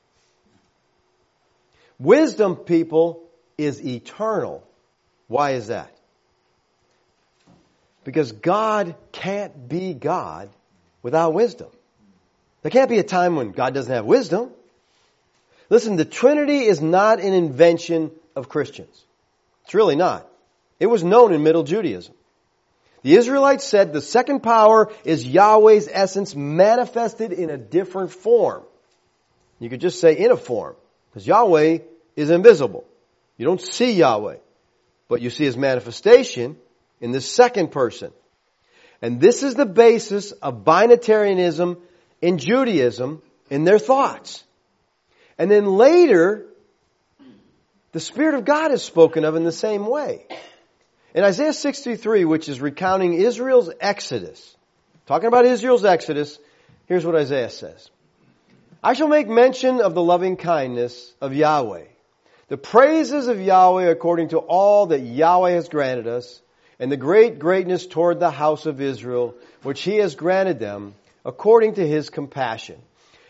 Wisdom, 1.99 2.55
people, 2.55 3.23
is 3.57 3.85
eternal. 3.85 4.67
Why 5.27 5.51
is 5.51 5.67
that? 5.67 5.91
Because 8.03 8.31
God 8.31 8.95
can't 9.11 9.67
be 9.67 9.93
God 9.93 10.49
without 11.01 11.33
wisdom. 11.33 11.69
There 12.61 12.71
can't 12.71 12.89
be 12.89 12.99
a 12.99 13.03
time 13.03 13.35
when 13.35 13.51
God 13.51 13.73
doesn't 13.73 13.93
have 13.93 14.05
wisdom. 14.05 14.51
Listen, 15.69 15.95
the 15.95 16.05
Trinity 16.05 16.65
is 16.65 16.81
not 16.81 17.19
an 17.19 17.33
invention 17.33 18.11
of 18.35 18.49
Christians. 18.49 19.03
It's 19.63 19.73
really 19.73 19.95
not. 19.95 20.27
It 20.79 20.87
was 20.87 21.03
known 21.03 21.33
in 21.33 21.43
Middle 21.43 21.63
Judaism. 21.63 22.13
The 23.05 23.17
Israelites 23.17 23.63
said 23.63 23.93
the 23.93 24.01
second 24.01 24.39
power 24.41 24.91
is 25.03 25.27
Yahweh's 25.27 25.87
essence 25.91 26.35
manifested 26.35 27.33
in 27.33 27.51
a 27.51 27.57
different 27.57 28.09
form. 28.11 28.63
You 29.59 29.69
could 29.69 29.79
just 29.79 29.99
say 29.99 30.17
in 30.17 30.31
a 30.31 30.35
form, 30.35 30.75
because 31.11 31.27
Yahweh 31.27 31.81
is 32.15 32.31
invisible. 32.31 32.83
You 33.37 33.45
don't 33.45 33.61
see 33.61 33.91
Yahweh, 33.91 34.37
but 35.07 35.21
you 35.21 35.29
see 35.29 35.43
His 35.43 35.55
manifestation 35.55 36.57
in 36.99 37.11
the 37.11 37.21
second 37.21 37.71
person. 37.71 38.11
And 39.03 39.21
this 39.21 39.43
is 39.43 39.53
the 39.53 39.67
basis 39.67 40.31
of 40.31 40.63
binitarianism 40.63 41.77
in 42.23 42.39
Judaism 42.39 43.21
in 43.51 43.65
their 43.65 43.77
thoughts. 43.77 44.43
And 45.37 45.51
then 45.51 45.67
later, 45.67 46.47
the 47.91 47.99
Spirit 47.99 48.33
of 48.33 48.45
God 48.45 48.71
is 48.71 48.81
spoken 48.81 49.25
of 49.25 49.35
in 49.35 49.43
the 49.43 49.51
same 49.51 49.85
way. 49.85 50.25
In 51.15 51.23
Isaiah 51.23 51.53
63, 51.53 52.25
which 52.25 52.49
is 52.49 52.59
recounting 52.59 53.13
Israel's 53.13 53.69
exodus, 53.79 54.57
talking 55.05 55.29
about 55.29 55.45
Israel's 55.45 55.85
exodus, 55.85 56.37
here's 56.87 57.05
what 57.05 57.15
Isaiah 57.15 57.49
says. 57.49 57.89
I 58.83 58.95
shall 58.95 59.07
make 59.07 59.29
mention 59.29 59.79
of 59.79 59.93
the 59.93 60.03
loving 60.03 60.35
kindness 60.35 61.13
of 61.21 61.33
Yahweh, 61.33 61.85
the 62.49 62.57
praises 62.57 63.29
of 63.29 63.39
Yahweh 63.39 63.85
according 63.85 64.29
to 64.29 64.39
all 64.39 64.87
that 64.87 64.99
Yahweh 64.99 65.51
has 65.51 65.69
granted 65.69 66.05
us, 66.05 66.41
and 66.79 66.91
the 66.91 66.97
great 66.97 67.39
greatness 67.39 67.87
toward 67.87 68.19
the 68.19 68.29
house 68.29 68.65
of 68.65 68.81
Israel, 68.81 69.35
which 69.63 69.83
he 69.83 69.95
has 69.99 70.15
granted 70.15 70.59
them, 70.59 70.95
according 71.23 71.75
to 71.75 71.87
his 71.87 72.09
compassion, 72.09 72.81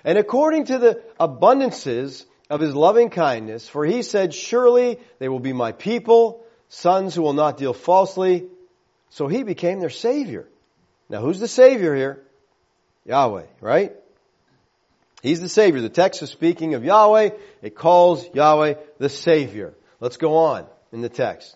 and 0.03 0.17
according 0.17 0.65
to 0.65 0.79
the 0.79 1.03
abundances 1.19 2.25
of 2.49 2.61
his 2.61 2.73
loving 2.73 3.11
kindness, 3.11 3.69
for 3.69 3.85
he 3.85 4.01
said, 4.01 4.33
surely 4.33 4.97
they 5.19 5.29
will 5.29 5.39
be 5.39 5.53
my 5.53 5.71
people, 5.71 6.44
sons 6.69 7.15
who 7.15 7.21
will 7.21 7.33
not 7.33 7.57
deal 7.57 7.73
falsely. 7.73 8.45
So 9.09 9.27
he 9.27 9.43
became 9.43 9.79
their 9.79 9.89
savior. 9.89 10.47
Now 11.09 11.21
who's 11.21 11.39
the 11.39 11.47
savior 11.47 11.95
here? 11.95 12.21
Yahweh, 13.05 13.45
right? 13.61 13.93
He's 15.21 15.41
the 15.41 15.49
savior. 15.49 15.81
The 15.81 15.89
text 15.89 16.21
is 16.21 16.29
speaking 16.29 16.73
of 16.73 16.83
Yahweh. 16.83 17.29
It 17.61 17.75
calls 17.75 18.27
Yahweh 18.33 18.75
the 18.99 19.09
savior. 19.09 19.73
Let's 19.99 20.17
go 20.17 20.37
on 20.37 20.65
in 20.91 21.01
the 21.01 21.09
text. 21.09 21.55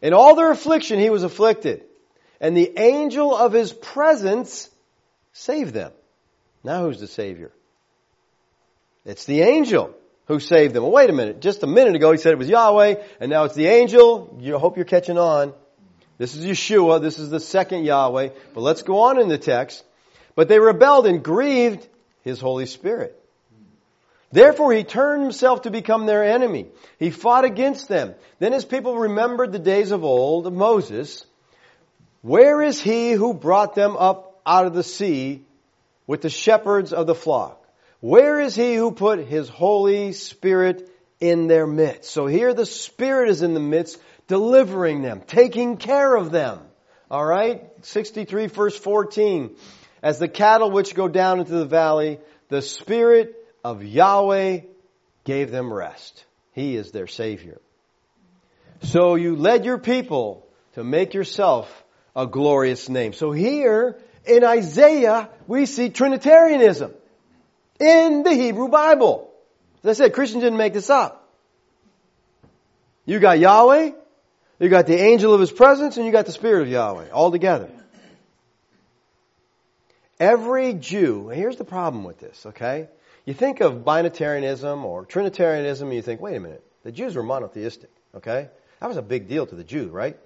In 0.00 0.14
all 0.14 0.34
their 0.34 0.50
affliction 0.50 0.98
he 0.98 1.10
was 1.10 1.22
afflicted, 1.22 1.84
and 2.40 2.56
the 2.56 2.72
angel 2.76 3.36
of 3.36 3.52
his 3.52 3.72
presence 3.72 4.68
saved 5.32 5.72
them. 5.72 5.92
Now 6.64 6.84
who's 6.84 7.00
the 7.00 7.06
Savior? 7.06 7.52
It's 9.04 9.24
the 9.24 9.42
angel 9.42 9.94
who 10.32 10.40
saved 10.40 10.74
them. 10.74 10.82
Well, 10.82 10.92
wait 10.92 11.10
a 11.10 11.12
minute. 11.12 11.40
Just 11.40 11.62
a 11.62 11.66
minute 11.66 11.94
ago 11.94 12.10
he 12.12 12.18
said 12.18 12.32
it 12.32 12.38
was 12.38 12.48
Yahweh, 12.48 12.96
and 13.20 13.30
now 13.30 13.44
it's 13.44 13.54
the 13.54 13.66
angel. 13.66 14.36
You 14.40 14.58
hope 14.58 14.76
you're 14.76 14.84
catching 14.84 15.18
on. 15.18 15.52
This 16.18 16.34
is 16.34 16.44
Yeshua. 16.44 17.00
This 17.00 17.18
is 17.18 17.30
the 17.30 17.40
second 17.40 17.84
Yahweh. 17.84 18.30
But 18.54 18.60
let's 18.60 18.82
go 18.82 19.00
on 19.00 19.20
in 19.20 19.28
the 19.28 19.38
text. 19.38 19.84
But 20.34 20.48
they 20.48 20.58
rebelled 20.58 21.06
and 21.06 21.22
grieved 21.22 21.86
his 22.22 22.40
Holy 22.40 22.66
Spirit. 22.66 23.18
Therefore 24.30 24.72
he 24.72 24.82
turned 24.82 25.22
himself 25.22 25.62
to 25.62 25.70
become 25.70 26.06
their 26.06 26.24
enemy. 26.24 26.68
He 26.98 27.10
fought 27.10 27.44
against 27.44 27.88
them. 27.88 28.14
Then 28.38 28.52
his 28.52 28.64
people 28.64 28.96
remembered 28.96 29.52
the 29.52 29.58
days 29.58 29.90
of 29.90 30.04
old 30.04 30.46
of 30.46 30.54
Moses, 30.54 31.26
Where 32.22 32.62
is 32.62 32.80
he 32.80 33.12
who 33.12 33.34
brought 33.34 33.74
them 33.74 33.96
up 33.96 34.40
out 34.46 34.66
of 34.66 34.72
the 34.72 34.82
sea 34.82 35.44
with 36.06 36.22
the 36.22 36.30
shepherds 36.30 36.94
of 36.94 37.06
the 37.06 37.14
flock? 37.14 37.61
Where 38.02 38.40
is 38.40 38.56
he 38.56 38.74
who 38.74 38.90
put 38.90 39.20
his 39.20 39.48
Holy 39.48 40.10
Spirit 40.10 40.90
in 41.20 41.46
their 41.46 41.68
midst? 41.68 42.10
So 42.10 42.26
here 42.26 42.52
the 42.52 42.66
Spirit 42.66 43.30
is 43.30 43.42
in 43.42 43.54
the 43.54 43.60
midst, 43.60 43.96
delivering 44.26 45.02
them, 45.02 45.22
taking 45.24 45.76
care 45.76 46.16
of 46.16 46.32
them. 46.32 46.58
Alright? 47.08 47.62
63 47.82 48.46
verse 48.48 48.76
14. 48.76 49.54
As 50.02 50.18
the 50.18 50.26
cattle 50.26 50.72
which 50.72 50.96
go 50.96 51.06
down 51.06 51.38
into 51.38 51.52
the 51.52 51.64
valley, 51.64 52.18
the 52.48 52.60
Spirit 52.60 53.36
of 53.62 53.84
Yahweh 53.84 54.62
gave 55.22 55.52
them 55.52 55.72
rest. 55.72 56.24
He 56.54 56.74
is 56.74 56.90
their 56.90 57.06
Savior. 57.06 57.60
So 58.82 59.14
you 59.14 59.36
led 59.36 59.64
your 59.64 59.78
people 59.78 60.48
to 60.72 60.82
make 60.82 61.14
yourself 61.14 61.84
a 62.16 62.26
glorious 62.26 62.88
name. 62.88 63.12
So 63.12 63.30
here 63.30 63.96
in 64.26 64.42
Isaiah, 64.42 65.28
we 65.46 65.66
see 65.66 65.88
Trinitarianism 65.88 66.94
in 67.82 68.22
the 68.22 68.32
Hebrew 68.32 68.68
Bible. 68.68 69.30
As 69.82 70.00
I 70.00 70.04
said, 70.04 70.12
Christians 70.12 70.42
didn't 70.44 70.58
make 70.58 70.72
this 70.72 70.90
up. 70.90 71.28
You 73.04 73.18
got 73.18 73.38
Yahweh, 73.38 73.90
you 74.60 74.68
got 74.68 74.86
the 74.86 74.98
angel 74.98 75.34
of 75.34 75.40
his 75.40 75.50
presence, 75.50 75.96
and 75.96 76.06
you 76.06 76.12
got 76.12 76.26
the 76.26 76.32
spirit 76.32 76.62
of 76.62 76.68
Yahweh 76.68 77.10
all 77.10 77.32
together. 77.32 77.68
Every 80.20 80.74
Jew, 80.74 81.30
here's 81.30 81.56
the 81.56 81.64
problem 81.64 82.04
with 82.04 82.20
this, 82.20 82.46
okay? 82.46 82.88
You 83.24 83.34
think 83.34 83.60
of 83.60 83.84
binitarianism 83.84 84.84
or 84.84 85.04
Trinitarianism 85.04 85.88
and 85.88 85.96
you 85.96 86.02
think, 86.02 86.20
wait 86.20 86.36
a 86.36 86.40
minute, 86.40 86.64
the 86.84 86.92
Jews 86.92 87.16
were 87.16 87.24
monotheistic, 87.24 87.90
okay? 88.14 88.48
That 88.78 88.86
was 88.86 88.96
a 88.96 89.02
big 89.02 89.28
deal 89.28 89.46
to 89.46 89.54
the 89.56 89.64
Jew, 89.64 89.88
right? 89.88 90.16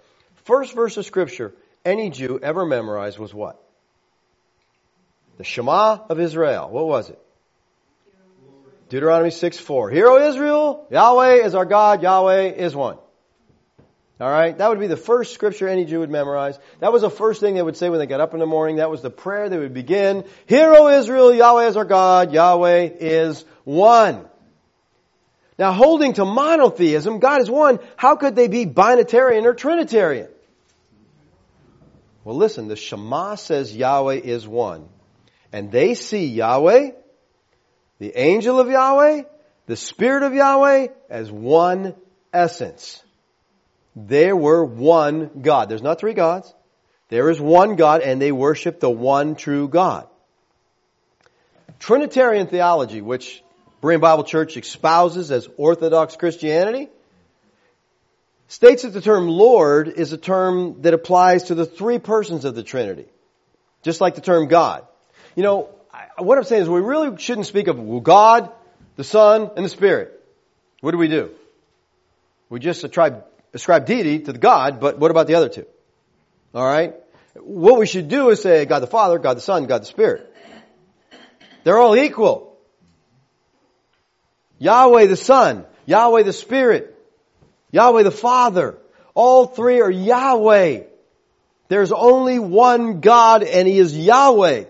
First 0.45 0.75
verse 0.75 0.99
of 0.99 1.07
scripture 1.07 1.55
any 1.85 2.11
Jew 2.11 2.39
ever 2.43 2.67
memorized 2.67 3.19
was 3.19 3.33
what? 3.33 3.63
The 5.39 5.45
Shema 5.45 5.99
of 6.11 6.21
Israel. 6.21 6.69
What 6.69 6.87
was 6.87 7.11
it? 7.11 7.19
Deuteronomy 8.89 9.30
6 9.30 9.59
4. 9.59 9.91
Hear, 9.91 10.07
O 10.09 10.28
Israel, 10.28 10.87
Yahweh 10.91 11.45
is 11.45 11.55
our 11.55 11.64
God, 11.64 12.03
Yahweh 12.03 12.53
is 12.53 12.74
one. 12.74 12.99
Alright? 14.20 14.59
That 14.59 14.70
would 14.70 14.80
be 14.80 14.87
the 14.87 14.97
first 14.97 15.34
scripture 15.34 15.68
any 15.68 15.84
Jew 15.84 16.01
would 16.01 16.11
memorize. 16.11 16.59
That 16.80 16.93
was 16.93 17.03
the 17.03 17.11
first 17.11 17.41
thing 17.41 17.55
they 17.55 17.62
would 17.62 17.76
say 17.76 17.91
when 17.91 17.99
they 17.99 18.07
got 18.07 18.20
up 18.20 18.32
in 18.32 18.41
the 18.41 18.47
morning. 18.47 18.76
That 18.76 18.91
was 18.91 19.03
the 19.03 19.11
prayer 19.11 19.51
they 19.51 19.59
would 19.59 19.74
begin. 19.74 20.24
Hear, 20.47 20.72
O 20.74 20.89
Israel, 20.89 21.34
Yahweh 21.34 21.66
is 21.66 21.76
our 21.76 21.84
God, 21.84 22.32
Yahweh 22.32 22.89
is 22.99 23.45
one. 23.64 24.26
Now 25.59 25.72
holding 25.72 26.14
to 26.14 26.24
monotheism, 26.24 27.18
God 27.18 27.41
is 27.41 27.51
one, 27.51 27.78
how 27.97 28.16
could 28.16 28.37
they 28.37 28.49
be 28.49 28.66
binitarian 28.66 29.45
or 29.45 29.55
trinitarian? 29.55 30.28
Well 32.24 32.37
listen, 32.37 32.68
the 32.68 32.76
Shema 32.76 33.37
says 33.37 33.74
Yahweh 33.74 34.16
is 34.16 34.47
one. 34.47 34.89
And 35.53 35.70
they 35.70 35.95
see 35.95 36.26
Yahweh, 36.26 36.91
the 37.99 38.16
angel 38.16 38.61
of 38.61 38.68
Yahweh, 38.68 39.22
the 39.66 39.76
Spirit 39.76 40.22
of 40.22 40.34
Yahweh 40.34 40.88
as 41.09 41.30
one 41.30 41.94
essence. 42.32 43.03
There 43.94 44.36
were 44.36 44.64
one 44.64 45.30
God. 45.42 45.68
There's 45.68 45.82
not 45.82 45.99
three 45.99 46.12
gods. 46.12 46.53
There 47.09 47.30
is 47.30 47.40
one 47.40 47.76
God 47.76 48.03
and 48.03 48.20
they 48.20 48.32
worship 48.32 48.80
the 48.80 48.90
one 48.90 49.36
true 49.36 49.68
God. 49.68 50.07
Trinitarian 51.78 52.47
theology, 52.47 53.01
which 53.01 53.42
Berean 53.82 54.01
Bible 54.01 54.24
Church 54.24 54.57
espouses 54.57 55.30
as 55.30 55.49
Orthodox 55.57 56.16
Christianity, 56.16 56.88
states 58.49 58.82
that 58.82 58.90
the 58.90 59.01
term 59.01 59.28
Lord 59.28 59.88
is 59.88 60.12
a 60.12 60.18
term 60.18 60.82
that 60.82 60.94
applies 60.94 61.44
to 61.44 61.55
the 61.55 61.66
three 61.66 61.99
persons 61.99 62.44
of 62.44 62.55
the 62.55 62.62
Trinity. 62.62 63.07
Just 63.82 64.01
like 64.01 64.14
the 64.14 64.20
term 64.20 64.49
God. 64.49 64.86
You 65.34 65.42
know, 65.42 65.68
what 66.18 66.38
I'm 66.38 66.44
saying 66.44 66.62
is 66.62 66.68
we 66.68 66.80
really 66.80 67.16
shouldn't 67.18 67.47
speak 67.47 67.68
of 67.68 68.03
God, 68.03 68.51
the 68.97 69.05
Son, 69.05 69.51
and 69.57 69.64
the 69.64 69.68
Spirit. 69.68 70.12
What 70.80 70.92
do 70.92 70.99
we 70.99 71.09
do? 71.09 71.30
We 72.49 72.61
just 72.61 72.84
ascribe, 72.84 73.24
ascribe 73.55 73.86
deity 73.86 74.20
to 74.20 74.32
the 74.32 74.38
God, 74.38 74.80
but 74.80 74.99
what 74.99 75.11
about 75.11 75.26
the 75.26 75.34
other 75.34 75.49
two? 75.49 75.66
Alright? 76.55 76.94
What 77.34 77.78
we 77.78 77.86
should 77.86 78.09
do 78.09 78.30
is 78.30 78.40
say 78.40 78.64
God 78.64 78.80
the 78.80 78.86
Father, 78.86 79.18
God 79.18 79.36
the 79.36 79.42
Son, 79.42 79.66
God 79.66 79.82
the 79.82 79.86
Spirit. 79.86 80.32
They're 81.64 81.78
all 81.78 81.97
equal. 81.97 82.57
Yahweh 84.59 85.07
the 85.07 85.16
Son, 85.16 85.66
Yahweh 85.84 86.22
the 86.22 86.32
Spirit, 86.32 86.97
Yahweh 87.72 88.05
the 88.05 88.11
Father. 88.11 88.78
All 89.14 89.47
three 89.47 89.80
are 89.80 89.90
Yahweh. 89.90 90.84
There's 91.68 91.92
only 91.92 92.38
one 92.38 93.01
God 93.01 93.42
and 93.42 93.66
He 93.66 93.78
is 93.78 93.97
Yahweh. 93.97 94.64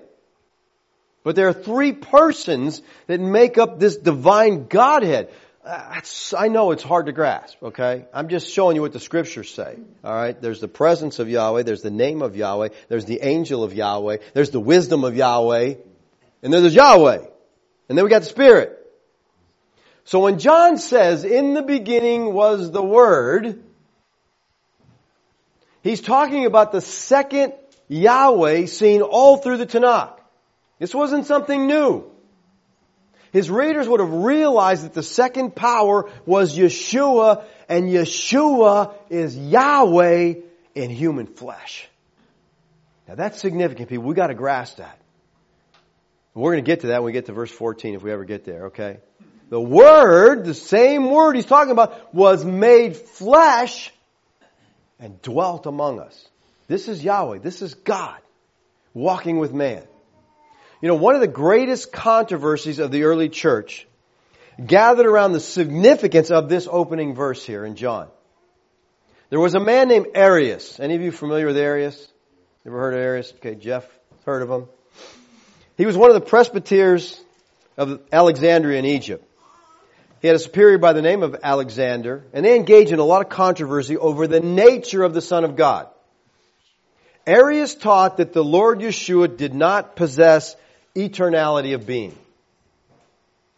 But 1.26 1.34
there 1.34 1.48
are 1.48 1.52
three 1.52 1.90
persons 1.90 2.80
that 3.08 3.18
make 3.18 3.58
up 3.58 3.80
this 3.80 3.96
divine 3.96 4.68
Godhead. 4.68 5.28
Uh, 5.64 6.00
I 6.38 6.46
know 6.46 6.70
it's 6.70 6.84
hard 6.84 7.06
to 7.06 7.12
grasp, 7.12 7.60
okay? 7.64 8.04
I'm 8.14 8.28
just 8.28 8.48
showing 8.48 8.76
you 8.76 8.82
what 8.82 8.92
the 8.92 9.00
scriptures 9.00 9.52
say. 9.52 9.76
Alright? 10.04 10.40
There's 10.40 10.60
the 10.60 10.68
presence 10.68 11.18
of 11.18 11.28
Yahweh, 11.28 11.64
there's 11.64 11.82
the 11.82 11.90
name 11.90 12.22
of 12.22 12.36
Yahweh, 12.36 12.68
there's 12.88 13.06
the 13.06 13.22
angel 13.22 13.64
of 13.64 13.74
Yahweh, 13.74 14.18
there's 14.34 14.50
the 14.50 14.60
wisdom 14.60 15.02
of 15.02 15.16
Yahweh, 15.16 15.74
and 16.44 16.52
then 16.52 16.62
there's 16.62 16.76
Yahweh. 16.76 17.24
And 17.88 17.98
then 17.98 18.04
we 18.04 18.08
got 18.08 18.20
the 18.20 18.28
Spirit. 18.28 18.78
So 20.04 20.20
when 20.20 20.38
John 20.38 20.78
says, 20.78 21.24
in 21.24 21.54
the 21.54 21.62
beginning 21.62 22.34
was 22.34 22.70
the 22.70 22.84
Word, 22.84 23.64
he's 25.82 26.00
talking 26.00 26.46
about 26.46 26.70
the 26.70 26.80
second 26.80 27.52
Yahweh 27.88 28.66
seen 28.66 29.02
all 29.02 29.38
through 29.38 29.56
the 29.56 29.66
Tanakh. 29.66 30.20
This 30.78 30.94
wasn't 30.94 31.26
something 31.26 31.66
new. 31.66 32.04
His 33.32 33.50
readers 33.50 33.88
would 33.88 34.00
have 34.00 34.12
realized 34.12 34.84
that 34.84 34.94
the 34.94 35.02
second 35.02 35.54
power 35.54 36.10
was 36.24 36.56
Yeshua, 36.56 37.44
and 37.68 37.88
Yeshua 37.88 38.94
is 39.10 39.36
Yahweh 39.36 40.34
in 40.74 40.90
human 40.90 41.26
flesh. 41.26 41.88
Now 43.08 43.14
that's 43.14 43.40
significant, 43.40 43.88
people. 43.88 44.04
We 44.04 44.14
gotta 44.14 44.34
grasp 44.34 44.78
that. 44.78 44.98
We're 46.34 46.52
gonna 46.52 46.62
get 46.62 46.80
to 46.80 46.88
that 46.88 47.02
when 47.02 47.06
we 47.06 47.12
get 47.12 47.26
to 47.26 47.32
verse 47.32 47.50
14 47.50 47.94
if 47.94 48.02
we 48.02 48.12
ever 48.12 48.24
get 48.24 48.44
there, 48.44 48.66
okay? 48.66 48.98
The 49.48 49.60
Word, 49.60 50.44
the 50.44 50.54
same 50.54 51.10
Word 51.10 51.36
he's 51.36 51.46
talking 51.46 51.72
about, 51.72 52.14
was 52.14 52.44
made 52.44 52.96
flesh 52.96 53.92
and 54.98 55.20
dwelt 55.22 55.66
among 55.66 56.00
us. 56.00 56.28
This 56.68 56.88
is 56.88 57.02
Yahweh. 57.02 57.38
This 57.38 57.62
is 57.62 57.74
God 57.74 58.18
walking 58.92 59.38
with 59.38 59.52
man. 59.52 59.84
You 60.80 60.88
know, 60.88 60.94
one 60.94 61.14
of 61.14 61.20
the 61.20 61.28
greatest 61.28 61.92
controversies 61.92 62.78
of 62.78 62.90
the 62.90 63.04
early 63.04 63.28
church 63.28 63.86
gathered 64.64 65.06
around 65.06 65.32
the 65.32 65.40
significance 65.40 66.30
of 66.30 66.48
this 66.48 66.68
opening 66.70 67.14
verse 67.14 67.44
here 67.44 67.64
in 67.64 67.76
John. 67.76 68.08
There 69.30 69.40
was 69.40 69.54
a 69.54 69.60
man 69.60 69.88
named 69.88 70.08
Arius. 70.14 70.78
Any 70.78 70.94
of 70.94 71.02
you 71.02 71.12
familiar 71.12 71.46
with 71.46 71.56
Arius? 71.56 72.06
Ever 72.64 72.78
heard 72.78 72.94
of 72.94 73.00
Arius? 73.00 73.32
Okay, 73.36 73.54
Jeff 73.54 73.86
heard 74.24 74.42
of 74.42 74.50
him. 74.50 74.68
He 75.76 75.86
was 75.86 75.96
one 75.96 76.10
of 76.10 76.14
the 76.14 76.20
presbyters 76.20 77.20
of 77.76 78.00
Alexandria 78.12 78.78
in 78.78 78.84
Egypt. 78.84 79.24
He 80.20 80.28
had 80.28 80.36
a 80.36 80.40
superior 80.40 80.78
by 80.78 80.92
the 80.92 81.02
name 81.02 81.22
of 81.22 81.36
Alexander, 81.42 82.24
and 82.32 82.44
they 82.44 82.56
engaged 82.56 82.92
in 82.92 82.98
a 82.98 83.04
lot 83.04 83.22
of 83.22 83.28
controversy 83.28 83.96
over 83.96 84.26
the 84.26 84.40
nature 84.40 85.02
of 85.02 85.12
the 85.14 85.20
Son 85.20 85.44
of 85.44 85.56
God. 85.56 85.88
Arius 87.26 87.74
taught 87.74 88.18
that 88.18 88.32
the 88.32 88.44
Lord 88.44 88.80
Yeshua 88.80 89.36
did 89.36 89.54
not 89.54 89.96
possess 89.96 90.56
eternality 90.96 91.74
of 91.74 91.86
being. 91.86 92.16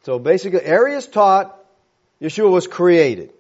So 0.03 0.18
basically, 0.18 0.62
Arius 0.62 1.07
taught 1.07 1.57
Yeshua 2.20 2.51
was 2.51 2.66
created. 2.66 3.32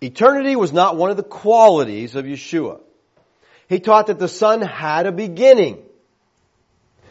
Eternity 0.00 0.54
was 0.54 0.72
not 0.72 0.96
one 0.96 1.10
of 1.10 1.16
the 1.16 1.22
qualities 1.22 2.14
of 2.14 2.26
Yeshua. 2.26 2.80
He 3.68 3.80
taught 3.80 4.08
that 4.08 4.18
the 4.18 4.28
Son 4.28 4.60
had 4.60 5.06
a 5.06 5.12
beginning. 5.12 5.82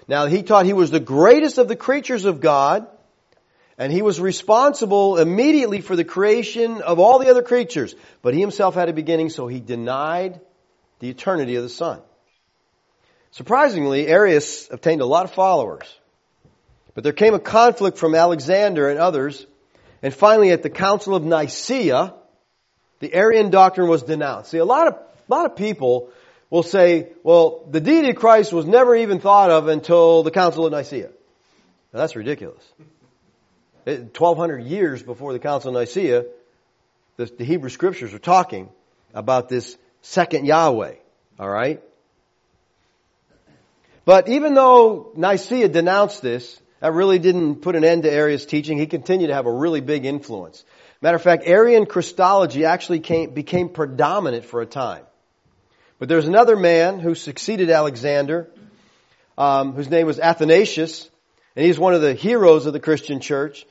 Now, 0.07 0.27
he 0.27 0.43
taught 0.43 0.65
he 0.65 0.73
was 0.73 0.91
the 0.91 0.99
greatest 0.99 1.57
of 1.57 1.67
the 1.67 1.75
creatures 1.75 2.25
of 2.25 2.39
God, 2.39 2.87
and 3.77 3.91
he 3.91 4.01
was 4.01 4.21
responsible 4.21 5.17
immediately 5.17 5.81
for 5.81 5.95
the 5.95 6.03
creation 6.03 6.81
of 6.81 6.99
all 6.99 7.19
the 7.19 7.29
other 7.29 7.41
creatures. 7.41 7.95
But 8.21 8.33
he 8.33 8.39
himself 8.39 8.75
had 8.75 8.89
a 8.89 8.93
beginning, 8.93 9.29
so 9.29 9.47
he 9.47 9.59
denied 9.59 10.39
the 10.99 11.09
eternity 11.09 11.55
of 11.55 11.63
the 11.63 11.69
Son. 11.69 11.99
Surprisingly, 13.33 14.07
Arius 14.07 14.69
obtained 14.69 15.01
a 15.01 15.07
lot 15.07 15.25
of 15.25 15.31
followers. 15.31 15.91
But 16.93 17.03
there 17.03 17.13
came 17.13 17.33
a 17.33 17.39
conflict 17.39 17.97
from 17.97 18.13
Alexander 18.13 18.89
and 18.89 18.99
others, 18.99 19.47
and 20.03 20.13
finally 20.13 20.51
at 20.51 20.61
the 20.61 20.69
Council 20.69 21.15
of 21.15 21.23
Nicaea, 21.23 22.13
the 22.99 23.13
Arian 23.13 23.49
doctrine 23.49 23.89
was 23.89 24.03
denounced. 24.03 24.51
See, 24.51 24.59
a 24.59 24.65
lot 24.65 24.87
of, 24.87 24.93
a 24.93 25.33
lot 25.33 25.47
of 25.47 25.55
people 25.55 26.11
will 26.51 26.61
say, 26.61 27.09
well, 27.23 27.65
the 27.71 27.81
deity 27.81 28.11
of 28.11 28.17
Christ 28.17 28.53
was 28.53 28.67
never 28.67 28.95
even 28.95 29.19
thought 29.19 29.49
of 29.49 29.67
until 29.67 30.21
the 30.21 30.29
Council 30.29 30.67
of 30.67 30.71
Nicaea. 30.71 31.09
Now, 31.91 31.99
that's 31.99 32.15
ridiculous. 32.15 32.63
1200 33.85 34.59
years 34.59 35.01
before 35.01 35.33
the 35.33 35.39
Council 35.39 35.75
of 35.75 35.81
Nicaea, 35.81 36.25
the, 37.17 37.25
the 37.25 37.45
Hebrew 37.45 37.71
scriptures 37.71 38.13
are 38.13 38.19
talking 38.19 38.69
about 39.11 39.49
this 39.49 39.75
second 40.03 40.45
Yahweh. 40.45 40.93
Alright? 41.39 41.81
But 44.05 44.27
even 44.29 44.53
though 44.53 45.11
Nicaea 45.15 45.69
denounced 45.69 46.21
this, 46.21 46.59
that 46.81 46.91
really 46.91 47.19
didn't 47.19 47.61
put 47.61 47.75
an 47.75 47.85
end 47.85 48.03
to 48.03 48.11
Arius' 48.11 48.45
teaching. 48.45 48.77
He 48.77 48.87
continued 48.87 49.27
to 49.27 49.33
have 49.33 49.45
a 49.45 49.51
really 49.51 49.79
big 49.79 50.05
influence. 50.05 50.65
Matter 51.01 51.15
of 51.15 51.21
fact, 51.21 51.43
Arian 51.45 51.85
Christology 51.85 52.65
actually 52.65 52.99
came, 52.99 53.33
became 53.33 53.69
predominant 53.69 54.43
for 54.43 54.61
a 54.61 54.65
time. 54.65 55.03
But 55.99 56.09
there's 56.09 56.27
another 56.27 56.57
man 56.57 56.99
who 56.99 57.15
succeeded 57.15 57.69
Alexander, 57.69 58.49
um, 59.37 59.73
whose 59.73 59.89
name 59.89 60.05
was 60.05 60.19
Athanasius, 60.19 61.09
and 61.55 61.65
he's 61.65 61.79
one 61.79 61.93
of 61.93 62.01
the 62.01 62.13
heroes 62.13 62.65
of 62.65 62.73
the 62.73 62.79
Christian 62.81 63.21
church. 63.21 63.65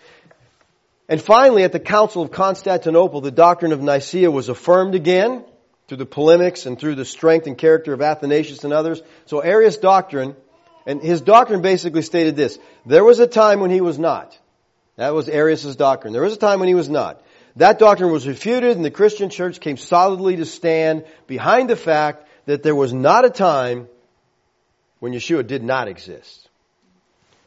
And 1.09 1.21
finally, 1.21 1.65
at 1.65 1.73
the 1.73 1.81
Council 1.81 2.23
of 2.23 2.31
Constantinople, 2.31 3.21
the 3.21 3.31
doctrine 3.31 3.73
of 3.73 3.83
Nicaea 3.83 4.31
was 4.31 4.49
affirmed 4.49 4.95
again 4.95 5.45
through 5.89 5.99
the 5.99 6.07
polemics 6.07 6.67
and 6.67 6.79
through 6.79 6.95
the 6.95 7.05
strength 7.05 7.47
and 7.47 7.59
character 7.59 7.93
of 7.93 8.01
Athanasius 8.01 8.65
and 8.65 8.73
others. 8.73 9.03
So 9.27 9.41
Arius' 9.41 9.77
doctrine, 9.77 10.37
and 10.87 11.03
his 11.03 11.21
doctrine 11.21 11.63
basically 11.63 12.03
stated 12.03 12.37
this. 12.37 12.59
There 12.87 13.05
was 13.05 13.19
a 13.19 13.27
time 13.27 13.61
when 13.61 13.71
he 13.71 13.81
was 13.81 13.99
not. 13.99 14.39
That 14.97 15.15
was 15.15 15.29
Arius' 15.29 15.77
doctrine. 15.77 16.13
There 16.13 16.23
was 16.23 16.35
a 16.35 16.39
time 16.39 16.61
when 16.61 16.69
he 16.69 16.75
was 16.75 16.89
not. 16.89 17.23
That 17.57 17.79
doctrine 17.79 18.11
was 18.11 18.27
refuted 18.27 18.77
and 18.77 18.85
the 18.85 18.91
Christian 18.91 19.29
church 19.29 19.61
came 19.61 19.77
solidly 19.77 20.37
to 20.37 20.47
stand 20.47 21.05
behind 21.27 21.69
the 21.69 21.77
fact 21.77 22.27
that 22.47 22.63
there 22.63 22.75
was 22.75 22.93
not 22.93 23.25
a 23.25 23.31
time 23.31 23.89
when 25.01 25.13
Yeshua 25.13 25.47
did 25.47 25.63
not 25.63 25.89
exist. 25.89 26.49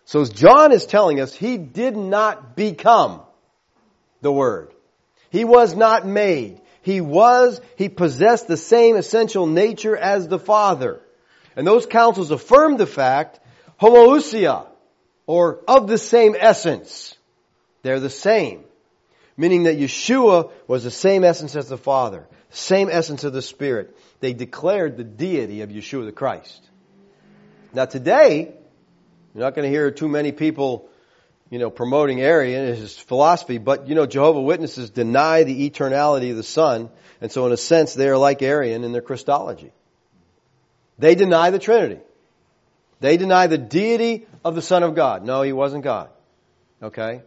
So 0.06 0.22
as 0.22 0.30
John 0.30 0.72
is 0.72 0.86
telling 0.86 1.20
us, 1.20 1.34
he 1.34 1.58
did 1.58 1.98
not 1.98 2.56
become 2.56 3.22
the 4.22 4.32
Word. 4.32 4.72
He 5.32 5.44
was 5.44 5.76
not 5.76 6.06
made. 6.06 6.62
He 6.86 7.02
was, 7.02 7.60
he 7.78 7.90
possessed 7.90 8.48
the 8.48 8.58
same 8.58 8.96
essential 8.96 9.48
nature 9.48 9.98
as 9.98 10.28
the 10.28 10.38
Father. 10.38 11.02
And 11.56 11.66
those 11.66 11.88
councils 11.88 12.30
affirmed 12.30 12.78
the 12.78 12.86
fact, 12.86 13.40
homoousia, 13.82 14.68
or 15.26 15.62
of 15.68 15.88
the 15.88 15.98
same 15.98 16.36
essence. 16.40 17.16
They're 17.82 18.00
the 18.00 18.12
same. 18.12 18.66
Meaning 19.36 19.64
that 19.64 19.78
Yeshua 19.78 20.52
was 20.68 20.84
the 20.84 20.92
same 20.92 21.24
essence 21.24 21.56
as 21.56 21.70
the 21.70 21.78
Father, 21.78 22.28
same 22.52 22.90
essence 22.92 23.24
of 23.24 23.34
the 23.34 23.42
Spirit. 23.42 23.98
They 24.20 24.34
declared 24.34 24.96
the 24.96 25.04
deity 25.04 25.62
of 25.62 25.72
Yeshua 25.72 26.06
the 26.06 26.12
Christ. 26.12 26.70
Now 27.74 27.86
today, 27.86 28.54
you're 29.34 29.44
not 29.44 29.56
going 29.56 29.66
to 29.66 29.76
hear 29.76 29.90
too 29.90 30.08
many 30.08 30.32
people 30.32 30.88
you 31.50 31.60
know, 31.60 31.70
promoting 31.70 32.22
Arian 32.22 32.66
is 32.66 32.80
his 32.80 32.98
philosophy, 32.98 33.58
but 33.58 33.88
you 33.88 33.96
know, 33.96 34.06
Jehovah 34.06 34.42
Witnesses 34.42 34.90
deny 34.90 35.44
the 35.44 35.70
eternality 35.70 36.32
of 36.32 36.38
the 36.38 36.44
Son, 36.44 36.90
and 37.22 37.32
so 37.32 37.46
in 37.46 37.52
a 37.52 37.58
sense 37.58 37.94
they 37.94 38.10
are 38.10 38.18
like 38.18 38.42
Arian 38.42 38.84
in 38.84 38.92
their 38.92 39.02
Christology. 39.02 39.72
They 40.98 41.16
deny 41.16 41.52
the 41.52 41.60
Trinity. 41.60 42.00
They 43.00 43.18
deny 43.18 43.48
the 43.48 43.58
deity 43.58 44.26
of 44.44 44.56
the 44.56 44.62
Son 44.62 44.82
of 44.84 44.96
God. 44.96 45.24
No, 45.24 45.42
he 45.42 45.54
wasn't 45.54 45.84
God. 45.84 46.10
Okay? 46.82 47.22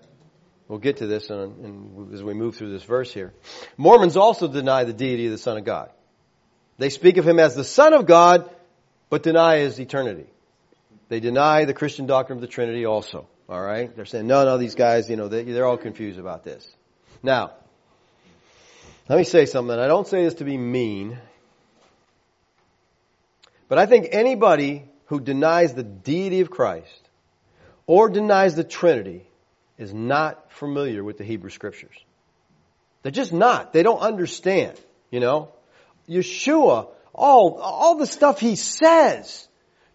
We'll 0.67 0.79
get 0.79 0.99
to 0.99 1.07
this 1.07 1.31
in, 1.31 1.37
in, 1.39 2.11
as 2.13 2.23
we 2.23 2.35
move 2.35 2.57
through 2.57 2.73
this 2.73 2.83
verse 2.83 3.13
here. 3.13 3.33
Mormons 3.77 4.17
also 4.17 4.49
deny 4.49 4.85
the 4.85 4.93
deity 4.93 5.27
of 5.27 5.33
the 5.33 5.39
Son 5.39 5.57
of 5.57 5.65
God. 5.65 5.91
They 6.79 6.91
speak 6.91 7.17
of 7.17 7.27
him 7.27 7.39
as 7.39 7.55
the 7.55 7.65
Son 7.65 7.93
of 7.93 8.07
God, 8.07 8.49
but 9.11 9.23
deny 9.23 9.59
his 9.59 9.79
eternity. 9.79 10.27
They 11.09 11.21
deny 11.21 11.65
the 11.65 11.75
Christian 11.75 12.07
doctrine 12.07 12.39
of 12.39 12.41
the 12.43 12.49
Trinity 12.49 12.85
also. 12.85 13.27
All 13.49 13.61
right? 13.61 13.95
They're 13.95 14.05
saying, 14.05 14.27
no, 14.27 14.45
no, 14.45 14.59
these 14.59 14.75
guys, 14.75 15.09
you 15.09 15.17
know, 15.17 15.29
they, 15.29 15.45
they're 15.45 15.67
all 15.67 15.79
confused 15.79 16.19
about 16.19 16.45
this. 16.45 16.69
Now, 17.23 17.53
let 19.09 19.19
me 19.19 19.25
say 19.25 19.47
something. 19.47 19.79
I 19.79 19.87
don't 19.87 20.07
say 20.07 20.25
this 20.25 20.35
to 20.35 20.45
be 20.45 20.59
mean, 20.59 21.19
but 23.69 23.79
I 23.79 23.87
think 23.87 24.09
anybody 24.13 24.85
who 25.07 25.21
denies 25.21 25.73
the 25.73 25.83
deity 25.83 26.41
of 26.41 26.51
Christ 26.51 27.09
or 27.87 28.11
denies 28.11 28.55
the 28.55 28.65
Trinity 28.65 29.27
is 29.79 29.95
not 29.95 30.53
familiar 30.53 31.03
with 31.03 31.17
the 31.17 31.25
Hebrew 31.25 31.51
Scriptures. 31.51 31.97
They're 33.03 33.13
just 33.13 33.33
not. 33.33 33.73
They 33.73 33.83
don't 33.83 34.01
understand, 34.01 34.79
you 35.11 35.21
know. 35.21 35.51
Yeshua, 36.09 36.89
all, 37.15 37.59
all 37.63 37.97
the 37.97 38.07
stuff 38.07 38.41
he 38.41 38.57
says 38.57 39.48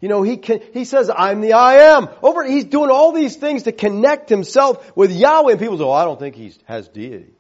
you 0.04 0.10
know, 0.10 0.22
he 0.22 0.36
can, 0.36 0.60
he 0.74 0.84
says, 0.84 1.10
I'm 1.10 1.40
the 1.40 1.54
I 1.54 1.96
am. 1.96 2.10
Over, 2.22 2.44
he's 2.44 2.66
doing 2.66 2.90
all 2.90 3.14
these 3.14 3.38
things 3.38 3.64
to 3.64 3.72
connect 3.72 4.28
himself 4.28 4.94
with 4.98 5.14
Yahweh 5.14 5.52
and 5.52 5.62
people 5.62 5.78
say, 5.78 5.86
oh, 5.86 5.92
I 5.92 6.04
don't 6.04 6.20
think 6.20 6.36
he 6.36 6.52
has 6.66 6.90
deity. 6.90 7.32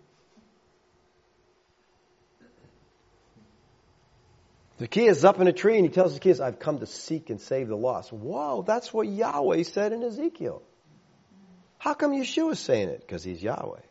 Zacchaeus 4.80 5.18
is 5.18 5.26
up 5.26 5.42
in 5.42 5.48
a 5.50 5.52
tree 5.52 5.76
and 5.76 5.86
he 5.86 5.92
tells 5.92 6.14
Zacchaeus, 6.14 6.40
I've 6.40 6.58
come 6.58 6.80
to 6.80 6.86
seek 6.86 7.30
and 7.30 7.42
save 7.42 7.68
the 7.68 7.76
lost. 7.76 8.14
Whoa, 8.14 8.64
that's 8.66 8.94
what 8.94 9.10
Yahweh 9.10 9.64
said 9.64 9.92
in 9.92 10.02
Ezekiel. 10.02 10.62
How 11.80 11.94
come 11.96 12.14
Yeshua 12.14 12.54
is 12.54 12.60
saying 12.60 12.88
it? 12.88 13.02
Because 13.02 13.26
he's 13.26 13.44
Yahweh. 13.44 13.82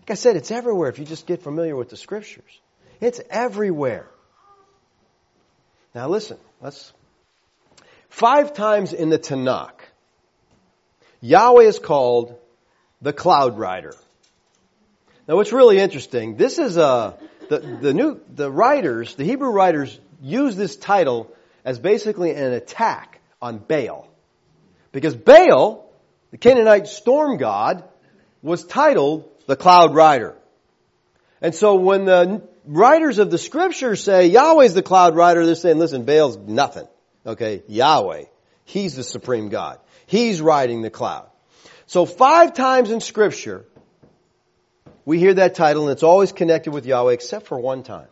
Like 0.00 0.10
I 0.10 0.14
said, 0.14 0.36
it's 0.36 0.50
everywhere 0.50 0.90
if 0.90 0.98
you 0.98 1.06
just 1.06 1.26
get 1.26 1.42
familiar 1.42 1.74
with 1.74 1.88
the 1.88 1.96
scriptures. 1.96 2.60
It's 3.00 3.18
everywhere. 3.30 4.10
Now 5.94 6.10
listen, 6.10 6.36
let's 6.60 6.92
Five 8.10 8.52
times 8.54 8.92
in 8.92 9.08
the 9.08 9.18
Tanakh, 9.18 9.80
Yahweh 11.20 11.64
is 11.64 11.78
called 11.78 12.36
the 13.00 13.12
cloud 13.12 13.58
rider. 13.58 13.94
Now 15.26 15.36
what's 15.36 15.52
really 15.52 15.78
interesting, 15.78 16.36
this 16.36 16.58
is 16.58 16.76
a, 16.76 17.16
the, 17.48 17.58
the 17.58 17.94
new, 17.94 18.20
the 18.34 18.50
writers, 18.50 19.14
the 19.14 19.24
Hebrew 19.24 19.50
writers 19.50 19.98
use 20.20 20.56
this 20.56 20.76
title 20.76 21.32
as 21.64 21.78
basically 21.78 22.32
an 22.32 22.52
attack 22.52 23.20
on 23.40 23.58
Baal. 23.58 24.08
Because 24.92 25.14
Baal, 25.14 25.88
the 26.32 26.36
Canaanite 26.36 26.88
storm 26.88 27.36
god, 27.38 27.84
was 28.42 28.64
titled 28.64 29.30
the 29.46 29.56
cloud 29.56 29.94
rider. 29.94 30.34
And 31.40 31.54
so 31.54 31.76
when 31.76 32.06
the 32.06 32.42
writers 32.66 33.18
of 33.18 33.30
the 33.30 33.38
scriptures 33.38 34.02
say 34.02 34.26
Yahweh's 34.26 34.74
the 34.74 34.82
cloud 34.82 35.14
rider, 35.14 35.46
they're 35.46 35.54
saying, 35.54 35.78
listen, 35.78 36.04
Baal's 36.04 36.36
nothing. 36.36 36.88
Okay, 37.26 37.62
Yahweh. 37.68 38.24
He's 38.64 38.94
the 38.96 39.02
supreme 39.02 39.48
God. 39.48 39.78
He's 40.06 40.40
riding 40.40 40.82
the 40.82 40.90
cloud. 40.90 41.28
So 41.86 42.06
five 42.06 42.54
times 42.54 42.90
in 42.90 43.00
scripture, 43.00 43.64
we 45.04 45.18
hear 45.18 45.34
that 45.34 45.54
title 45.54 45.82
and 45.82 45.92
it's 45.92 46.02
always 46.02 46.32
connected 46.32 46.72
with 46.72 46.86
Yahweh 46.86 47.12
except 47.12 47.46
for 47.46 47.58
one 47.58 47.82
time. 47.82 48.08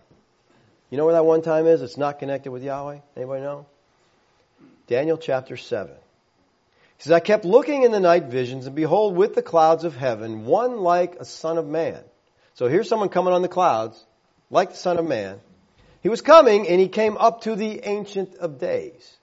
You 0.91 0.99
know 0.99 1.05
where 1.05 1.15
that 1.15 1.25
one 1.25 1.43
time 1.43 1.67
is? 1.67 1.83
It's 1.83 1.97
not 1.97 2.19
connected 2.19 2.51
with 2.51 2.63
Yahweh? 2.63 2.99
Anybody 3.17 3.43
know? 3.43 3.67
Daniel 4.87 5.19
chapter 5.19 5.57
7. 5.57 5.93
He 5.93 7.03
says, 7.03 7.13
I 7.13 7.21
kept 7.21 7.45
looking 7.45 7.85
in 7.85 7.93
the 7.93 8.01
night 8.01 8.25
visions 8.25 8.67
and 8.67 8.75
behold 8.75 9.15
with 9.15 9.35
the 9.35 9.43
clouds 9.43 9.85
of 9.85 9.95
heaven 9.95 10.47
one 10.47 10.79
like 10.79 11.17
a 11.21 11.25
son 11.25 11.59
of 11.59 11.67
man. 11.67 12.03
So 12.55 12.67
here's 12.67 12.89
someone 12.89 13.11
coming 13.11 13.33
on 13.33 13.43
the 13.43 13.49
clouds, 13.49 14.05
like 14.51 14.71
the 14.71 14.77
son 14.77 14.99
of 14.99 15.07
man. 15.07 15.39
He 16.03 16.09
was 16.09 16.21
coming 16.23 16.69
and 16.69 16.81
he 16.81 16.89
came 16.89 17.17
up 17.17 17.43
to 17.43 17.57
the 17.57 17.81
Ancient 17.85 18.37
of 18.37 18.59
Days 18.59 19.17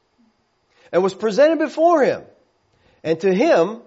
and 0.91 1.03
was 1.03 1.13
presented 1.13 1.59
before 1.59 2.03
him. 2.03 2.23
And 3.03 3.19
to 3.21 3.34
him, 3.34 3.82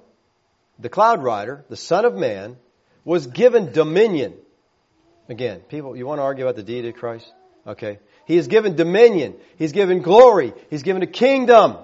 the 0.78 0.88
cloud 0.88 1.22
rider, 1.22 1.64
the 1.68 1.76
son 1.76 2.04
of 2.04 2.14
man, 2.14 2.56
was 3.04 3.26
given 3.26 3.72
dominion. 3.72 4.34
Again, 5.28 5.60
people, 5.60 5.96
you 5.96 6.06
want 6.06 6.18
to 6.18 6.22
argue 6.22 6.44
about 6.44 6.56
the 6.56 6.62
deity 6.62 6.88
of 6.88 6.94
Christ? 6.94 7.30
Okay. 7.66 7.98
He 8.26 8.36
is 8.36 8.46
given 8.46 8.76
dominion. 8.76 9.34
He's 9.56 9.72
given 9.72 10.02
glory. 10.02 10.52
He's 10.70 10.82
given 10.82 11.02
a 11.02 11.06
kingdom. 11.06 11.78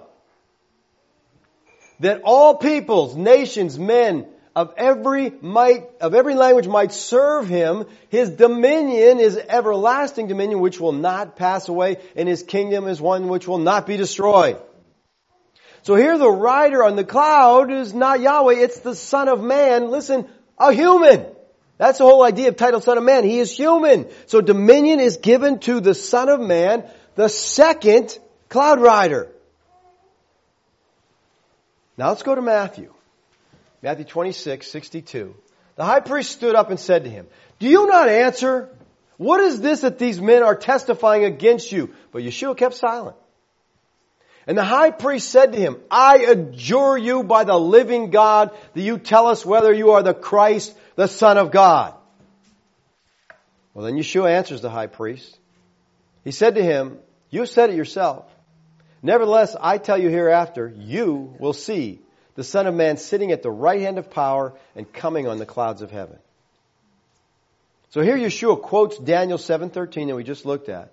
That 2.01 2.23
all 2.25 2.57
peoples, 2.57 3.17
nations, 3.17 3.79
men, 3.79 4.27
of 4.57 4.75
every 4.77 5.33
might, 5.41 5.89
of 6.01 6.15
every 6.15 6.35
language 6.35 6.69
might 6.69 6.93
serve 6.93 7.49
him. 7.49 7.87
His 8.09 8.31
dominion 8.31 9.19
is 9.19 9.37
everlasting 9.37 10.29
dominion 10.29 10.61
which 10.61 10.79
will 10.79 10.93
not 10.93 11.37
pass 11.37 11.69
away 11.69 11.99
and 12.15 12.29
his 12.29 12.43
kingdom 12.43 12.87
is 12.87 13.01
one 13.01 13.29
which 13.29 13.49
will 13.49 13.59
not 13.59 13.87
be 13.87 13.97
destroyed. 13.97 14.59
So 15.83 15.97
here 15.97 16.17
the 16.17 16.31
rider 16.31 16.83
on 16.85 16.97
the 16.97 17.05
cloud 17.05 17.71
is 17.71 17.93
not 17.93 18.21
Yahweh, 18.21 18.55
it's 18.55 18.81
the 18.81 18.95
son 18.95 19.29
of 19.29 19.43
man. 19.43 19.91
Listen, 19.91 20.27
a 20.59 20.73
human. 20.73 21.27
That's 21.77 21.99
the 21.99 22.05
whole 22.05 22.23
idea 22.23 22.49
of 22.49 22.57
title 22.57 22.81
son 22.81 22.97
of 22.97 23.05
man. 23.05 23.25
He 23.25 23.39
is 23.41 23.55
human. 23.55 24.07
So 24.27 24.41
dominion 24.41 25.01
is 25.01 25.17
given 25.17 25.59
to 25.61 25.81
the 25.81 25.95
son 25.95 26.29
of 26.29 26.41
man, 26.41 26.85
the 27.17 27.29
second 27.29 28.17
cloud 28.49 28.81
rider. 28.81 29.29
Now 31.99 32.11
let's 32.11 32.23
go 32.23 32.35
to 32.35 32.43
Matthew. 32.43 32.95
Matthew 33.85 34.07
26, 34.07 34.67
62. 34.67 35.35
The 35.77 35.85
high 35.85 36.01
priest 36.01 36.33
stood 36.33 36.55
up 36.55 36.71
and 36.71 36.81
said 36.81 37.05
to 37.05 37.11
him, 37.11 37.27
Do 37.59 37.69
you 37.69 37.87
not 37.87 38.09
answer? 38.09 38.71
What 39.19 39.41
is 39.41 39.61
this 39.61 39.83
that 39.83 39.99
these 39.99 40.19
men 40.19 40.43
are 40.43 40.55
testifying 40.55 41.25
against 41.25 41.71
you? 41.71 41.95
But 42.11 42.23
Yeshua 42.23 42.57
kept 42.57 42.77
silent. 42.77 43.15
And 44.47 44.57
the 44.57 44.65
high 44.65 44.91
priest 44.91 45.29
said 45.29 45.53
to 45.53 45.59
him, 45.59 45.77
I 45.91 46.21
adjure 46.21 46.97
you 46.97 47.25
by 47.25 47.45
the 47.45 47.59
living 47.59 48.09
God 48.11 48.53
that 48.73 48.81
you 48.81 48.97
tell 48.97 49.27
us 49.27 49.45
whether 49.45 49.71
you 49.71 49.91
are 49.91 50.03
the 50.03 50.15
Christ, 50.15 50.75
the 50.97 51.07
Son 51.07 51.37
of 51.37 51.51
God. 51.51 51.93
Well 53.75 53.85
then 53.85 53.97
Yeshua 53.97 54.31
answers 54.31 54.63
the 54.63 54.71
high 54.71 54.87
priest, 54.87 55.39
He 56.25 56.31
said 56.31 56.55
to 56.55 56.63
him, 56.63 57.01
You 57.29 57.45
said 57.45 57.69
it 57.69 57.77
yourself. 57.77 58.25
Nevertheless, 59.03 59.55
I 59.61 59.77
tell 59.77 59.99
you 59.99 60.09
hereafter, 60.09 60.73
you 60.75 61.37
will 61.39 61.53
see 61.53 62.01
the 62.35 62.45
Son 62.45 62.67
of 62.67 62.75
Man 62.75 62.97
sitting 62.97 63.33
at 63.33 63.43
the 63.43 63.51
right 63.51 63.81
hand 63.81 63.99
of 63.99 64.11
power 64.11 64.55
and 64.75 64.93
coming 64.93 65.27
on 65.29 65.39
the 65.39 65.47
clouds 65.47 65.83
of 65.83 65.91
heaven. 65.91 66.19
So 67.91 68.01
here 68.01 68.17
Yeshua 68.17 68.61
quotes 68.61 68.99
Daniel 68.99 69.39
7:13 69.39 70.09
that 70.09 70.17
we 70.17 70.25
just 70.25 70.45
looked 70.45 70.69
at. 70.69 70.91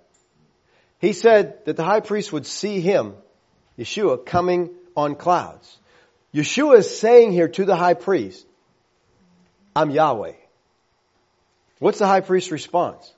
He 1.00 1.14
said 1.14 1.66
that 1.66 1.76
the 1.76 1.84
high 1.84 2.02
priest 2.02 2.32
would 2.32 2.46
see 2.46 2.80
him, 2.80 3.16
Yeshua, 3.78 4.24
coming 4.24 4.70
on 4.96 5.16
clouds. 5.16 5.80
Yeshua 6.34 6.78
is 6.78 7.00
saying 7.00 7.32
here 7.32 7.48
to 7.48 7.66
the 7.66 7.76
high 7.76 7.96
priest, 7.96 8.46
I'm 9.76 9.90
Yahweh. 9.90 10.34
What's 11.80 11.98
the 11.98 12.06
high 12.06 12.22
priest's 12.22 12.52
response? 12.52 13.12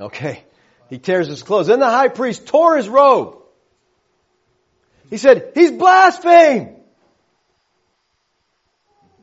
Okay. 0.00 0.44
He 0.88 0.98
tears 0.98 1.26
his 1.26 1.42
clothes. 1.42 1.66
Then 1.66 1.80
the 1.80 1.90
high 1.90 2.08
priest 2.08 2.46
tore 2.46 2.76
his 2.76 2.88
robe. 2.88 3.39
He 5.10 5.16
said, 5.16 5.52
He's 5.54 5.72
blasphemed. 5.72 6.76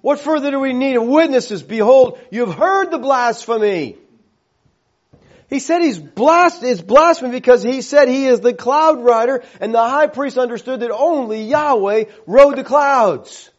What 0.02 0.20
further 0.20 0.52
do 0.52 0.60
we 0.60 0.74
need 0.74 0.96
of 0.96 1.04
witnesses? 1.04 1.64
Behold, 1.64 2.20
you 2.32 2.46
have 2.46 2.56
heard 2.56 2.92
the 2.92 3.00
blasphemy. 3.00 3.98
He 5.50 5.60
said 5.60 5.82
he's 5.82 5.98
blast 5.98 6.62
is 6.62 6.82
blasphemy 6.82 7.32
because 7.32 7.64
he 7.64 7.82
said 7.82 8.10
he 8.10 8.28
is 8.28 8.42
the 8.42 8.54
cloud 8.54 9.02
rider, 9.02 9.44
and 9.62 9.74
the 9.74 9.84
high 9.84 10.08
priest 10.08 10.38
understood 10.38 10.82
that 10.82 10.92
only 10.92 11.44
Yahweh 11.44 12.06
rode 12.26 12.58
the 12.58 12.64
clouds. 12.66 13.50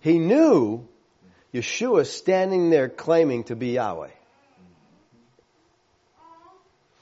He 0.00 0.18
knew 0.18 0.86
Yeshua 1.54 2.06
standing 2.06 2.70
there 2.70 2.88
claiming 2.88 3.44
to 3.44 3.56
be 3.56 3.68
Yahweh. 3.70 4.10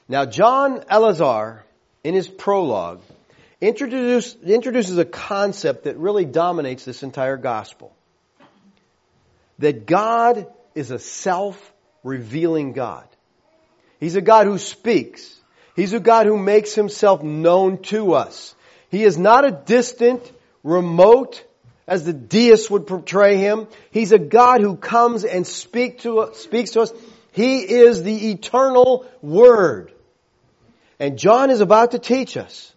Now, 0.08 0.24
John 0.24 0.80
Elazar, 0.80 1.62
in 2.06 2.14
his 2.14 2.28
prologue, 2.28 3.00
introduce, 3.60 4.36
introduces 4.36 4.96
a 4.96 5.04
concept 5.04 5.84
that 5.84 5.96
really 5.96 6.24
dominates 6.24 6.84
this 6.84 7.02
entire 7.02 7.36
gospel. 7.36 7.92
That 9.58 9.86
God 9.86 10.46
is 10.76 10.92
a 10.92 11.00
self-revealing 11.00 12.74
God. 12.74 13.08
He's 13.98 14.14
a 14.14 14.20
God 14.20 14.46
who 14.46 14.56
speaks. 14.56 15.34
He's 15.74 15.94
a 15.94 15.98
God 15.98 16.26
who 16.26 16.38
makes 16.38 16.76
himself 16.76 17.24
known 17.24 17.82
to 17.90 18.12
us. 18.12 18.54
He 18.88 19.02
is 19.02 19.18
not 19.18 19.44
a 19.44 19.50
distant, 19.50 20.22
remote, 20.62 21.42
as 21.88 22.04
the 22.04 22.12
deists 22.12 22.70
would 22.70 22.86
portray 22.86 23.38
him. 23.38 23.66
He's 23.90 24.12
a 24.12 24.18
God 24.20 24.60
who 24.60 24.76
comes 24.76 25.24
and 25.24 25.44
speak 25.44 26.02
to, 26.02 26.30
speaks 26.34 26.70
to 26.72 26.82
us. 26.82 26.92
He 27.32 27.62
is 27.62 28.04
the 28.04 28.30
eternal 28.30 29.06
Word. 29.22 29.90
And 30.98 31.18
John 31.18 31.50
is 31.50 31.60
about 31.60 31.90
to 31.90 31.98
teach 31.98 32.36
us 32.36 32.72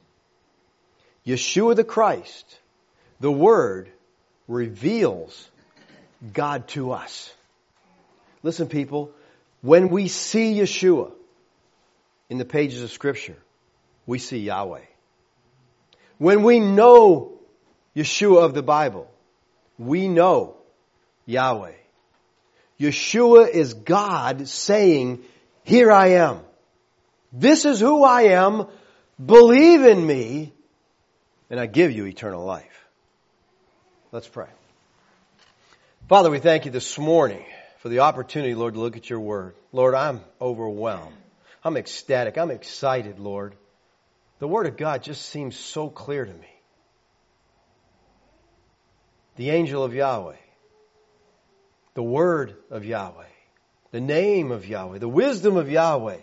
Yeshua 1.26 1.76
the 1.76 1.84
Christ, 1.84 2.60
the 3.20 3.32
Word, 3.32 3.90
reveals 4.48 5.50
God 6.34 6.68
to 6.70 6.92
us. 6.92 7.34
Listen, 8.44 8.68
people, 8.68 9.12
when 9.62 9.90
we 9.90 10.08
see 10.08 10.56
Yeshua 10.56 11.12
in 12.30 12.38
the 12.38 12.46
pages 12.46 12.82
of 12.82 12.92
Scripture, 12.92 13.38
we 14.06 14.18
see 14.20 14.40
Yahweh. 14.40 14.82
When 16.18 16.44
we 16.44 16.60
know 16.60 17.40
Yeshua 17.96 18.44
of 18.44 18.54
the 18.54 18.64
Bible, 18.64 19.10
we 19.78 20.08
know 20.08 20.56
Yahweh. 21.26 21.74
Yeshua 22.80 23.50
is 23.50 23.74
God 23.74 24.48
saying, 24.48 25.24
Here 25.64 25.92
I 25.92 26.08
am. 26.14 26.40
This 27.32 27.66
is 27.66 27.80
who 27.80 28.04
I 28.04 28.24
am. 28.24 28.68
Believe 29.24 29.84
in 29.84 30.06
me, 30.06 30.54
and 31.50 31.60
I 31.60 31.66
give 31.66 31.92
you 31.92 32.06
eternal 32.06 32.44
life. 32.44 32.88
Let's 34.12 34.28
pray. 34.28 34.48
Father, 36.08 36.32
we 36.32 36.40
thank 36.40 36.66
you 36.66 36.72
this 36.72 36.98
morning 36.98 37.46
for 37.80 37.90
the 37.90 38.00
opportunity, 38.00 38.56
Lord, 38.56 38.74
to 38.74 38.80
look 38.80 38.98
at 38.98 39.10
your 39.10 39.20
word. 39.20 39.54
Lord, 39.72 39.94
I'm 39.94 40.22
overwhelmed. 40.42 41.16
I'm 41.64 41.78
ecstatic. 41.78 42.38
I'm 42.38 42.52
excited, 42.52 43.20
Lord. 43.20 43.54
The 44.40 44.48
word 44.48 44.66
of 44.68 44.78
God 44.78 45.04
just 45.04 45.24
seems 45.26 45.58
so 45.58 45.90
clear 45.90 46.26
to 46.26 46.34
me. 46.34 46.50
The 49.36 49.52
angel 49.52 49.84
of 49.84 49.94
Yahweh, 49.94 50.36
the 51.94 52.04
word 52.04 52.56
of 52.72 52.86
Yahweh, 52.86 53.26
the 53.92 54.02
name 54.02 54.52
of 54.52 54.66
Yahweh, 54.66 54.98
the 54.98 55.08
wisdom 55.08 55.58
of 55.58 55.70
Yahweh, 55.70 56.20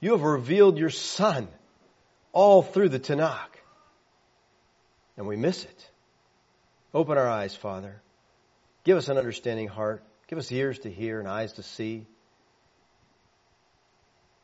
you 0.00 0.12
have 0.12 0.22
revealed 0.22 0.78
your 0.78 0.90
Son 0.90 1.48
all 2.32 2.62
through 2.62 2.90
the 2.90 3.00
Tanakh. 3.00 3.56
And 5.16 5.26
we 5.26 5.36
miss 5.36 5.64
it. 5.64 5.90
Open 6.92 7.16
our 7.16 7.28
eyes, 7.28 7.54
Father. 7.54 8.02
Give 8.84 8.98
us 8.98 9.08
an 9.08 9.18
understanding 9.18 9.68
heart. 9.68 10.04
Give 10.28 10.38
us 10.38 10.50
ears 10.52 10.78
to 10.80 10.90
hear 10.90 11.18
and 11.18 11.28
eyes 11.28 11.54
to 11.54 11.62
see. 11.62 12.06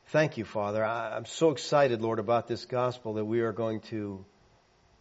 Thank 0.06 0.36
you, 0.36 0.44
Father. 0.44 0.84
I'm 0.84 1.26
so 1.26 1.50
excited, 1.50 2.02
Lord, 2.02 2.18
about 2.18 2.48
this 2.48 2.64
gospel 2.66 3.14
that 3.14 3.24
we 3.24 3.40
are 3.40 3.52
going 3.52 3.80
to 3.90 4.24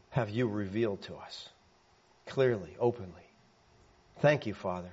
have 0.09 0.29
you 0.29 0.47
revealed 0.47 1.01
to 1.03 1.15
us 1.15 1.49
clearly, 2.25 2.75
openly. 2.79 3.27
Thank 4.19 4.45
you, 4.45 4.53
Father. 4.53 4.91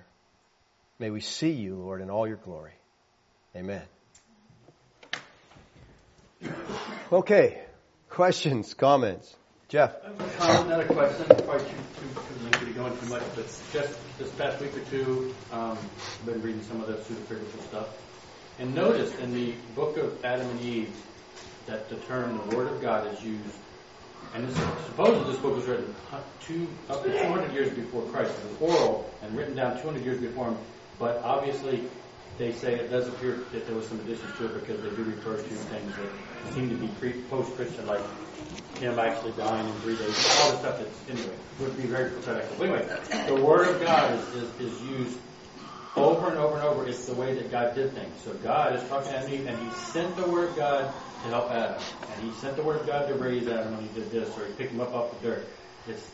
May 0.98 1.10
we 1.10 1.20
see 1.20 1.52
you, 1.52 1.76
Lord, 1.76 2.00
in 2.00 2.10
all 2.10 2.26
your 2.26 2.36
glory. 2.36 2.72
Amen. 3.54 3.82
Okay. 7.12 7.62
Questions, 8.08 8.74
comments? 8.74 9.34
Jeff. 9.68 9.94
A 9.96 10.10
comment, 10.38 10.68
not 10.68 10.80
a 10.80 10.84
question. 10.84 11.26
Probably 11.26 11.60
too, 11.60 11.76
too, 12.00 12.58
too 12.58 12.66
to 12.66 12.72
go 12.72 12.86
into 12.86 13.04
much, 13.06 13.22
but 13.34 13.46
just 13.72 13.98
this 14.18 14.30
past 14.36 14.60
week 14.60 14.76
or 14.76 14.84
two, 14.90 15.34
um, 15.52 15.78
I've 15.78 16.26
been 16.26 16.42
reading 16.42 16.62
some 16.62 16.80
of 16.80 16.86
the 16.86 16.94
pseudepigraphal 16.94 17.68
stuff, 17.68 17.88
and 18.58 18.74
noticed 18.74 19.18
in 19.20 19.32
the 19.32 19.54
book 19.74 19.96
of 19.96 20.24
Adam 20.24 20.48
and 20.48 20.60
Eve 20.60 20.94
that 21.66 21.88
the 21.88 21.96
term 21.96 22.38
"the 22.48 22.56
Word 22.56 22.68
of 22.68 22.80
God" 22.80 23.06
is 23.12 23.22
used, 23.22 23.54
and 24.34 24.46
this, 24.48 24.56
supposedly 24.86 25.32
this 25.32 25.40
book 25.40 25.56
was 25.56 25.66
written 25.66 25.94
two, 26.40 26.66
up 26.90 27.04
to 27.04 27.10
200 27.10 27.52
years 27.52 27.70
before 27.70 28.02
Christ. 28.10 28.32
It 28.32 28.60
was 28.60 28.72
oral 28.72 29.10
and 29.22 29.36
written 29.36 29.54
down 29.54 29.80
200 29.80 30.04
years 30.04 30.20
before 30.20 30.48
him, 30.48 30.58
but 30.98 31.22
obviously 31.22 31.84
they 32.38 32.52
say 32.52 32.74
it 32.74 32.90
does 32.90 33.08
appear 33.08 33.36
that 33.52 33.66
there 33.66 33.74
was 33.74 33.86
some 33.86 33.98
additions 34.00 34.36
to 34.38 34.46
it 34.46 34.54
because 34.60 34.80
they 34.82 34.90
do 34.90 35.02
refer 35.04 35.36
to 35.36 35.42
things 35.42 35.96
that 35.96 36.10
seem 36.52 36.70
to 36.70 36.76
be 36.76 36.88
post-Christian, 37.30 37.86
like 37.86 38.00
him 38.78 38.98
actually 38.98 39.32
dying 39.32 39.66
in 39.66 39.74
three 39.80 39.96
days. 39.96 40.40
All 40.40 40.52
the 40.52 40.58
stuff 40.58 40.78
that's 40.78 41.10
anyway 41.10 41.36
would 41.60 41.76
be 41.76 41.84
very 41.84 42.10
prophetic. 42.10 42.46
But 42.58 42.68
anyway, 42.68 43.26
the 43.26 43.42
Word 43.42 43.68
of 43.68 43.80
God 43.82 44.14
is, 44.14 44.34
is, 44.34 44.60
is 44.60 44.82
used 44.82 45.18
over 45.96 46.28
and 46.28 46.38
over 46.38 46.56
and 46.56 46.64
over. 46.64 46.86
It's 46.86 47.06
the 47.06 47.14
way 47.14 47.34
that 47.34 47.50
God 47.50 47.74
did 47.74 47.92
things. 47.92 48.14
So 48.24 48.32
God 48.34 48.76
is 48.76 48.88
talking 48.88 49.12
to 49.12 49.28
me, 49.28 49.46
and 49.46 49.58
He 49.58 49.70
sent 49.74 50.16
the 50.16 50.26
Word 50.28 50.50
of 50.50 50.56
God 50.56 50.94
to 51.22 51.28
help 51.28 51.50
Adam, 51.50 51.82
and 52.12 52.24
He 52.24 52.32
sent 52.38 52.56
the 52.56 52.62
Word 52.62 52.80
of 52.80 52.86
God 52.86 53.08
to 53.08 53.14
raise 53.14 53.48
Adam 53.48 53.76
when 53.76 53.88
He 53.88 53.94
did 54.00 54.10
this, 54.10 54.28
or 54.38 54.46
He 54.46 54.52
picked 54.52 54.72
him 54.72 54.80
up 54.80 54.94
off 54.94 55.20
the 55.20 55.28
dirt. 55.28 55.48
It's 55.88 56.08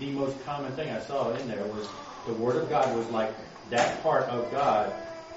the 0.00 0.10
most 0.10 0.42
common 0.44 0.72
thing 0.72 0.90
I 0.90 1.00
saw 1.00 1.32
in 1.34 1.48
there 1.48 1.64
was 1.66 1.88
the 2.26 2.32
Word 2.34 2.56
of 2.56 2.68
God 2.68 2.96
was 2.96 3.08
like 3.10 3.32
that 3.70 4.02
part 4.02 4.24
of 4.24 4.50
God 4.50 4.92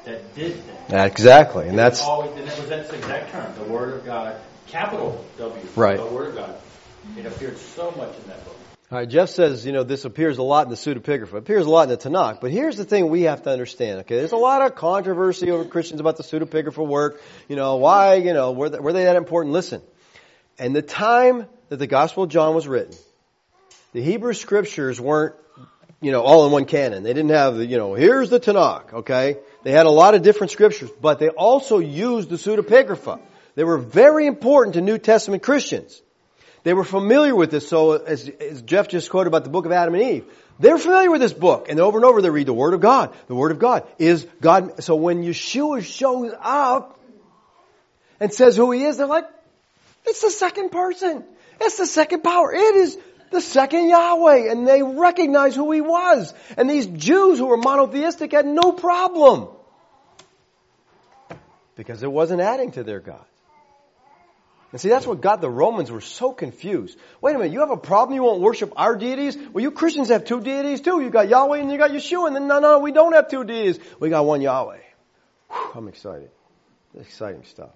that 0.05 0.35
did 0.35 0.55
things. 0.55 0.91
Exactly, 0.91 1.67
and 1.67 1.77
that's 1.77 2.01
always, 2.01 2.31
and 2.31 2.47
it 2.47 2.59
was 2.59 2.69
that 2.69 2.93
exact 2.93 3.31
term, 3.31 3.53
the 3.57 3.71
Word 3.71 3.93
of 3.93 4.05
God, 4.05 4.39
capital 4.67 5.23
W, 5.37 5.61
right. 5.75 5.97
the 5.97 6.05
Word 6.05 6.29
of 6.29 6.35
God. 6.35 6.55
It 7.17 7.25
appeared 7.25 7.57
so 7.57 7.91
much 7.91 8.15
in 8.17 8.27
that 8.27 8.43
book. 8.45 8.55
All 8.91 8.99
right, 8.99 9.09
Jeff 9.09 9.29
says, 9.29 9.65
you 9.65 9.71
know, 9.71 9.83
this 9.83 10.05
appears 10.05 10.37
a 10.37 10.43
lot 10.43 10.67
in 10.67 10.69
the 10.69 10.75
pseudepigrapha. 10.75 11.33
It 11.33 11.37
appears 11.37 11.65
a 11.65 11.69
lot 11.69 11.83
in 11.83 11.89
the 11.89 11.97
Tanakh. 11.97 12.39
But 12.39 12.51
here's 12.51 12.77
the 12.77 12.85
thing 12.85 13.09
we 13.09 13.23
have 13.23 13.41
to 13.43 13.49
understand, 13.49 14.01
okay? 14.01 14.17
There's 14.17 14.31
a 14.31 14.37
lot 14.37 14.61
of 14.61 14.75
controversy 14.75 15.49
over 15.49 15.65
Christians 15.65 15.99
about 15.99 16.17
the 16.17 16.23
pseudepigrapha 16.23 16.85
work. 16.85 17.19
You 17.49 17.55
know, 17.55 17.77
why, 17.77 18.15
you 18.15 18.33
know, 18.33 18.51
were 18.51 18.69
they, 18.69 18.79
were 18.79 18.93
they 18.93 19.05
that 19.05 19.15
important? 19.15 19.53
Listen. 19.53 19.81
And 20.59 20.75
the 20.75 20.83
time 20.83 21.47
that 21.69 21.77
the 21.77 21.87
Gospel 21.87 22.23
of 22.23 22.29
John 22.29 22.53
was 22.53 22.67
written, 22.67 22.95
the 23.91 24.03
Hebrew 24.03 24.33
scriptures 24.33 25.01
weren't, 25.01 25.35
you 26.01 26.11
know, 26.11 26.21
all 26.21 26.45
in 26.45 26.51
one 26.51 26.65
canon. 26.65 27.03
They 27.03 27.13
didn't 27.13 27.31
have 27.31 27.57
the, 27.57 27.65
you 27.65 27.77
know, 27.77 27.93
here's 27.93 28.29
the 28.29 28.39
Tanakh, 28.39 28.93
okay? 28.93 29.37
They 29.63 29.71
had 29.71 29.85
a 29.85 29.91
lot 29.91 30.15
of 30.15 30.21
different 30.21 30.51
scriptures, 30.51 30.89
but 31.01 31.19
they 31.19 31.29
also 31.29 31.79
used 31.79 32.29
the 32.29 32.35
pseudepigrapha. 32.35 33.19
They 33.55 33.63
were 33.63 33.77
very 33.77 34.27
important 34.27 34.75
to 34.75 34.81
New 34.81 34.97
Testament 34.97 35.43
Christians. 35.43 36.01
They 36.63 36.73
were 36.73 36.83
familiar 36.83 37.35
with 37.35 37.51
this, 37.51 37.67
so 37.67 37.93
as, 37.93 38.27
as 38.27 38.61
Jeff 38.63 38.87
just 38.87 39.09
quoted 39.09 39.27
about 39.27 39.43
the 39.43 39.49
book 39.49 39.65
of 39.65 39.71
Adam 39.71 39.93
and 39.93 40.03
Eve, 40.03 40.25
they're 40.59 40.77
familiar 40.77 41.11
with 41.11 41.21
this 41.21 41.33
book, 41.33 41.67
and 41.69 41.79
over 41.79 41.97
and 41.97 42.05
over 42.05 42.21
they 42.21 42.29
read 42.29 42.47
the 42.47 42.53
Word 42.53 42.73
of 42.73 42.79
God. 42.79 43.13
The 43.27 43.35
Word 43.35 43.51
of 43.51 43.59
God 43.59 43.87
is 43.99 44.25
God. 44.41 44.83
So 44.83 44.95
when 44.95 45.23
Yeshua 45.23 45.83
shows 45.83 46.33
up 46.39 46.99
and 48.19 48.33
says 48.33 48.55
who 48.55 48.71
He 48.71 48.83
is, 48.83 48.97
they're 48.97 49.05
like, 49.05 49.27
it's 50.05 50.21
the 50.21 50.31
second 50.31 50.71
person. 50.71 51.23
It's 51.59 51.77
the 51.77 51.85
second 51.85 52.23
power. 52.23 52.53
It 52.53 52.75
is 52.75 52.97
the 53.31 53.41
second 53.41 53.89
Yahweh, 53.89 54.51
and 54.51 54.67
they 54.67 54.83
recognized 54.83 55.55
who 55.55 55.71
He 55.71 55.81
was. 55.81 56.33
And 56.57 56.69
these 56.69 56.87
Jews 56.87 57.39
who 57.39 57.47
were 57.47 57.57
monotheistic 57.57 58.31
had 58.31 58.45
no 58.45 58.71
problem. 58.71 59.49
Because 61.75 62.03
it 62.03 62.11
wasn't 62.11 62.41
adding 62.41 62.71
to 62.71 62.83
their 62.83 62.99
gods. 62.99 63.25
And 64.71 64.81
see, 64.81 64.89
that's 64.89 65.07
what 65.07 65.21
got 65.21 65.39
the 65.39 65.49
Romans 65.49 65.89
were 65.89 66.01
so 66.01 66.33
confused. 66.33 66.97
Wait 67.21 67.33
a 67.33 67.37
minute, 67.37 67.53
you 67.53 67.61
have 67.61 67.71
a 67.71 67.77
problem 67.77 68.13
you 68.15 68.23
won't 68.23 68.41
worship 68.41 68.73
our 68.75 68.97
deities? 68.97 69.37
Well, 69.37 69.61
you 69.61 69.71
Christians 69.71 70.09
have 70.09 70.25
two 70.25 70.41
deities 70.41 70.81
too. 70.81 71.01
You 71.01 71.09
got 71.09 71.29
Yahweh 71.29 71.59
and 71.59 71.71
you 71.71 71.77
got 71.77 71.91
Yeshua. 71.91 72.27
And 72.27 72.35
then, 72.35 72.47
no, 72.47 72.59
no, 72.59 72.79
we 72.79 72.91
don't 72.91 73.13
have 73.13 73.29
two 73.29 73.45
deities. 73.45 73.79
We 74.01 74.09
got 74.09 74.25
one 74.25 74.41
Yahweh. 74.41 74.79
Whew, 75.49 75.71
I'm 75.75 75.87
excited. 75.87 76.29
Exciting 76.99 77.45
stuff. 77.45 77.69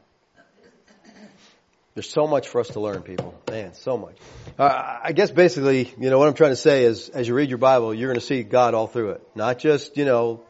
There's 1.99 2.09
so 2.09 2.27
much 2.27 2.47
for 2.47 2.61
us 2.61 2.69
to 2.69 2.79
learn, 2.79 3.01
people. 3.01 3.37
Man, 3.49 3.73
so 3.73 3.97
much. 3.97 4.15
Uh, 4.57 4.99
I 5.03 5.11
guess 5.11 5.31
basically, 5.31 5.93
you 5.99 6.09
know, 6.09 6.17
what 6.17 6.29
I'm 6.29 6.33
trying 6.33 6.53
to 6.53 6.55
say 6.55 6.85
is, 6.85 7.09
as 7.09 7.27
you 7.27 7.33
read 7.33 7.49
your 7.49 7.57
Bible, 7.57 7.93
you're 7.93 8.07
going 8.07 8.21
to 8.21 8.25
see 8.25 8.41
God 8.43 8.73
all 8.73 8.87
through 8.87 9.09
it. 9.09 9.27
Not 9.35 9.59
just, 9.59 9.97
you 9.97 10.05
know, 10.05 10.41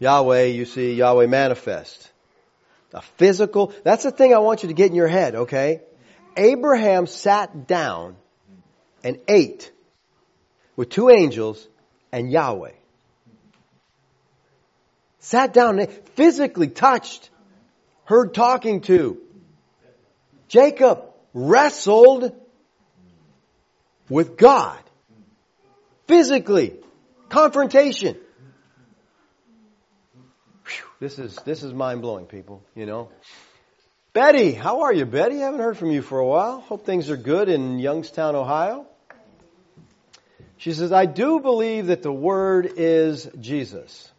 Yahweh, 0.00 0.46
you 0.46 0.64
see 0.64 0.94
Yahweh 0.94 1.28
manifest. 1.28 2.10
A 2.92 3.00
physical, 3.00 3.72
that's 3.84 4.02
the 4.02 4.10
thing 4.10 4.34
I 4.34 4.38
want 4.38 4.64
you 4.64 4.66
to 4.66 4.74
get 4.74 4.90
in 4.90 4.96
your 4.96 5.06
head, 5.06 5.36
okay? 5.36 5.82
Abraham 6.36 7.06
sat 7.06 7.68
down 7.68 8.16
and 9.04 9.20
ate 9.28 9.70
with 10.74 10.88
two 10.88 11.10
angels 11.10 11.64
and 12.10 12.28
Yahweh. 12.28 12.72
Sat 15.20 15.54
down, 15.54 15.78
and 15.78 15.92
physically 16.16 16.66
touched, 16.66 17.30
heard 18.04 18.34
talking 18.34 18.80
to. 18.80 19.20
Jacob 20.48 21.04
wrestled 21.34 22.32
with 24.08 24.36
God. 24.36 24.78
Physically. 26.06 26.76
Confrontation. 27.28 28.16
Whew, 30.64 30.84
this 31.00 31.18
is, 31.18 31.36
this 31.44 31.62
is 31.62 31.74
mind 31.74 32.02
blowing, 32.02 32.26
people, 32.26 32.62
you 32.74 32.86
know. 32.86 33.10
Betty, 34.12 34.52
how 34.52 34.82
are 34.82 34.94
you, 34.94 35.04
Betty? 35.04 35.38
Haven't 35.38 35.60
heard 35.60 35.76
from 35.76 35.90
you 35.90 36.00
for 36.00 36.18
a 36.18 36.26
while. 36.26 36.60
Hope 36.60 36.86
things 36.86 37.10
are 37.10 37.16
good 37.16 37.48
in 37.48 37.78
Youngstown, 37.78 38.34
Ohio. 38.34 38.86
She 40.56 40.72
says, 40.72 40.92
I 40.92 41.04
do 41.04 41.40
believe 41.40 41.88
that 41.88 42.02
the 42.02 42.12
Word 42.12 42.72
is 42.76 43.28
Jesus. 43.38 44.10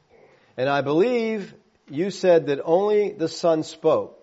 And 0.56 0.70
I 0.70 0.82
believe 0.82 1.54
you 1.90 2.12
said 2.12 2.48
that 2.48 2.60
only 2.64 3.12
the 3.12 3.28
Son 3.28 3.64
spoke. 3.64 4.16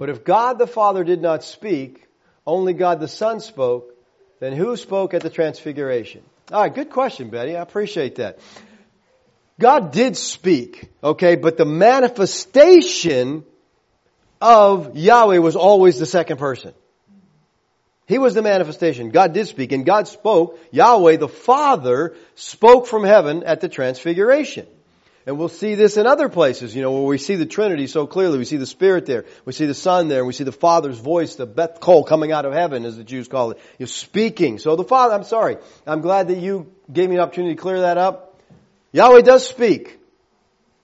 But 0.00 0.08
if 0.08 0.24
God 0.24 0.58
the 0.58 0.66
Father 0.66 1.04
did 1.04 1.20
not 1.20 1.44
speak, 1.44 2.08
only 2.46 2.72
God 2.72 3.00
the 3.00 3.06
Son 3.06 3.38
spoke, 3.38 3.94
then 4.40 4.54
who 4.54 4.74
spoke 4.78 5.12
at 5.12 5.20
the 5.20 5.28
transfiguration? 5.28 6.22
All 6.50 6.62
right, 6.62 6.74
good 6.74 6.88
question, 6.88 7.28
Betty. 7.28 7.54
I 7.54 7.60
appreciate 7.60 8.14
that. 8.14 8.38
God 9.60 9.92
did 9.92 10.16
speak, 10.16 10.88
okay, 11.04 11.36
but 11.36 11.58
the 11.58 11.66
manifestation 11.66 13.44
of 14.40 14.96
Yahweh 14.96 15.36
was 15.36 15.54
always 15.54 15.98
the 15.98 16.06
second 16.06 16.38
person. 16.38 16.72
He 18.06 18.16
was 18.16 18.32
the 18.32 18.40
manifestation. 18.40 19.10
God 19.10 19.34
did 19.34 19.48
speak 19.48 19.70
and 19.70 19.84
God 19.84 20.08
spoke. 20.08 20.58
Yahweh, 20.70 21.18
the 21.18 21.28
Father, 21.28 22.16
spoke 22.36 22.86
from 22.86 23.04
heaven 23.04 23.42
at 23.42 23.60
the 23.60 23.68
transfiguration. 23.68 24.66
And 25.26 25.38
we'll 25.38 25.48
see 25.48 25.74
this 25.74 25.96
in 25.98 26.06
other 26.06 26.28
places, 26.28 26.74
you 26.74 26.80
know, 26.80 26.92
where 26.92 27.02
we 27.02 27.18
see 27.18 27.36
the 27.36 27.46
Trinity 27.46 27.86
so 27.86 28.06
clearly. 28.06 28.38
We 28.38 28.46
see 28.46 28.56
the 28.56 28.66
Spirit 28.66 29.04
there. 29.04 29.26
We 29.44 29.52
see 29.52 29.66
the 29.66 29.74
Son 29.74 30.08
there. 30.08 30.24
We 30.24 30.32
see 30.32 30.44
the 30.44 30.52
Father's 30.52 30.98
voice, 30.98 31.34
the 31.34 31.46
Beth 31.46 31.78
Kol 31.78 32.04
coming 32.04 32.32
out 32.32 32.46
of 32.46 32.54
heaven, 32.54 32.86
as 32.86 32.96
the 32.96 33.04
Jews 33.04 33.28
call 33.28 33.50
it. 33.50 33.58
You're 33.78 33.86
speaking. 33.86 34.58
So 34.58 34.76
the 34.76 34.84
Father, 34.84 35.14
I'm 35.14 35.24
sorry. 35.24 35.58
I'm 35.86 36.00
glad 36.00 36.28
that 36.28 36.38
you 36.38 36.72
gave 36.90 37.10
me 37.10 37.16
an 37.16 37.20
opportunity 37.20 37.54
to 37.54 37.60
clear 37.60 37.82
that 37.82 37.98
up. 37.98 38.40
Yahweh 38.92 39.20
does 39.20 39.46
speak. 39.46 39.98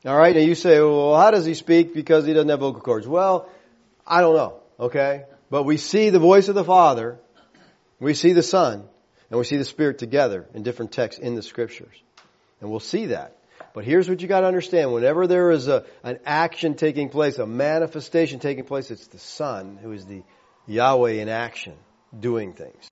Alright, 0.04 0.36
and 0.36 0.46
you 0.46 0.54
say, 0.54 0.78
well, 0.80 1.16
how 1.16 1.32
does 1.32 1.44
he 1.44 1.54
speak? 1.54 1.94
Because 1.94 2.26
he 2.26 2.32
doesn't 2.32 2.48
have 2.48 2.60
vocal 2.60 2.80
cords. 2.80 3.08
Well, 3.08 3.48
I 4.06 4.20
don't 4.20 4.36
know, 4.36 4.60
okay? 4.78 5.24
But 5.50 5.64
we 5.64 5.78
see 5.78 6.10
the 6.10 6.20
voice 6.20 6.48
of 6.48 6.54
the 6.54 6.62
Father, 6.62 7.18
we 7.98 8.14
see 8.14 8.32
the 8.32 8.42
Son, 8.42 8.84
and 9.30 9.38
we 9.38 9.44
see 9.44 9.56
the 9.56 9.64
Spirit 9.64 9.98
together 9.98 10.46
in 10.54 10.62
different 10.62 10.92
texts 10.92 11.20
in 11.20 11.34
the 11.34 11.42
Scriptures. 11.42 11.96
And 12.60 12.70
we'll 12.70 12.78
see 12.78 13.06
that. 13.06 13.35
But 13.76 13.84
here's 13.84 14.08
what 14.08 14.22
you 14.22 14.26
gotta 14.26 14.46
understand. 14.46 14.90
Whenever 14.94 15.26
there 15.26 15.50
is 15.50 15.68
a, 15.68 15.84
an 16.02 16.18
action 16.24 16.76
taking 16.76 17.10
place, 17.10 17.36
a 17.36 17.46
manifestation 17.46 18.40
taking 18.40 18.64
place, 18.64 18.90
it's 18.90 19.08
the 19.08 19.18
Son 19.18 19.76
who 19.76 19.92
is 19.92 20.06
the 20.06 20.22
Yahweh 20.66 21.20
in 21.20 21.28
action, 21.28 21.74
doing 22.18 22.54
things. 22.54 22.88